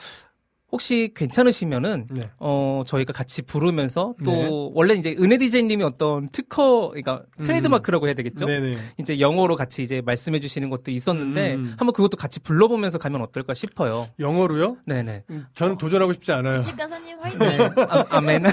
[0.74, 2.32] 혹시 괜찮으시면은 네.
[2.40, 4.50] 어 저희가 같이 부르면서 또 네.
[4.74, 8.45] 원래 이제 은혜 디제이님이 어떤 특허 그러니까 트레이드마크라고 해야 되겠죠?
[8.45, 8.48] 음.
[8.48, 8.78] 네네.
[8.98, 11.76] 이제 영어로 같이 이제 말씀해 주시는 것도 있었는데 음.
[11.78, 14.08] 한번 그것도 같이 불러보면서 가면 어떨까 싶어요.
[14.20, 14.78] 영어로요?
[14.88, 15.26] 네네.
[15.30, 16.62] 음, 저는 도전하고 싶지 않아요.
[16.62, 17.40] 이식가사님 화이팅.
[17.40, 17.70] 네.
[17.88, 18.44] 아, 아멘.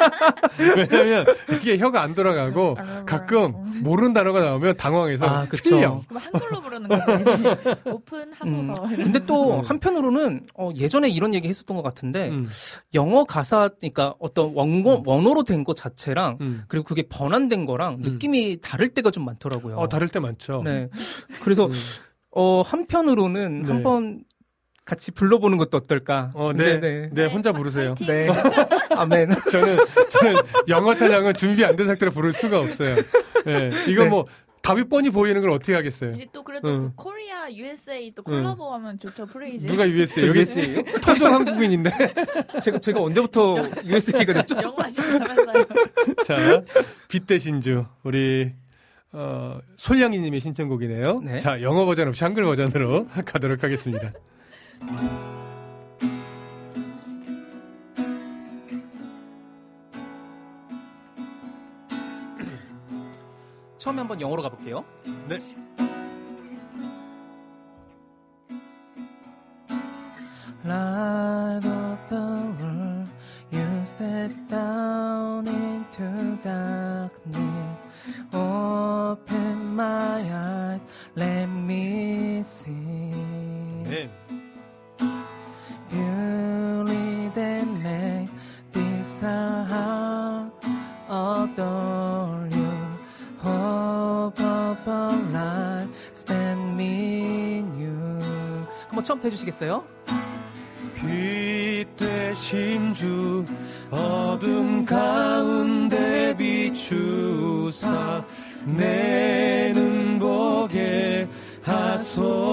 [0.90, 5.68] 왜냐면 이게 혀가 안 돌아가고 가끔 모르는 단어가 나오면 당황해서 아, 그쵸.
[5.76, 6.00] 틀려.
[6.08, 7.80] 그럼 한글로 부르는 거죠.
[7.84, 8.84] 오픈 하소서.
[8.86, 8.96] 음.
[8.96, 9.60] 근데 또 음.
[9.60, 12.48] 한편으로는 어, 예전에 이런 얘기 했었던 것 같은데 음,
[12.94, 16.64] 영어 가사 그러니까 어떤 원고 원어로 된 것 자체랑 음.
[16.68, 18.00] 그리고 그게 번안된 거랑 음.
[18.00, 19.76] 느낌이 다를 때가 좀 많더라고요.
[19.76, 20.62] 어, 다를 때 많죠.
[20.64, 20.88] 네.
[21.42, 21.72] 그래서 음.
[22.30, 23.68] 어 한편으로는 네.
[23.68, 24.24] 한번
[24.86, 26.30] 같이 불러보는 것도 어떨까?
[26.34, 26.80] 어, 네.
[26.80, 27.08] 네.
[27.12, 27.94] 네, 혼자 부르세요.
[28.06, 28.26] 네.
[28.96, 29.30] 아멘.
[29.50, 29.78] 저는
[30.08, 30.34] 저는
[30.68, 32.96] 영어 찬양은 준비 안 된 상태로 부를 수가 없어요.
[33.44, 34.08] 네, 이거 네.
[34.08, 34.26] 뭐
[34.62, 36.14] 답이 뻔히 보이는 걸 어떻게 하겠어요?
[36.14, 36.92] 이제 또 그래도 응.
[36.96, 39.26] 그 코리아 USA 또 콜라보하면 좋죠.
[39.26, 39.66] praise.
[39.66, 40.20] 누가 USA?
[40.22, 40.82] 저 여기 USA예요?
[41.04, 41.90] 토종 한국인인데.
[42.62, 44.56] 제가 제가 언제부터 USA가 됐죠?
[44.62, 45.64] 영어 하시면서요.
[46.26, 46.62] 자,
[47.08, 48.52] 빛 되신 주 우리
[49.12, 51.20] 어, 솔량이님의 신청곡이네요.
[51.20, 51.38] 네.
[51.38, 54.12] 자, 영어 버전 없이 한글 버전으로 가도록 하겠습니다.
[63.80, 64.84] 처음에 한번 영어로 가볼게요.
[65.26, 65.40] 네.
[70.62, 72.20] Light of the
[72.60, 73.08] world,
[73.50, 77.80] you step down into darkness.
[78.34, 80.82] Open my eyes,
[81.16, 82.70] let me see.
[83.88, 84.10] 네.
[85.88, 88.28] Beauty that make
[88.72, 90.52] this our heart
[91.08, 92.29] adore
[99.00, 99.84] 한번 처음부터 해주시겠어요?
[100.94, 103.44] 빛 되신 주
[103.90, 108.22] 어둠 가운데 비추사
[108.76, 111.26] 내 눈 보게
[111.62, 112.50] 하소서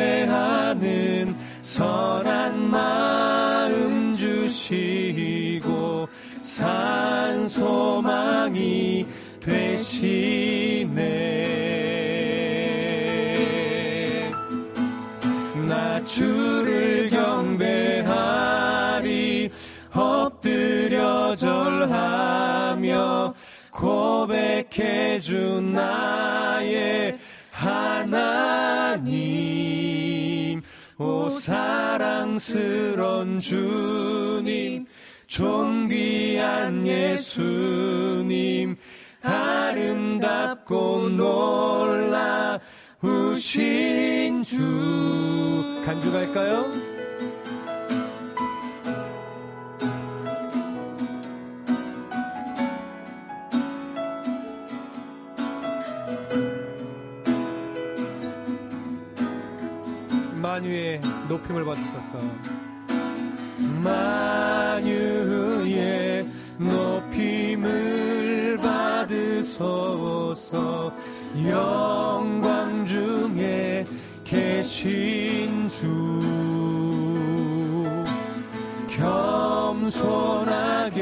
[0.00, 6.08] 예배하는 선한 마음 주시고
[6.42, 9.06] 산 소망이
[9.40, 10.49] 되시
[16.10, 18.10] 주를 경배하리
[19.92, 23.34] 엎드려 절하며
[23.70, 27.16] 고백해 준 나의
[27.52, 29.20] 하나님.
[30.98, 34.86] 오 사랑스런 주님
[35.28, 38.74] 존귀한 예수님
[39.22, 41.08] 아름답고
[43.00, 45.59] 놀라우신 주
[45.90, 46.70] 간주갈까요?
[60.40, 62.18] 만유의 높임을 받으소서
[63.82, 64.94] 만유의
[66.58, 69.66] 높임을 받으소서
[71.48, 73.84] 영광 중에
[74.30, 75.90] 계신 주
[79.90, 80.94] 겸손하게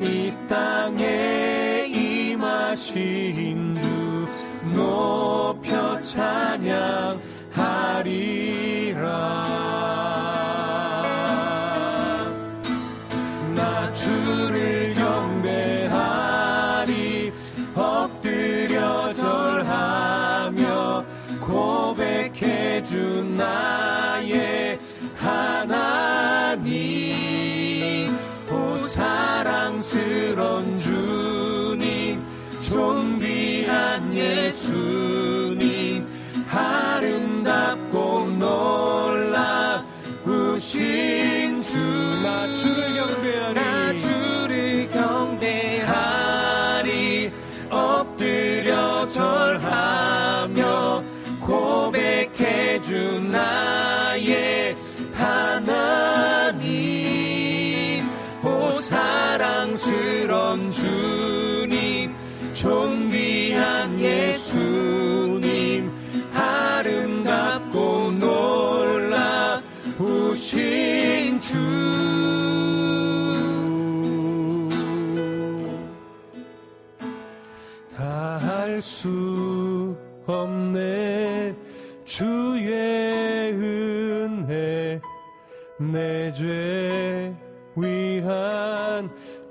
[0.00, 4.28] 이 땅에 임하신 주
[4.72, 7.16] 높여 찬양하리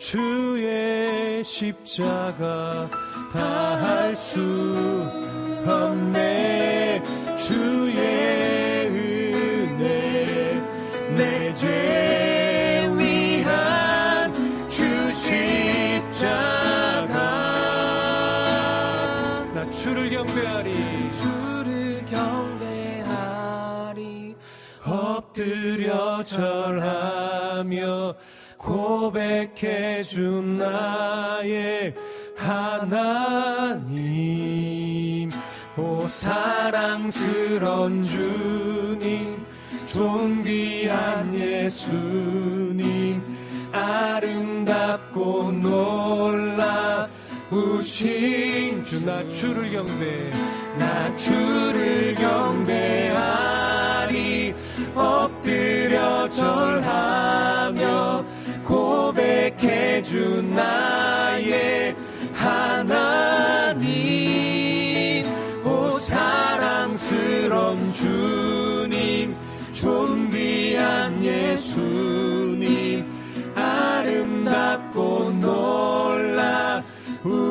[0.06, 2.88] 주의 십자가
[3.34, 4.40] 다 할 수
[5.66, 7.02] 없네.
[7.36, 10.62] 주의 은혜
[11.16, 14.32] 내죄 위한
[14.70, 17.16] 주 십자가.
[19.56, 21.12] 나 주를 경배하리.
[21.14, 24.36] 주를 경배하리.
[24.86, 28.14] 엎드려 절하며
[28.66, 31.94] 고백해 준 나의
[32.36, 33.06] 하나님.
[35.78, 39.46] 오 사랑스런 주님
[39.86, 43.22] 존귀한 예수님
[43.72, 45.52] 아름답고
[47.82, 50.32] 놀라우신 주 나 주를 경배
[50.80, 53.46] 나 주를 경배하리
[54.96, 57.55] 엎드려 절하며
[59.46, 61.96] 고백해 준 나의
[62.34, 63.86] 하나님
[65.64, 69.36] 오 사랑스런 주님
[69.74, 73.06] 존귀한 예수님
[73.56, 75.26] 아름답고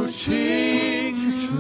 [0.05, 1.55] 주신 주.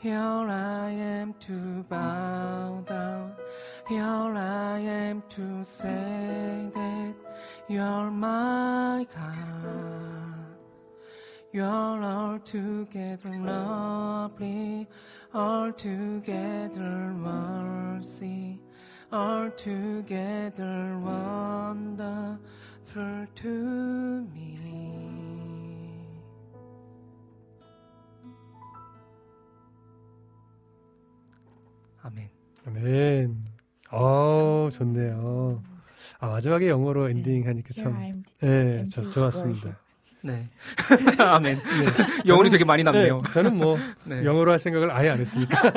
[0.00, 2.23] Here I am to bow
[5.63, 7.13] say that
[7.67, 10.39] you're my God.
[11.51, 14.87] You're altogether lovely,
[15.33, 18.59] altogether mercy,
[19.11, 22.37] altogether wonderful
[23.35, 24.49] to me.
[32.01, 32.29] 아멘.
[32.65, 33.52] 아멘.
[33.94, 35.62] 어, 좋네요.
[36.18, 39.78] 아, 마지막에 영어로 엔딩 하니까 참, 예, 저, to 좋았습니다.
[40.22, 40.48] 네.
[41.18, 41.58] 아멘.
[42.26, 43.18] 영혼이 되게 많이 남네요.
[43.18, 44.24] 네, 저는 뭐, 네.
[44.24, 45.68] 영어로 할 생각을 아예 안 했으니까.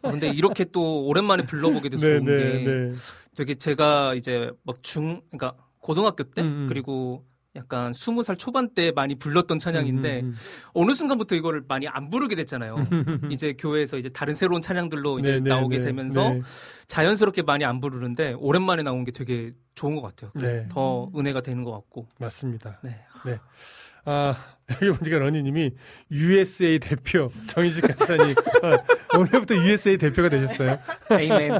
[0.00, 2.92] 어, 근데 이렇게 또 오랜만에 불러보게 돼서 네, 좋은 네, 게 네.
[3.36, 6.66] 되게 제가 이제 막 중, 그러니까 고등학교 때 음, 음.
[6.66, 7.26] 그리고
[7.56, 10.34] 약간 스무 살 초반 때 많이 불렀던 찬양인데 음, 음,
[10.72, 12.76] 어느 순간부터 이거를 많이 안 부르게 됐잖아요.
[13.30, 16.42] 이제 교회에서 이제 다른 새로운 찬양들로 이제 네, 네, 나오게 네, 되면서 네.
[16.86, 20.30] 자연스럽게 많이 안 부르는데 오랜만에 나온 게 되게 좋은 것 같아요.
[20.34, 20.68] 그래서 네.
[20.68, 22.08] 더 은혜가 되는 것 같고.
[22.18, 22.80] 맞습니다.
[22.82, 23.04] 네.
[24.04, 24.36] 아,
[24.82, 25.72] 여기 보니까 러니님이
[26.10, 28.34] USA 대표, 정희식 간사님.
[28.62, 30.78] 어, 오늘부터 USA 대표가 되셨어요.
[31.10, 31.52] 에이멘.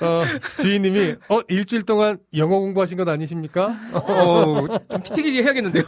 [0.00, 0.22] 어,
[0.62, 3.74] 주인님이, 어, 일주일 동안 영어 공부하신 건 아니십니까?
[3.92, 5.82] 어, 좀 피튀기게 해야겠는데요.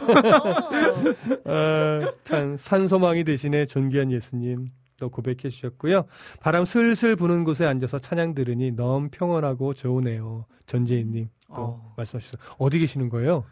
[1.45, 4.67] 어, 참, 산소망이 대신에 존귀한 예수님.
[4.97, 6.05] 또 고백해 주셨고요.
[6.39, 10.45] 바람 슬슬 부는 곳에 앉아서 찬양 들으니 너무 평온하고 좋으네요.
[10.65, 11.93] 전재인님 또 어.
[11.97, 12.41] 말씀하셨어요.
[12.57, 13.43] 어디 계시는 거예요?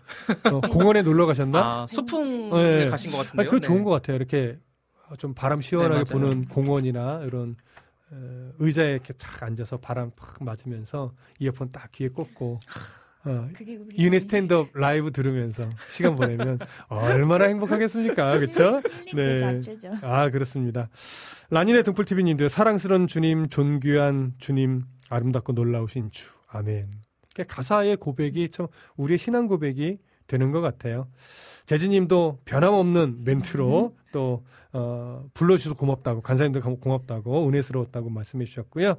[0.51, 1.59] 어, 공원에 놀러 가셨나?
[1.59, 2.89] 아, 소풍에 네.
[2.89, 3.45] 가신 것 아, 같은데요.
[3.45, 3.67] 그거 네.
[3.67, 4.15] 좋은 것 같아요.
[4.15, 4.57] 이렇게
[5.17, 6.13] 좀 바람 시원하게 네.
[6.13, 7.55] 부는 공원이나 이런
[8.11, 12.59] 어, 의자에 이렇게 탁 앉아서 바람 팍 맞으면서 이어폰 딱 귀에 꽂고
[13.23, 13.47] 어,
[13.93, 18.39] 이은혜 스탠드업 라이브 들으면서 시간 보내면 얼마나 행복하겠습니까?
[18.39, 18.81] 그렇죠?
[19.39, 19.91] 자체죠.
[20.01, 20.89] 아 그렇습니다.
[21.49, 26.31] 라니네 등불TV님들 사랑스러운 주님, 존귀한 주님, 아름답고 놀라우신 주.
[26.47, 26.89] 아멘.
[27.33, 28.67] 그러니까 가사의 고백이 참
[28.97, 31.07] 우리의 신앙 고백이 되는 것 같아요.
[31.65, 34.43] 재진님도 변함없는 멘트로 또
[34.73, 38.97] 어, 불러주셔서 고맙다고 간사님들 고맙다고 은혜스러웠다고 말씀해 주셨고요.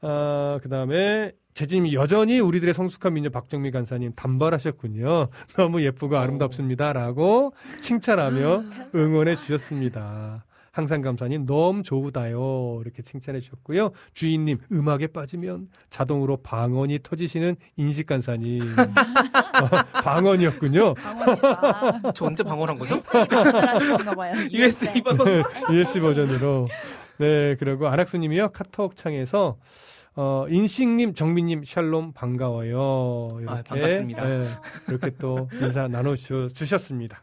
[0.00, 5.28] 아, 그 다음에 재진님이 여전히 우리들의 성숙한 민요 박정미 간사님 단발하셨군요.
[5.56, 8.62] 너무 예쁘고 아름답습니다라고 칭찬하며
[8.94, 10.44] 응원해 주셨습니다.
[10.70, 18.60] 항상 감사님 너무 좋으다요 이렇게 칭찬해 주셨고요 주인님 음악에 빠지면 자동으로 방언이 터지시는 인식 간사님
[18.78, 22.12] 어, 방언이었군요 방언이다.
[22.14, 23.02] 저 언제 방언한 거죠?
[24.52, 25.42] USB 방언.
[25.72, 26.68] USA 버전으로
[27.18, 29.52] 네 그리고 안학수님이요 카톡 창에서
[30.16, 33.28] 어, 인식님, 정민님, 샬롬 반가워요.
[33.40, 34.24] 이렇게 아, 반갑습니다.
[34.26, 34.48] 네,
[34.88, 37.22] 이렇게 또 인사 나눠 주- 주셨습니다.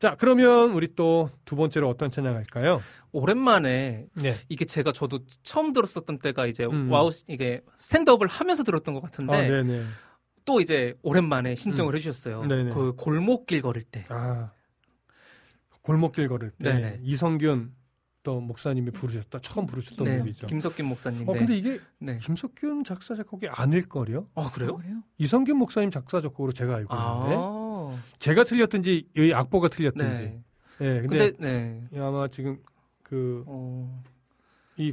[0.00, 2.80] 자, 그러면 우리 또 두 번째로 어떤 찬양 할까요?
[3.12, 4.34] 오랜만에 네.
[4.48, 6.90] 이게 제가 저도 처음 들었었던 때가 이제 음.
[6.90, 9.32] WOW 이게 스탠드업을 하면서 들었던 것 같은데
[9.62, 9.86] 아.
[10.44, 12.40] 또 이제 오랜만에 신청을 해주셨어요.
[12.40, 12.48] 음.
[12.48, 12.70] 네네.
[12.70, 14.02] 그 골목길 걸을 때.
[14.08, 14.50] 아,
[15.82, 16.98] 골목길 걸을 때 네네.
[17.02, 17.70] 이성균
[18.24, 20.48] 또 목사님이 부르셨다 처음 부르셨던 네, 곡이죠.
[20.48, 21.28] 김석균 목사님.
[21.28, 21.38] 어 네.
[21.38, 22.18] 근데 이게 네.
[22.18, 24.26] 김석균 작사 작곡이 아닐 거요.
[24.34, 24.78] 어 그래요?
[24.78, 25.02] 그래요?
[25.18, 28.02] 이성균 목사님 작사 작곡으로 제가 알고 있는데 아.
[28.18, 30.22] 제가 틀렸든지 이 악보가 틀렸든지.
[30.22, 30.42] 네.
[30.80, 32.00] 예, 근데, 근데 네.
[32.00, 32.58] 아마 지금
[33.02, 34.02] 그이 어.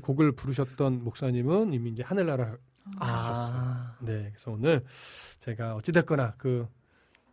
[0.04, 2.58] 곡을 부르셨던 목사님은 이미 이제 하늘나라
[3.00, 3.58] 가셨어요.
[3.58, 3.96] 아.
[4.02, 4.84] 네, 그래서 오늘
[5.40, 6.68] 제가 어찌됐거나 그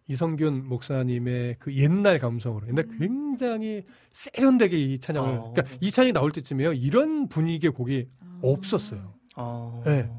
[0.09, 5.53] 이성균 목사님의 그 옛날 감성으로 옛날 굉장히 세련되게 이 찬양을 어.
[5.53, 8.09] 그러니까 이 찬양이 나올 때쯤에요 이런 분위기의 곡이
[8.43, 9.15] 없었어요.
[9.37, 9.83] 어.
[9.85, 10.11] 네.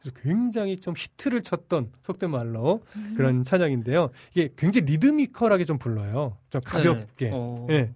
[0.00, 2.82] 그래서 굉장히 좀 히트를 쳤던 속된 말로
[3.16, 4.10] 그런 찬양인데요.
[4.32, 6.36] 이게 굉장히 리드미컬하게 좀 불러요.
[6.50, 7.26] 좀 가볍게.
[7.26, 7.30] 네.
[7.32, 7.66] 어.
[7.70, 7.94] 예.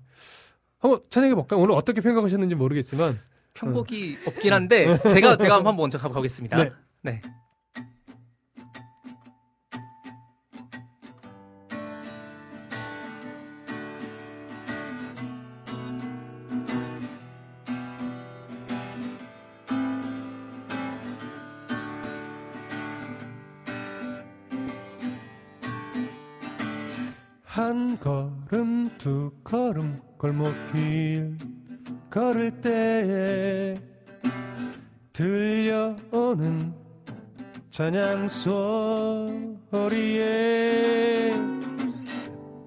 [0.79, 1.61] 한번 찬양해 볼까요?
[1.61, 3.15] 오늘 어떻게 평가하셨는지 모르겠지만
[3.55, 6.63] 편곡이 없긴 한데 제가 제가 한번 먼저 가보겠습니다.
[6.63, 6.71] 네.
[7.03, 7.21] 네.
[30.73, 31.37] 길
[32.11, 33.75] 걸을 때에
[35.13, 36.73] 들려오는
[37.71, 38.29] 찬양
[39.71, 41.31] 소리에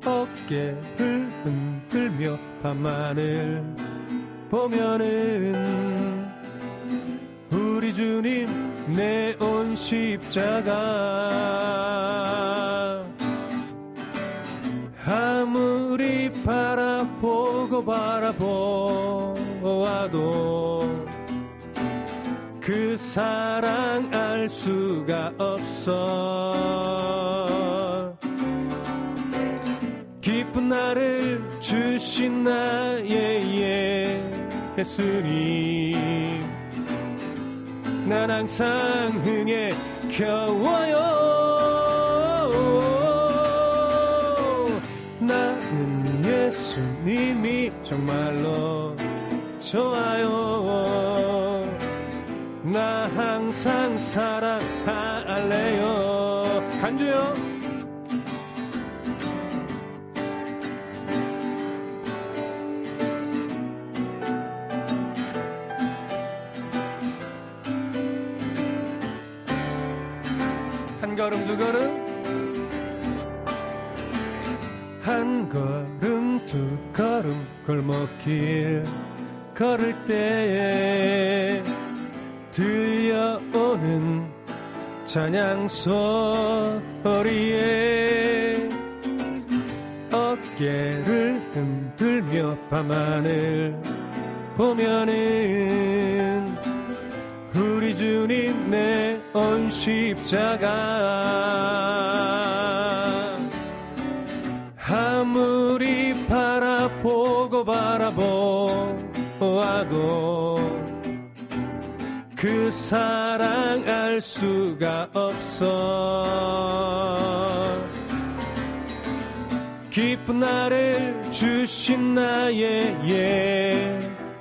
[0.05, 3.63] 어깨를 흔들며 밤하늘
[4.49, 4.80] 보면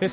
[0.02, 0.08] 예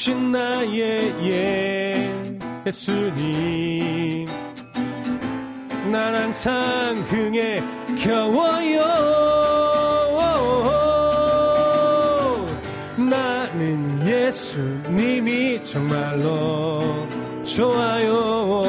[0.00, 1.12] 주신 나의
[2.64, 4.24] 예수님.
[5.92, 7.62] 난 항상 흥에
[7.98, 8.80] 겨워요.
[12.96, 16.78] 나는 예수님이 정말로
[17.44, 18.62] 좋아요.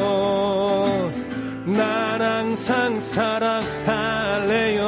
[1.65, 4.81] 난 항상 사랑할래요.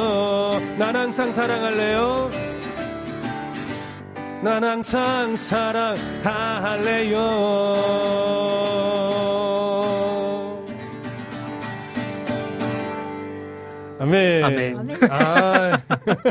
[0.78, 2.33] 난 항상 사랑할래요
[4.44, 7.18] 난 항상 사랑할래요
[14.00, 14.44] 아멘.
[14.44, 14.98] 아멘.
[15.10, 15.80] 아,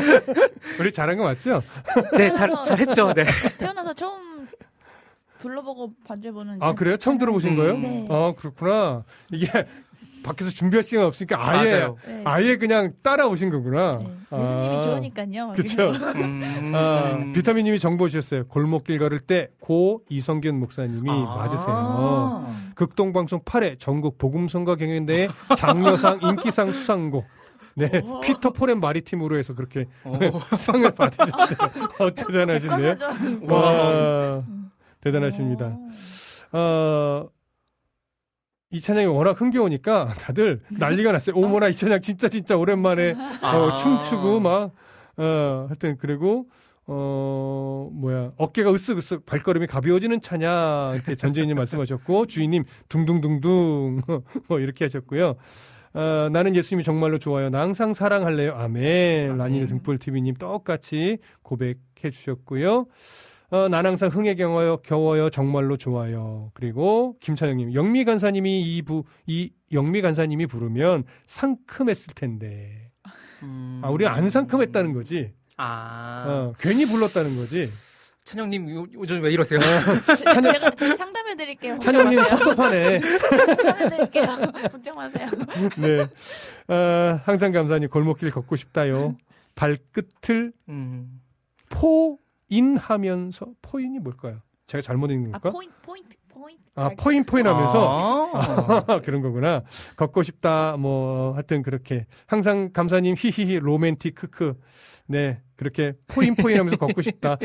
[0.78, 1.60] 우리 잘한 거 맞죠?
[2.16, 3.14] 네, 잘, 잘했죠.
[3.14, 3.24] 네.
[3.58, 4.46] 태어나서 처음
[5.40, 6.58] 불러보고 반주해보는.
[6.60, 6.96] 아, 그래요?
[6.96, 7.76] 처음 들어보신 거예요?
[7.76, 8.06] 네.
[8.10, 9.02] 아, 그렇구나.
[9.32, 9.50] 이게
[10.24, 11.88] 밖에서 준비할 시간 없으니까 아예.
[12.06, 12.22] 네.
[12.24, 13.98] 아예 그냥 따라오신 거구나.
[13.98, 14.40] 네.
[14.42, 15.52] 예수님이 아, 좋으니까요.
[15.54, 15.90] 그쵸.
[16.16, 16.72] 음.
[16.74, 18.46] 아, 비타민님이 정보 주셨어요.
[18.48, 21.36] 골목길 걸을 때 고 이성균 목사님이 아.
[21.36, 22.54] 맞으세요.
[22.74, 27.24] 극동방송 8회 전국 복음성가 경연대회 장려상 인기상 수상곡.
[27.76, 27.90] 네,
[28.22, 29.86] 피터 포렌 마리팀으로 해서 그렇게
[30.58, 31.58] 상을 받으셨대요.
[31.98, 32.96] 어, 대단하신데요.
[33.48, 34.42] 와,
[35.00, 35.66] 대단하십니다.
[35.66, 36.56] 오.
[36.56, 37.28] 어,
[38.74, 41.36] 이 찬양이 워낙 흥겨우니까 다들 난리가 났어요.
[41.36, 43.76] 오모나 이 찬양 진짜 진짜 오랜만에 어, 아.
[43.76, 44.72] 춤추고 막,
[45.16, 46.48] 어, 하여튼 그리고
[46.86, 54.02] 어, 뭐야, 어깨가 으쓱으쓱 발걸음이 가벼워지는 찬양, 이렇게 전재인님 말씀하셨고, 주인님 둥둥둥둥,
[54.48, 55.36] 뭐 이렇게 하셨고요.
[55.94, 57.50] 어, 나는 예수님이 정말로 좋아요.
[57.50, 58.54] 나 항상 사랑할래요.
[58.56, 59.38] 아멘.
[59.38, 62.86] 라니네 등불TV님 똑같이 고백해 주셨고요.
[63.50, 66.50] 어, 난 항상 흥에 겨워요, 겨워요, 정말로 좋아요.
[66.54, 72.90] 그리고 김찬영님, 영미 간사님이 이 부, 이 영미 간사님이 부르면 상큼했을 텐데.
[73.42, 73.80] 음.
[73.84, 75.32] 아, 우리 안 상큼했다는 거지.
[75.56, 76.24] 아.
[76.26, 77.68] 어, 괜히 불렀다는 거지.
[78.24, 79.60] 찬영님, 요, 요즘 왜 이러세요?
[80.18, 81.78] 제가, 제가 상담해 드릴게요.
[81.78, 83.00] 찬영님 섭섭하네.
[83.00, 84.26] 상담해 드릴게요.
[84.72, 85.28] 걱정 마세요.
[85.76, 86.74] 네.
[86.74, 89.16] 어, 항상 감사하니 골목길 걷고 싶다요.
[89.54, 91.20] 발끝을 음.
[91.68, 92.18] 포인
[92.48, 94.40] 하면서 포인이 뭘까요?
[94.66, 95.50] 제가 잘못 읽는 아 건가?
[95.50, 96.62] 포인트 포인트 포인트.
[96.76, 99.00] 아, 포인 포인 하면서 아.
[99.04, 99.62] 그런 거구나.
[99.96, 100.76] 걷고 싶다.
[100.76, 104.58] 뭐 하여튼 그렇게 항상 감사님 히히히 로맨틱 크크.
[105.06, 105.40] 네.
[105.56, 107.36] 그렇게 포인 포인 하면서 걷고 싶다.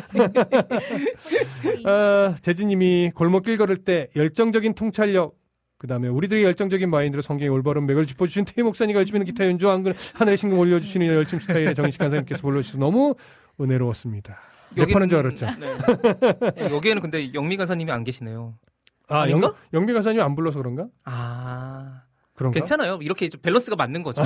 [1.85, 5.35] 아, 재진님이 골목길 걸을 때 열정적인 통찰력
[5.77, 9.84] 그 다음에 우리들의 열정적인 마인드로 성경의 올바른 맥을 짚어주신 태희 목사님과 열심히 기타 연주 한
[9.84, 13.15] 글 하늘의 심금 울려주시는 열심 스타일의 정식 간사님께서 불러주셔서 너무
[13.61, 14.38] 은혜로웠습니다.
[14.76, 15.48] 랩하는 줄 알았죠.
[15.60, 16.70] 네.
[16.72, 18.56] 여기에는 근데 영미 간사님이 안 계시네요.
[19.08, 19.54] 아, 영, 아닌가?
[19.74, 20.88] 영미 가사님 안 불러서 그런가?
[21.04, 22.02] 아.
[22.36, 22.54] 그런가?
[22.54, 23.00] 괜찮아요.
[23.02, 24.22] 이렇게 좀 밸런스가 맞는 거죠.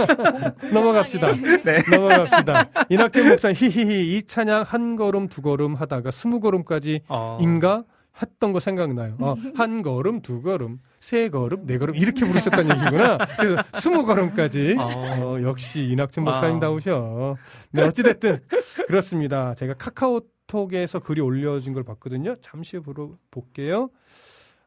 [0.72, 1.32] 넘어갑시다.
[1.64, 1.78] 네.
[1.90, 2.70] 넘어갑시다.
[2.88, 7.38] 이낙재 목사 히히히 이 찬양 한 걸음 두 걸음 하다가 스무 걸음까지 어.
[7.40, 7.82] 인가
[8.22, 9.16] 했던 거 생각나요.
[9.18, 13.18] 어, 한 걸음 두 걸음 세 걸음 네 걸음 이렇게 부르셨다는 얘기구나.
[13.38, 14.76] 그래서 스무 걸음까지.
[14.78, 14.84] 어.
[14.84, 16.34] 어, 역시 이낙준 와우.
[16.34, 17.36] 목사님다우셔.
[17.72, 18.40] 네 어찌됐든
[18.86, 19.54] 그렇습니다.
[19.54, 22.36] 제가 카카오톡에서 글이 올려진 걸 봤거든요.
[22.42, 23.88] 잠시 후로 볼게요.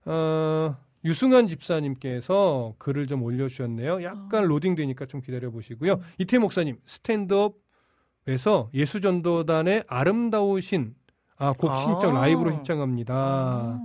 [0.06, 4.04] 어, 유승환 집사님께서 글을 좀 올려주셨네요.
[4.04, 6.00] 약간 로딩되니까 좀 기다려 보시고요.
[6.18, 10.96] 이태 목사님 스탠드업에서 예수전도단의 아름다우신
[11.38, 12.22] 아, 곡 신청 아.
[12.22, 13.80] 라이브로 신청합니다.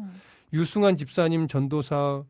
[0.54, 2.22] 유승환 집사님 전도사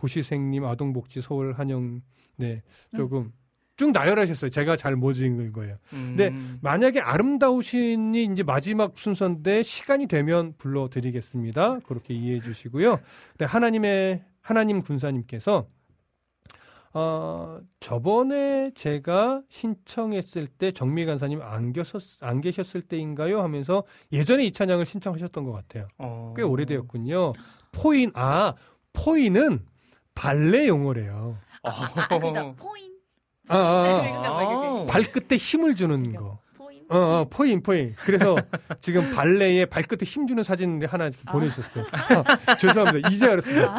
[0.00, 2.00] 고시생님 아동복지 서울 한영
[2.36, 2.62] 네
[2.96, 3.32] 조금
[3.76, 4.50] 쭉 나열하셨어요.
[4.50, 5.76] 제가 잘못 읽은 거예요.
[5.92, 6.14] 음.
[6.16, 6.34] 네.
[6.60, 11.80] 만약에 아름다우신이 이제 마지막 순서인데 시간이 되면 불러드리겠습니다.
[11.80, 13.00] 그렇게 이해해 주시고요.
[13.38, 15.66] 네, 하나님의 하나님 군사님께서
[16.92, 23.40] 어, 저번에 제가 신청했을 때 정미 간사님 안, 계셨, 안 계셨을 때인가요?
[23.40, 25.88] 하면서 예전에 이 찬양을 신청하셨던 것 같아요.
[25.98, 26.34] 어.
[26.36, 27.32] 꽤 오래되었군요.
[27.72, 28.54] 포인, 아,
[28.92, 29.69] 포인은
[30.20, 31.38] 발레 용어래요.
[31.62, 32.92] 아, 그러니까 포인.
[33.48, 34.32] 아, 아, 근데 아.
[34.32, 36.38] 막 이렇게 발끝에 힘을 주는 거.
[36.58, 36.84] 포인.
[36.90, 37.94] 어, 어, 포인, 포인.
[38.00, 38.36] 그래서
[38.80, 41.86] 지금 발레에 발끝에 힘 주는 사진 하나 이렇게 보내주셨어요.
[42.46, 43.08] 아, 죄송합니다.
[43.08, 43.74] 이제 알았습니다.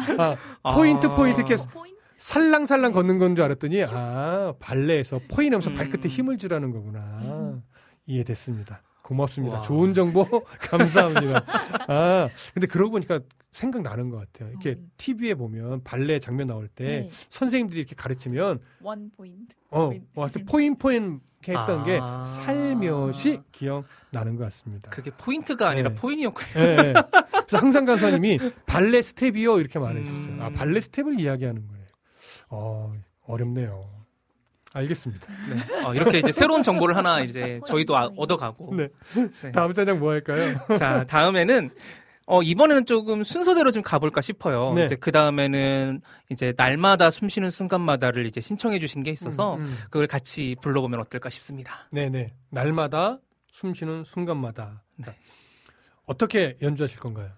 [0.64, 1.14] 아, 포인트, 아.
[1.14, 1.94] 포인트 이렇게 포인.
[2.18, 5.74] 살랑살랑 걷는 건 줄 알았더니, 아, 발레에서 포인 하면서 음.
[5.74, 7.60] 발끝에 힘을 주라는 거구나.
[8.06, 8.82] 이해됐습니다.
[9.12, 9.56] 고맙습니다.
[9.56, 9.62] 와.
[9.62, 10.24] 좋은 정보
[10.60, 11.44] 감사합니다.
[11.88, 13.20] 아, 근데 그러고 보니까
[13.52, 14.50] 생각나는 것 같아요.
[14.50, 14.90] 이렇게 음.
[14.96, 17.08] TV에 보면 발레 장면 나올 때 네.
[17.28, 19.54] 선생님들이 이렇게 가르치면 원 포인트.
[19.70, 19.90] 어.
[20.14, 21.84] 어, 하여튼 포인 포인 이렇게 했던 아.
[21.84, 24.90] 게 살며시 기억나는 것 같습니다.
[24.90, 25.94] 그게 포인트가 아니라 네.
[25.96, 26.64] 포인이었군요.
[26.64, 26.94] 예, 예.
[27.30, 30.32] 그래서 항상 간사님이 발레 스텝이요 이렇게 말해주셨어요.
[30.34, 30.40] 음.
[30.40, 31.86] 아 발레 스텝을 이야기하는 거예요.
[32.48, 32.92] 어
[33.26, 34.01] 어렵네요.
[34.74, 35.26] 알겠습니다.
[35.50, 35.84] 네.
[35.84, 38.74] 어, 이렇게 이제 새로운 정보를 하나 이제 저희도 아- 얻어가고.
[38.76, 38.88] 네.
[39.42, 39.52] 네.
[39.52, 40.56] 다음 찬양 뭐 할까요?
[40.78, 41.70] 자, 다음에는
[42.26, 44.72] 어, 이번에는 조금 순서대로 좀 가볼까 싶어요.
[44.74, 44.84] 네.
[44.84, 46.00] 이제 그 다음에는
[46.30, 49.76] 이제 날마다 숨 쉬는 순간마다를 이제 신청해 주신 게 있어서 음, 음.
[49.90, 51.88] 그걸 같이 불러보면 어떨까 싶습니다.
[51.90, 52.32] 네네.
[52.50, 53.18] 날마다
[53.50, 54.82] 숨 쉬는 순간마다.
[54.96, 55.06] 네.
[55.06, 55.14] 자,
[56.06, 57.28] 어떻게 연주하실 건가요?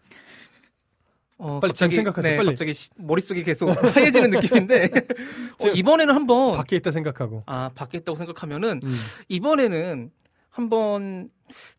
[1.37, 2.47] 어, 빨리 지금 생각하세요, 네, 빨리.
[2.49, 4.85] 갑자기 시- 머릿속이 계속 하얘지는 느낌인데
[5.65, 7.43] 어, 이번에는 한번 밖에 있다 생각하고.
[7.47, 8.91] 아, 밖에 있다고 생각하면은 음.
[9.29, 10.11] 이번에는
[10.51, 11.31] 한번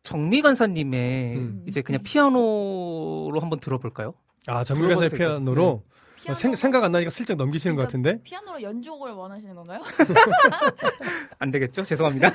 [0.04, 1.66] 정미 간사님의 음.
[1.68, 4.14] 이제 그냥 피아노로 한번 들어볼까요?
[4.48, 5.84] 아 될것 피아노로
[6.18, 8.24] 피아노 어, 생, 생각 안 나니까 슬쩍 넘기시는 것 그러니까 같은데.
[8.24, 9.82] 피아노로 연주곡을 원하시는 건가요?
[11.40, 11.84] 안 되겠죠?
[11.84, 12.32] 죄송합니다.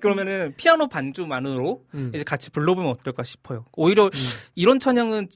[0.00, 2.12] 그러면은 피아노 반주만으로 음.
[2.14, 3.64] 이제 같이 불러보면 어떨까 싶어요.
[3.72, 4.10] 오히려
[4.54, 5.28] 이런 찬양은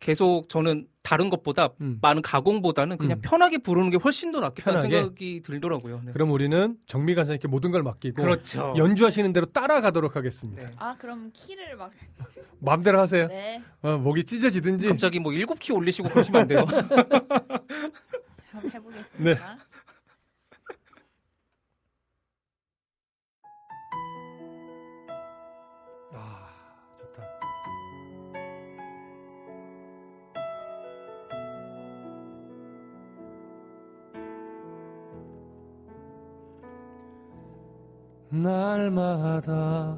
[0.00, 1.98] 계속 저는 다른 것보다 음.
[2.00, 3.22] 많은 가공보다는 그냥 음.
[3.22, 4.96] 편하게 부르는 게 훨씬 더 낫겠다는 편하게?
[5.00, 6.02] 생각이 들더라고요.
[6.04, 6.12] 네.
[6.12, 8.74] 그럼 우리는 정미 간사님께 모든 걸 맡기고 그렇죠.
[8.76, 10.68] 연주하시는 대로 따라가도록 하겠습니다.
[10.68, 10.74] 네.
[10.78, 11.90] 아 그럼 키를 막.
[12.60, 13.26] 마음대로 하세요.
[13.28, 13.62] 네.
[13.82, 14.88] 어, 목이 찢어지든지.
[14.88, 16.66] 갑자기 뭐 일곱 키 올리시고 그러시면 안 돼요.
[18.50, 19.16] 한번 해보겠습니다.
[19.18, 19.34] 네.
[38.30, 39.96] 날마다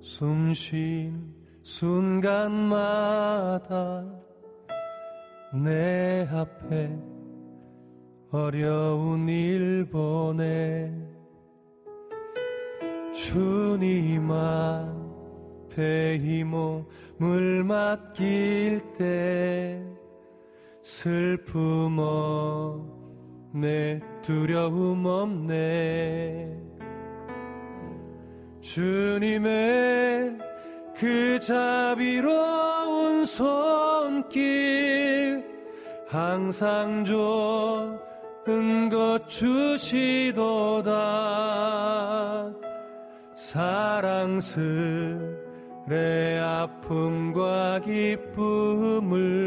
[0.00, 1.12] 숨 쉰
[1.62, 2.74] 순간마다
[5.52, 6.96] 내 앞에
[8.30, 10.92] 어려운 일 보내.
[13.12, 19.82] 주님 앞에 이 몸을 맡길 때
[20.82, 26.65] 슬픔 없네 두려움 없네
[28.66, 30.36] 주님의
[30.96, 34.34] 그 자비로운 손길
[36.08, 37.96] 항상 좋은
[38.90, 40.90] 것 주시도다
[43.36, 44.66] 사랑스런
[45.86, 49.38] 내 아픔과 기쁨을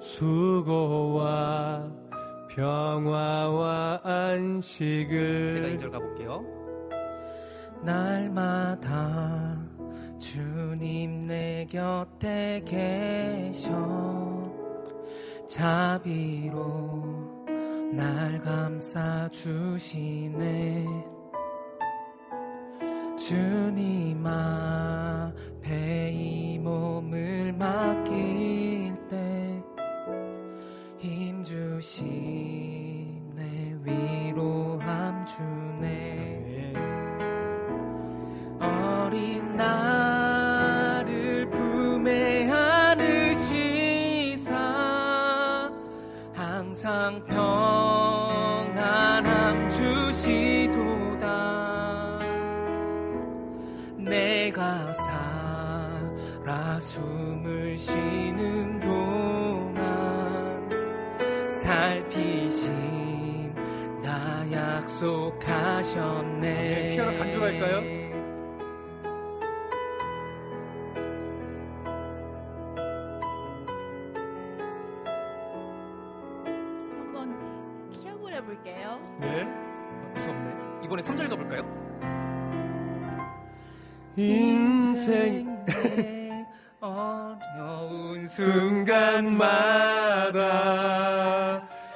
[0.00, 1.88] 수고와
[2.48, 6.59] 평화와 안식을 제가 2절 가볼게요.
[7.82, 9.58] 날마다
[10.18, 13.70] 주님 내 곁에 계셔.
[15.48, 16.60] 자비로
[17.92, 20.86] 날 감싸 주시네.
[23.18, 29.62] 주님 앞에 이 몸을 맡길 때
[31.00, 32.59] 힘 주시
[84.20, 85.64] 인생.
[85.64, 86.44] 내
[86.80, 89.40] 어려운 순간마다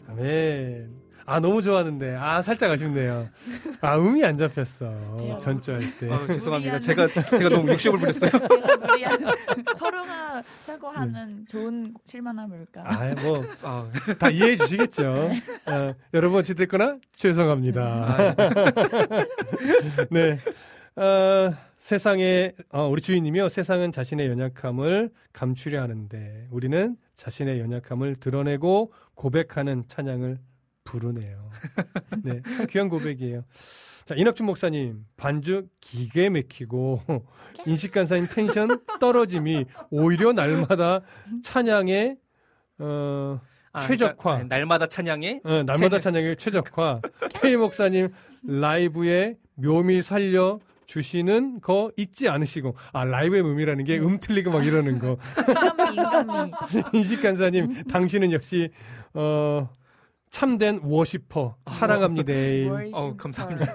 [0.08, 0.94] 아멘.
[1.26, 3.28] 아 너무 좋았는데 아 살짝 아쉽네요.
[3.80, 6.10] 아 음이 안 잡혔어 전주할 때.
[6.12, 8.30] 아, 죄송합니다 제가 제가 너무 욕심을 부렸어요
[9.76, 12.82] 서로가 사고하는 좋은 실만함일까?
[12.84, 15.30] 아뭐 아, 다 이해해 주시겠죠.
[15.66, 18.34] 어, 여러분 어찌됐거나 죄송합니다.
[20.10, 20.38] 네.
[20.96, 23.50] 어, 세상에, 어, 우리 주인님이요.
[23.50, 30.38] 세상은 자신의 연약함을 감추려 하는데 우리는 자신의 연약함을 드러내고 고백하는 찬양을
[30.84, 31.50] 부르네요.
[32.22, 32.40] 네.
[32.56, 33.44] 참 귀한 고백이에요.
[34.06, 37.00] 자, 이낙준 목사님, 반주 기계 막히고,
[37.66, 41.00] 인식 간사님 텐션 떨어짐이 오히려 날마다
[41.42, 42.16] 찬양의,
[42.80, 43.40] 어,
[43.72, 44.14] 아, 최적화.
[44.16, 47.00] 그러니까, 네, 날마다 찬양에 어, 날마다 찬양의 최적화.
[47.40, 48.10] K 목사님
[48.46, 54.98] 라이브에 묘미 살려 주시는 거 잊지 않으시고 아 라이브의 묘미라는 게 음 틀리고 막 이러는
[55.00, 55.16] 거.
[55.94, 56.52] 인간미 인간미.
[56.92, 58.68] 인식 간사님 당신은 역시
[59.14, 59.68] 어
[60.34, 62.32] 참된 워시퍼 사랑합니다.
[62.92, 63.72] 어우, 감사합니다.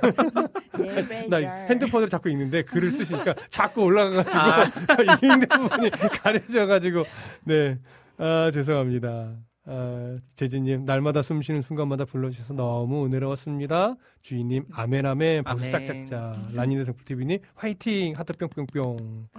[1.29, 4.63] 나 핸드폰으로 자꾸 읽는데 글을 쓰시니까 자꾸 올라가가지고 아.
[5.23, 7.05] 읽는 부분이 가려져가지고
[7.45, 7.79] 네
[8.17, 9.37] 아, 죄송합니다.
[9.67, 13.95] 아, 재진님 날마다 숨 쉬는 순간마다 불러주셔서 너무 은혜로웠습니다.
[14.21, 15.71] 주인님 아멘 아멘 박수 아멘.
[15.71, 19.29] 짝짝짝 라니네 성프TV님 화이팅 하트 뿅뿅뿅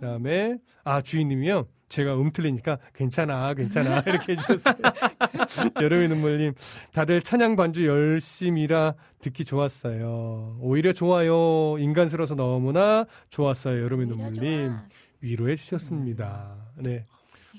[0.00, 4.76] 그다음에 아 주인님이요 제가 음 틀리니까 괜찮아 괜찮아 이렇게 해주셨어요.
[5.82, 6.54] 여름의 눈물님
[6.92, 10.58] 다들 찬양 반주 열심히라 듣기 좋았어요.
[10.60, 13.82] 오히려 좋아요 인간스러워서 너무나 좋았어요.
[13.82, 14.76] 여름의 눈물님
[15.20, 16.56] 위로해 주셨습니다.
[16.76, 17.06] 네.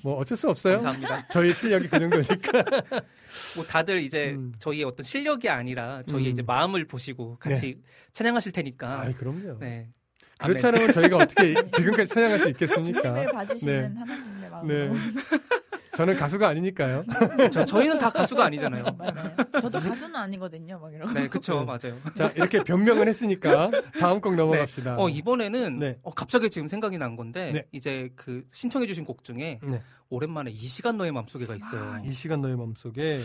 [0.02, 0.78] 뭐 어쩔 수 없어요.
[0.78, 1.28] 감사합니다.
[1.30, 2.64] 저희 실력이 그 정도니까.
[3.54, 4.52] 뭐 다들 이제 음.
[4.58, 6.32] 저희의 어떤 실력이 아니라 저희의 음.
[6.32, 7.80] 이제 마음을 보시고 같이
[8.12, 9.02] 찬양하실 테니까.
[9.02, 9.58] 아, 그럼요.
[9.60, 9.90] 네.
[10.42, 10.68] 그렇지 네.
[10.68, 13.32] 않으면 저희가 어떻게 지금까지 찬양할 수 있겠습니까?
[13.32, 14.00] 봐주시는 네.
[14.00, 14.94] 하나님의 마음으로.
[14.94, 15.00] 네.
[15.94, 17.04] 저는 가수가 아니니까요.
[17.50, 18.84] 저, 저희는 다 가수가 아니잖아요.
[18.96, 19.36] 맞아요.
[19.60, 20.78] 저도 가수는 아니거든요.
[20.78, 21.12] 막 이러고.
[21.12, 21.98] 네, 그쵸, 맞아요.
[22.16, 23.70] 자, 이렇게 변명을 했으니까
[24.00, 24.96] 다음 곡 넘어갑시다.
[24.98, 25.98] 어, 이번에는 네.
[26.02, 27.64] 어, 갑자기 지금 생각이 난 건데 네.
[27.72, 29.82] 이제 그 신청해주신 곡 중에 네.
[30.08, 31.82] 오랜만에 이 시간 너의 맘속에가 있어요.
[31.82, 33.18] 아, 이 시간 너의 마음속에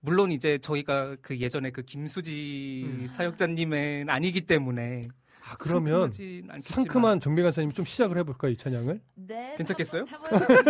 [0.00, 3.06] 물론 이제 저희가 그 예전에 그 김수지 음.
[3.08, 5.08] 사역자님은 아니기 때문에
[5.48, 6.10] 아, 그러면
[6.62, 9.00] 상큼한 정배 간사님 좀 시작을 해볼까요, 이 찬양을?
[9.14, 9.54] 네.
[9.56, 10.04] 괜찮겠어요?
[10.08, 10.62] 한번, 한번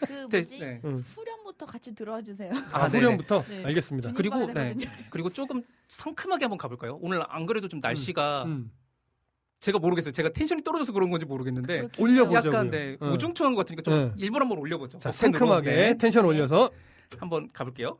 [0.00, 0.58] 그 네, 뭐지?
[0.60, 0.80] 네.
[0.84, 0.96] 응.
[0.96, 2.52] 후렴부터 같이 들어와 주세요.
[2.72, 2.86] 아, 아.
[2.88, 3.44] 후렴부터?
[3.48, 3.64] 네.
[3.64, 4.12] 알겠습니다.
[4.12, 4.74] 그리고 네.
[5.10, 6.98] 그리고 조금 상큼하게 한번 가볼까요?
[7.00, 8.70] 오늘 안 그래도 좀 날씨가 음.
[9.60, 10.12] 제가 모르겠어요.
[10.12, 12.52] 제가 텐션이 떨어져서 그런 건지 모르겠는데 올려보자고요.
[12.52, 13.08] 약간 네, 어.
[13.10, 14.12] 우중충한 것 같으니까 좀 네.
[14.18, 14.98] 일부러 한번 올려보죠.
[14.98, 15.38] 자, 버튼으로.
[15.38, 15.96] 상큼하게 네.
[15.96, 16.70] 텐션 올려서
[17.16, 17.98] 한번 가볼게요.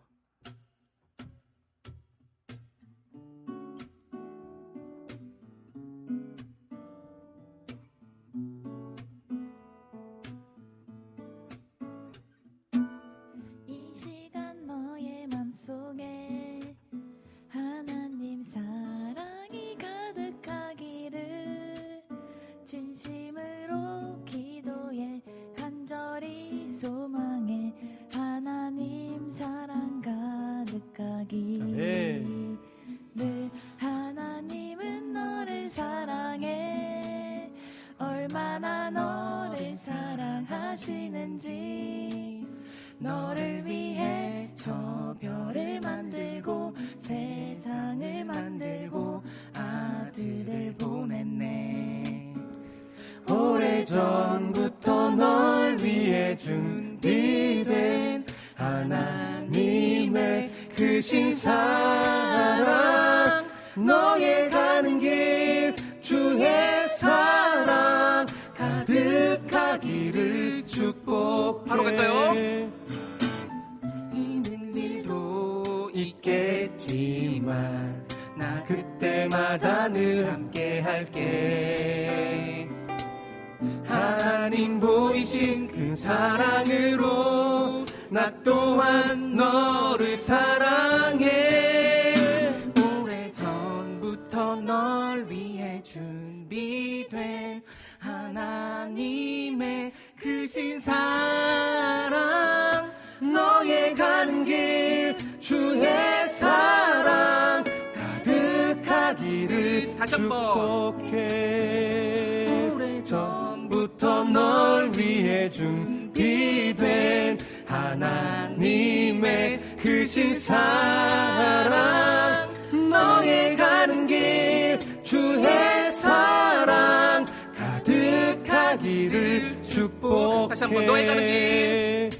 [128.78, 130.48] 가득하기를 축복해.
[130.48, 132.10] 다시 한번 너의 가는 길.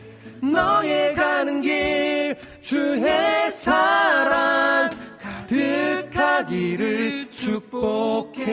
[0.51, 2.37] 너의 가는 길.
[2.61, 4.91] 주의 사랑.
[5.49, 8.49] 가득하기를 축복해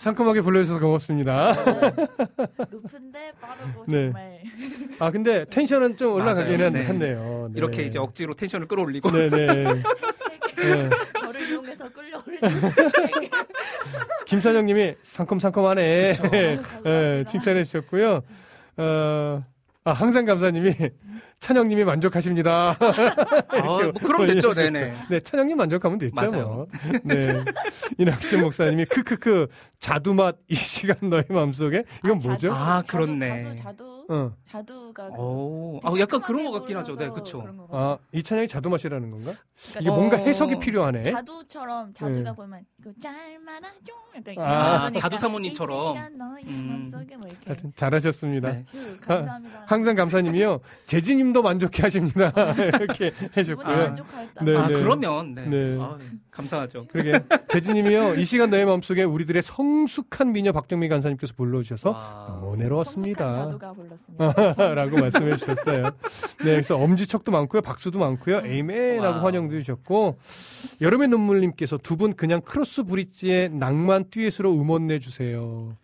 [0.00, 1.52] 상큼하게 불러주셔서 고맙습니다.
[2.72, 4.04] 높은데 빠르고 네.
[4.04, 4.40] 정말
[4.98, 6.72] 아 근데 텐션은 좀 올라가기는.
[6.72, 6.84] 네.
[6.84, 7.50] 했네요.
[7.52, 7.58] 네.
[7.58, 9.28] 이렇게 이제 억지로 텐션을 끌어올리고 네네.
[10.56, 10.90] 네.
[11.20, 12.40] 저를 이용해서 끌려오르는
[14.24, 16.12] 김선영님이 상큼상큼하네.
[16.12, 17.24] 감사합니다.
[17.24, 18.22] 칭찬해 주셨고요.
[18.78, 19.44] 어,
[19.84, 20.74] 아, 항상 감사님이
[21.40, 22.76] 찬영님이 만족하십니다.
[23.48, 24.52] 아, 뭐 그럼 됐죠.
[24.52, 24.94] 네네.
[25.08, 26.14] 네, 찬영님 만족하면 됐죠.
[26.14, 26.46] 맞아요.
[26.46, 26.66] 뭐.
[27.02, 27.42] 네.
[27.96, 29.48] 이낙신 목사님이 크크크
[29.78, 32.50] 자두맛 이 시간 너의 마음속에 이건 아, 뭐죠?
[32.50, 33.28] 자두, 아, 자두, 그렇네.
[33.30, 34.32] 가수 자두 어.
[34.44, 36.96] 자두가 그 오, 아, 약간 그런 것 같긴 하죠.
[36.96, 37.22] 네, 거
[37.70, 39.32] 아, 이 찬양이 자두맛이라는 건가?
[39.32, 39.94] 그러니까 이게 어.
[39.94, 41.10] 뭔가 해석이 필요하네.
[41.10, 42.36] 자두처럼 자두가 네.
[42.36, 43.94] 보면 그 짤만하죠
[44.28, 45.96] 약간 아, 자두 사모님처럼.
[46.46, 46.90] 음.
[46.92, 48.52] 뭐 하여튼 잘하셨습니다.
[48.52, 48.64] 네.
[48.70, 49.62] 그, 감사합니다.
[49.66, 50.60] 항상 감사님이요.
[50.86, 52.32] 재진님 도 만족해 하십니다.
[52.58, 53.94] 이렇게 해줬고요.
[54.42, 54.56] 네.
[54.56, 55.46] 아, 그러면 네.
[55.46, 55.78] 네.
[55.80, 55.96] 아,
[56.30, 56.86] 감사하죠.
[56.90, 58.14] 그러게 재진님이요.
[58.16, 62.26] 이 시간 너의 마음속에 우리들의 성숙한 미녀 박정미 간사님께서 불러주셔서 와.
[62.40, 63.32] 너무 성숙한 내려왔습니다.
[63.32, 64.74] 자두가 불렀습니다.
[64.74, 65.82] 라고 말씀해 주셨어요.
[65.84, 69.24] 네, 그래서 엄지척도 많고요, 박수도 많고요, Amen하고 와우.
[69.26, 70.18] 환영도 해주셨고,
[70.80, 75.76] 여름의 눈물님께서 두 분 그냥 크로스 브릿지의 낭만 듀엣으로 음원 내주세요.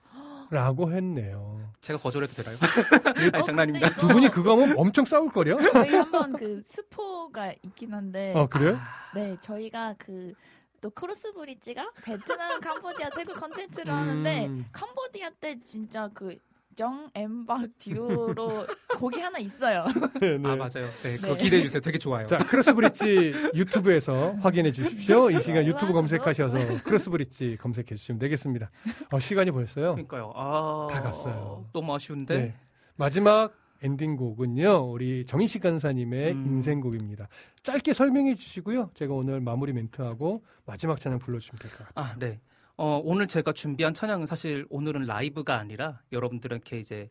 [0.50, 1.65] 라고 했네요.
[1.86, 2.56] 제가 거절해도 되나요?
[3.32, 3.88] 어, 아니, 장난입니다.
[3.90, 5.58] 근데 두 분이 그거 하면 엄청 싸울걸요?
[5.72, 8.76] 저희 한번 그 스포가 있긴 한데 어, 그래요?
[9.14, 10.34] 네 저희가 그
[10.80, 14.66] 또 크로스 브릿지가 베트남, 캄보디아, 태국 컨텐츠를 하는데 음.
[14.72, 16.36] 캄보디아 때 진짜 그
[16.76, 18.66] 정 엠박 듀오로
[19.00, 19.86] 곡이 하나 있어요.
[20.20, 20.48] 네, 네.
[20.48, 20.88] 아 맞아요.
[21.02, 21.42] 네, 그거 네.
[21.42, 21.80] 기대해 주세요.
[21.80, 22.26] 되게 좋아요.
[22.26, 25.30] 자, 크로스 브릿지 유튜브에서 확인해 주십시오.
[25.30, 25.94] 이 시간 네, 유튜브.
[25.94, 28.70] 검색하셔서 크로스 브릿지 검색해 주시면 되겠습니다.
[29.10, 29.92] 어, 시간이 벌써요.
[29.94, 30.32] 그러니까요.
[30.36, 31.64] 아, 다 갔어요.
[31.72, 32.36] 너무 아쉬운데.
[32.38, 32.54] 네.
[32.96, 36.42] 마지막 엔딩곡은요, 우리 정인식 간사님의 음.
[36.44, 37.28] 인생곡입니다.
[37.62, 38.90] 짧게 설명해 주시고요.
[38.94, 42.06] 제가 오늘 마무리 멘트하고 마지막 찬양 불러주시면 될 것 같아요.
[42.12, 42.38] 아, 네.
[42.76, 47.08] 어, 오늘 제가 준비한 찬양은 사실 오늘은 라이브가 아니라 여러분들께 이제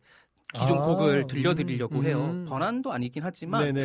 [0.54, 2.24] 기존 아, 곡을 들려드리려고 음, 해요.
[2.24, 2.44] 음.
[2.48, 3.82] 번안도 아니긴 하지만 네네.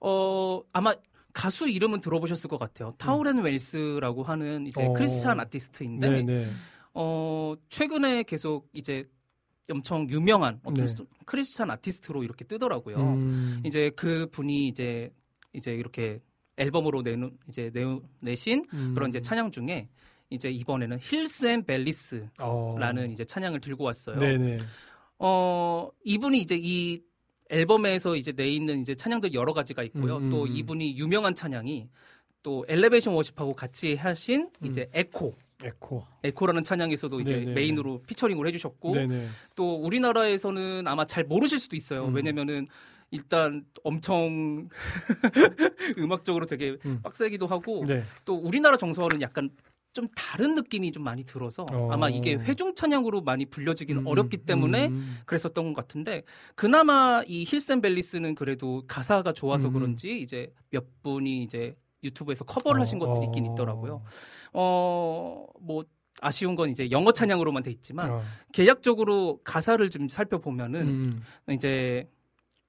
[0.00, 0.94] 어, 아마
[1.32, 2.94] 가수 이름은 들어보셨을 것 같아요.
[2.98, 4.90] 타우렌 웰스라고 하는 이제 음.
[4.90, 4.92] 어.
[4.92, 6.50] 크리스찬 아티스트인데 네네.
[6.94, 9.08] 어, 최근에 계속 이제
[9.68, 10.94] 엄청 유명한 어떤 네.
[11.26, 12.96] 크리스찬 아티스트로 이렇게 뜨더라고요.
[12.96, 15.10] 음, 이제 그 분이 이제
[15.52, 16.20] 이제 이렇게
[16.56, 17.82] 앨범으로 내놓 이제 내,
[18.20, 18.92] 내신 음.
[18.94, 19.88] 그런 이제 찬양 중에
[20.34, 23.10] 이제 이번에는 Hills and Valleys라는 어.
[23.10, 24.18] 이제 찬양을 들고 왔어요.
[24.18, 24.58] 네네.
[25.18, 27.00] 어 이분이 이제 이
[27.50, 30.16] 앨범에서 이제 내 있는 이제 찬양들 여러 가지가 있고요.
[30.16, 30.56] 음, 음, 또 음.
[30.56, 31.88] 이분이 유명한 찬양이
[32.42, 34.66] 또 Elevation Worship하고 같이 하신 음.
[34.66, 36.04] 이제 Echo Echo.
[36.22, 37.52] Echo라는 찬양에서도 이제 네네.
[37.54, 39.28] 메인으로 피처링을 해주셨고 네네.
[39.56, 42.06] 또 우리나라에서는 아마 잘 모르실 수도 있어요.
[42.06, 42.14] 음.
[42.14, 42.66] 왜냐면은
[43.10, 44.68] 일단 엄청
[45.98, 47.00] 음악적으로 되게 음.
[47.02, 48.02] 빡세기도 하고 네.
[48.24, 49.50] 또 우리나라 정서와는 약간
[49.94, 51.88] 좀 다른 느낌이 좀 많이 들어서 어.
[51.92, 55.20] 아마 이게 회중 찬양으로 많이 불려지기는 음, 어렵기 때문에 음.
[55.24, 56.24] 그랬었던 것 같은데
[56.56, 59.74] 그나마 이 Hills and Valleys는 그래도 가사가 좋아서 음.
[59.74, 64.02] 그런지 이제 몇 분이 이제 유튜브에서 커버를 하신 어, 것들이 있긴 있더라고요.
[64.52, 65.84] 어, 뭐
[66.20, 68.22] 아쉬운 건 이제 영어 찬양으로만 돼 있지만 어.
[68.52, 71.22] 개략적으로 가사를 좀 살펴보면은 음.
[71.52, 72.10] 이제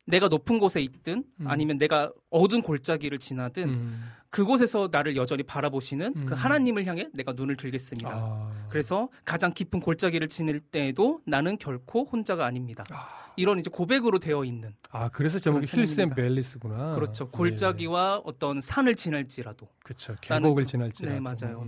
[0.06, 1.48] 내가 높은 곳에 있든 음.
[1.48, 4.12] 아니면 내가 어두운 골짜기를 지나든 음.
[4.30, 6.26] 그곳에서 나를 여전히 바라보시는 음.
[6.26, 8.10] 그 하나님을 향해 내가 눈을 들겠습니다.
[8.12, 8.66] 아.
[8.70, 12.84] 그래서 가장 깊은 골짜기를 지낼 때에도 나는 결코 혼자가 아닙니다.
[12.92, 13.26] 아.
[13.38, 16.16] 이런 이제 고백으로 되어 있는 아, 그래서 제목이 찬양입니다.
[16.16, 16.96] Valleys구나.
[16.96, 17.26] 그렇죠.
[17.26, 17.38] 예.
[17.38, 20.16] 골짜기와 어떤 산을 지날지라도 그렇죠.
[20.22, 21.04] 계곡을 그- 지날지.
[21.04, 21.68] 네, 맞아요.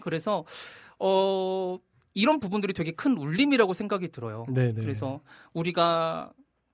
[0.00, 0.44] 그래서
[0.98, 1.78] 어
[2.14, 4.46] 이런 부분들이 되게 큰 울림이라고 생각이 들어요.
[4.48, 4.80] 네, 네.
[4.80, 5.20] 그래서
[5.52, 6.32] 우리가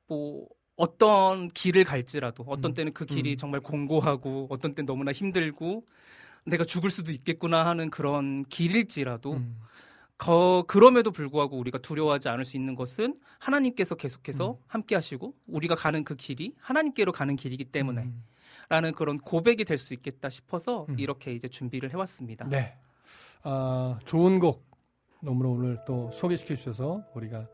[0.08, 0.46] 뭐
[0.76, 3.36] 어떤 길을 갈지라도 어떤 음, 때는 그 길이 음.
[3.36, 5.84] 정말 공고하고 어떤 때는 너무나 힘들고
[6.46, 9.56] 내가 죽을 수도 있겠구나 하는 그런 길일지라도 음.
[10.18, 14.56] 거, 그럼에도 불구하고 우리가 두려워하지 않을 수 있는 것은 하나님께서 계속해서 음.
[14.66, 18.24] 함께 하시고 우리가 가는 그 길이 하나님께로 가는 길이기 때문에 음.
[18.68, 20.98] 라는 그런 고백이 될 수 있겠다 싶어서 음.
[20.98, 22.48] 이렇게 이제 준비를 해왔습니다.
[22.48, 22.76] 네.
[23.42, 24.64] 아, 좋은 곡
[25.20, 27.46] 너무나 오늘 또 소개시켜 주셔서 우리가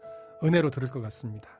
[0.45, 1.60] 은혜로 들을 것 같습니다.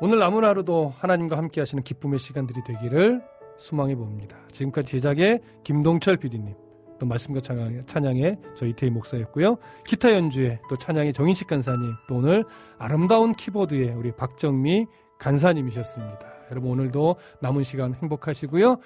[0.00, 3.22] 오늘 남은 하루도 하나님과 함께 하시는 기쁨의 시간들이 되기를
[3.56, 4.36] 소망해 봅니다.
[4.50, 6.54] 지금까지 제작의 김동철 PD님,
[6.98, 9.56] 또 말씀과 찬양의, 찬양의 저 이태희 목사였고요.
[9.86, 12.44] 기타 연주에 또 찬양의 정인식 간사님, 또 오늘
[12.78, 14.86] 아름다운 키보드에 우리 박정미
[15.18, 16.18] 간사님이셨습니다.
[16.50, 18.76] 여러분 오늘도 남은 시간 행복하시고요.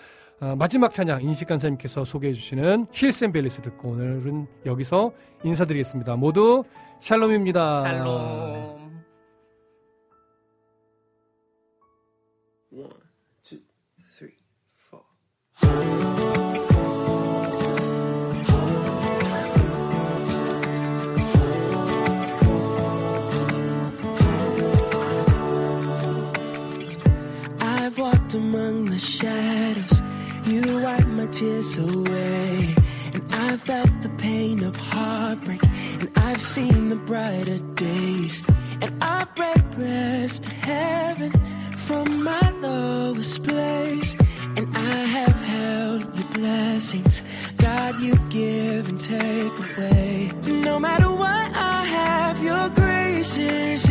[0.40, 5.12] 아, 마지막 찬양 인식 간사님께서 소개해 주시는 힐센벨리스 듣고 오늘은 여기서
[5.42, 6.14] 인사드리겠습니다.
[6.16, 6.62] 모두
[7.00, 7.80] 샬롬입니다.
[7.80, 8.87] 샬롬.
[28.34, 30.02] Among the shadows.
[30.44, 32.74] You wiped my tears away.
[33.14, 35.62] And I felt the pain of heartbreak.
[36.00, 38.44] And I've seen the brighter days.
[38.82, 41.32] And I break breast to heaven
[41.86, 44.14] from my lowest place.
[44.56, 45.47] And I have
[46.38, 47.22] blessings.
[47.56, 50.30] God, you give and take away.
[50.68, 53.87] No matter what I have, your grace is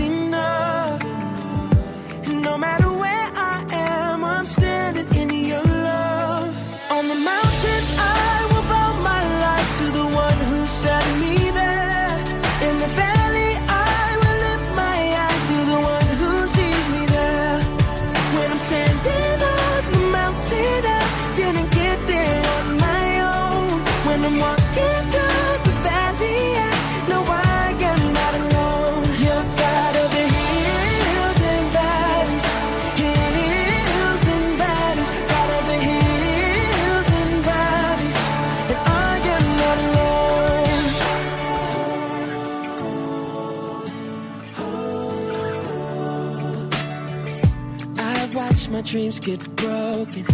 [48.88, 50.26] dreams get broken.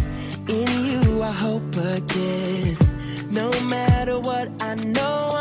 [0.48, 2.78] In you, I hope again.
[3.32, 5.33] No matter what, I know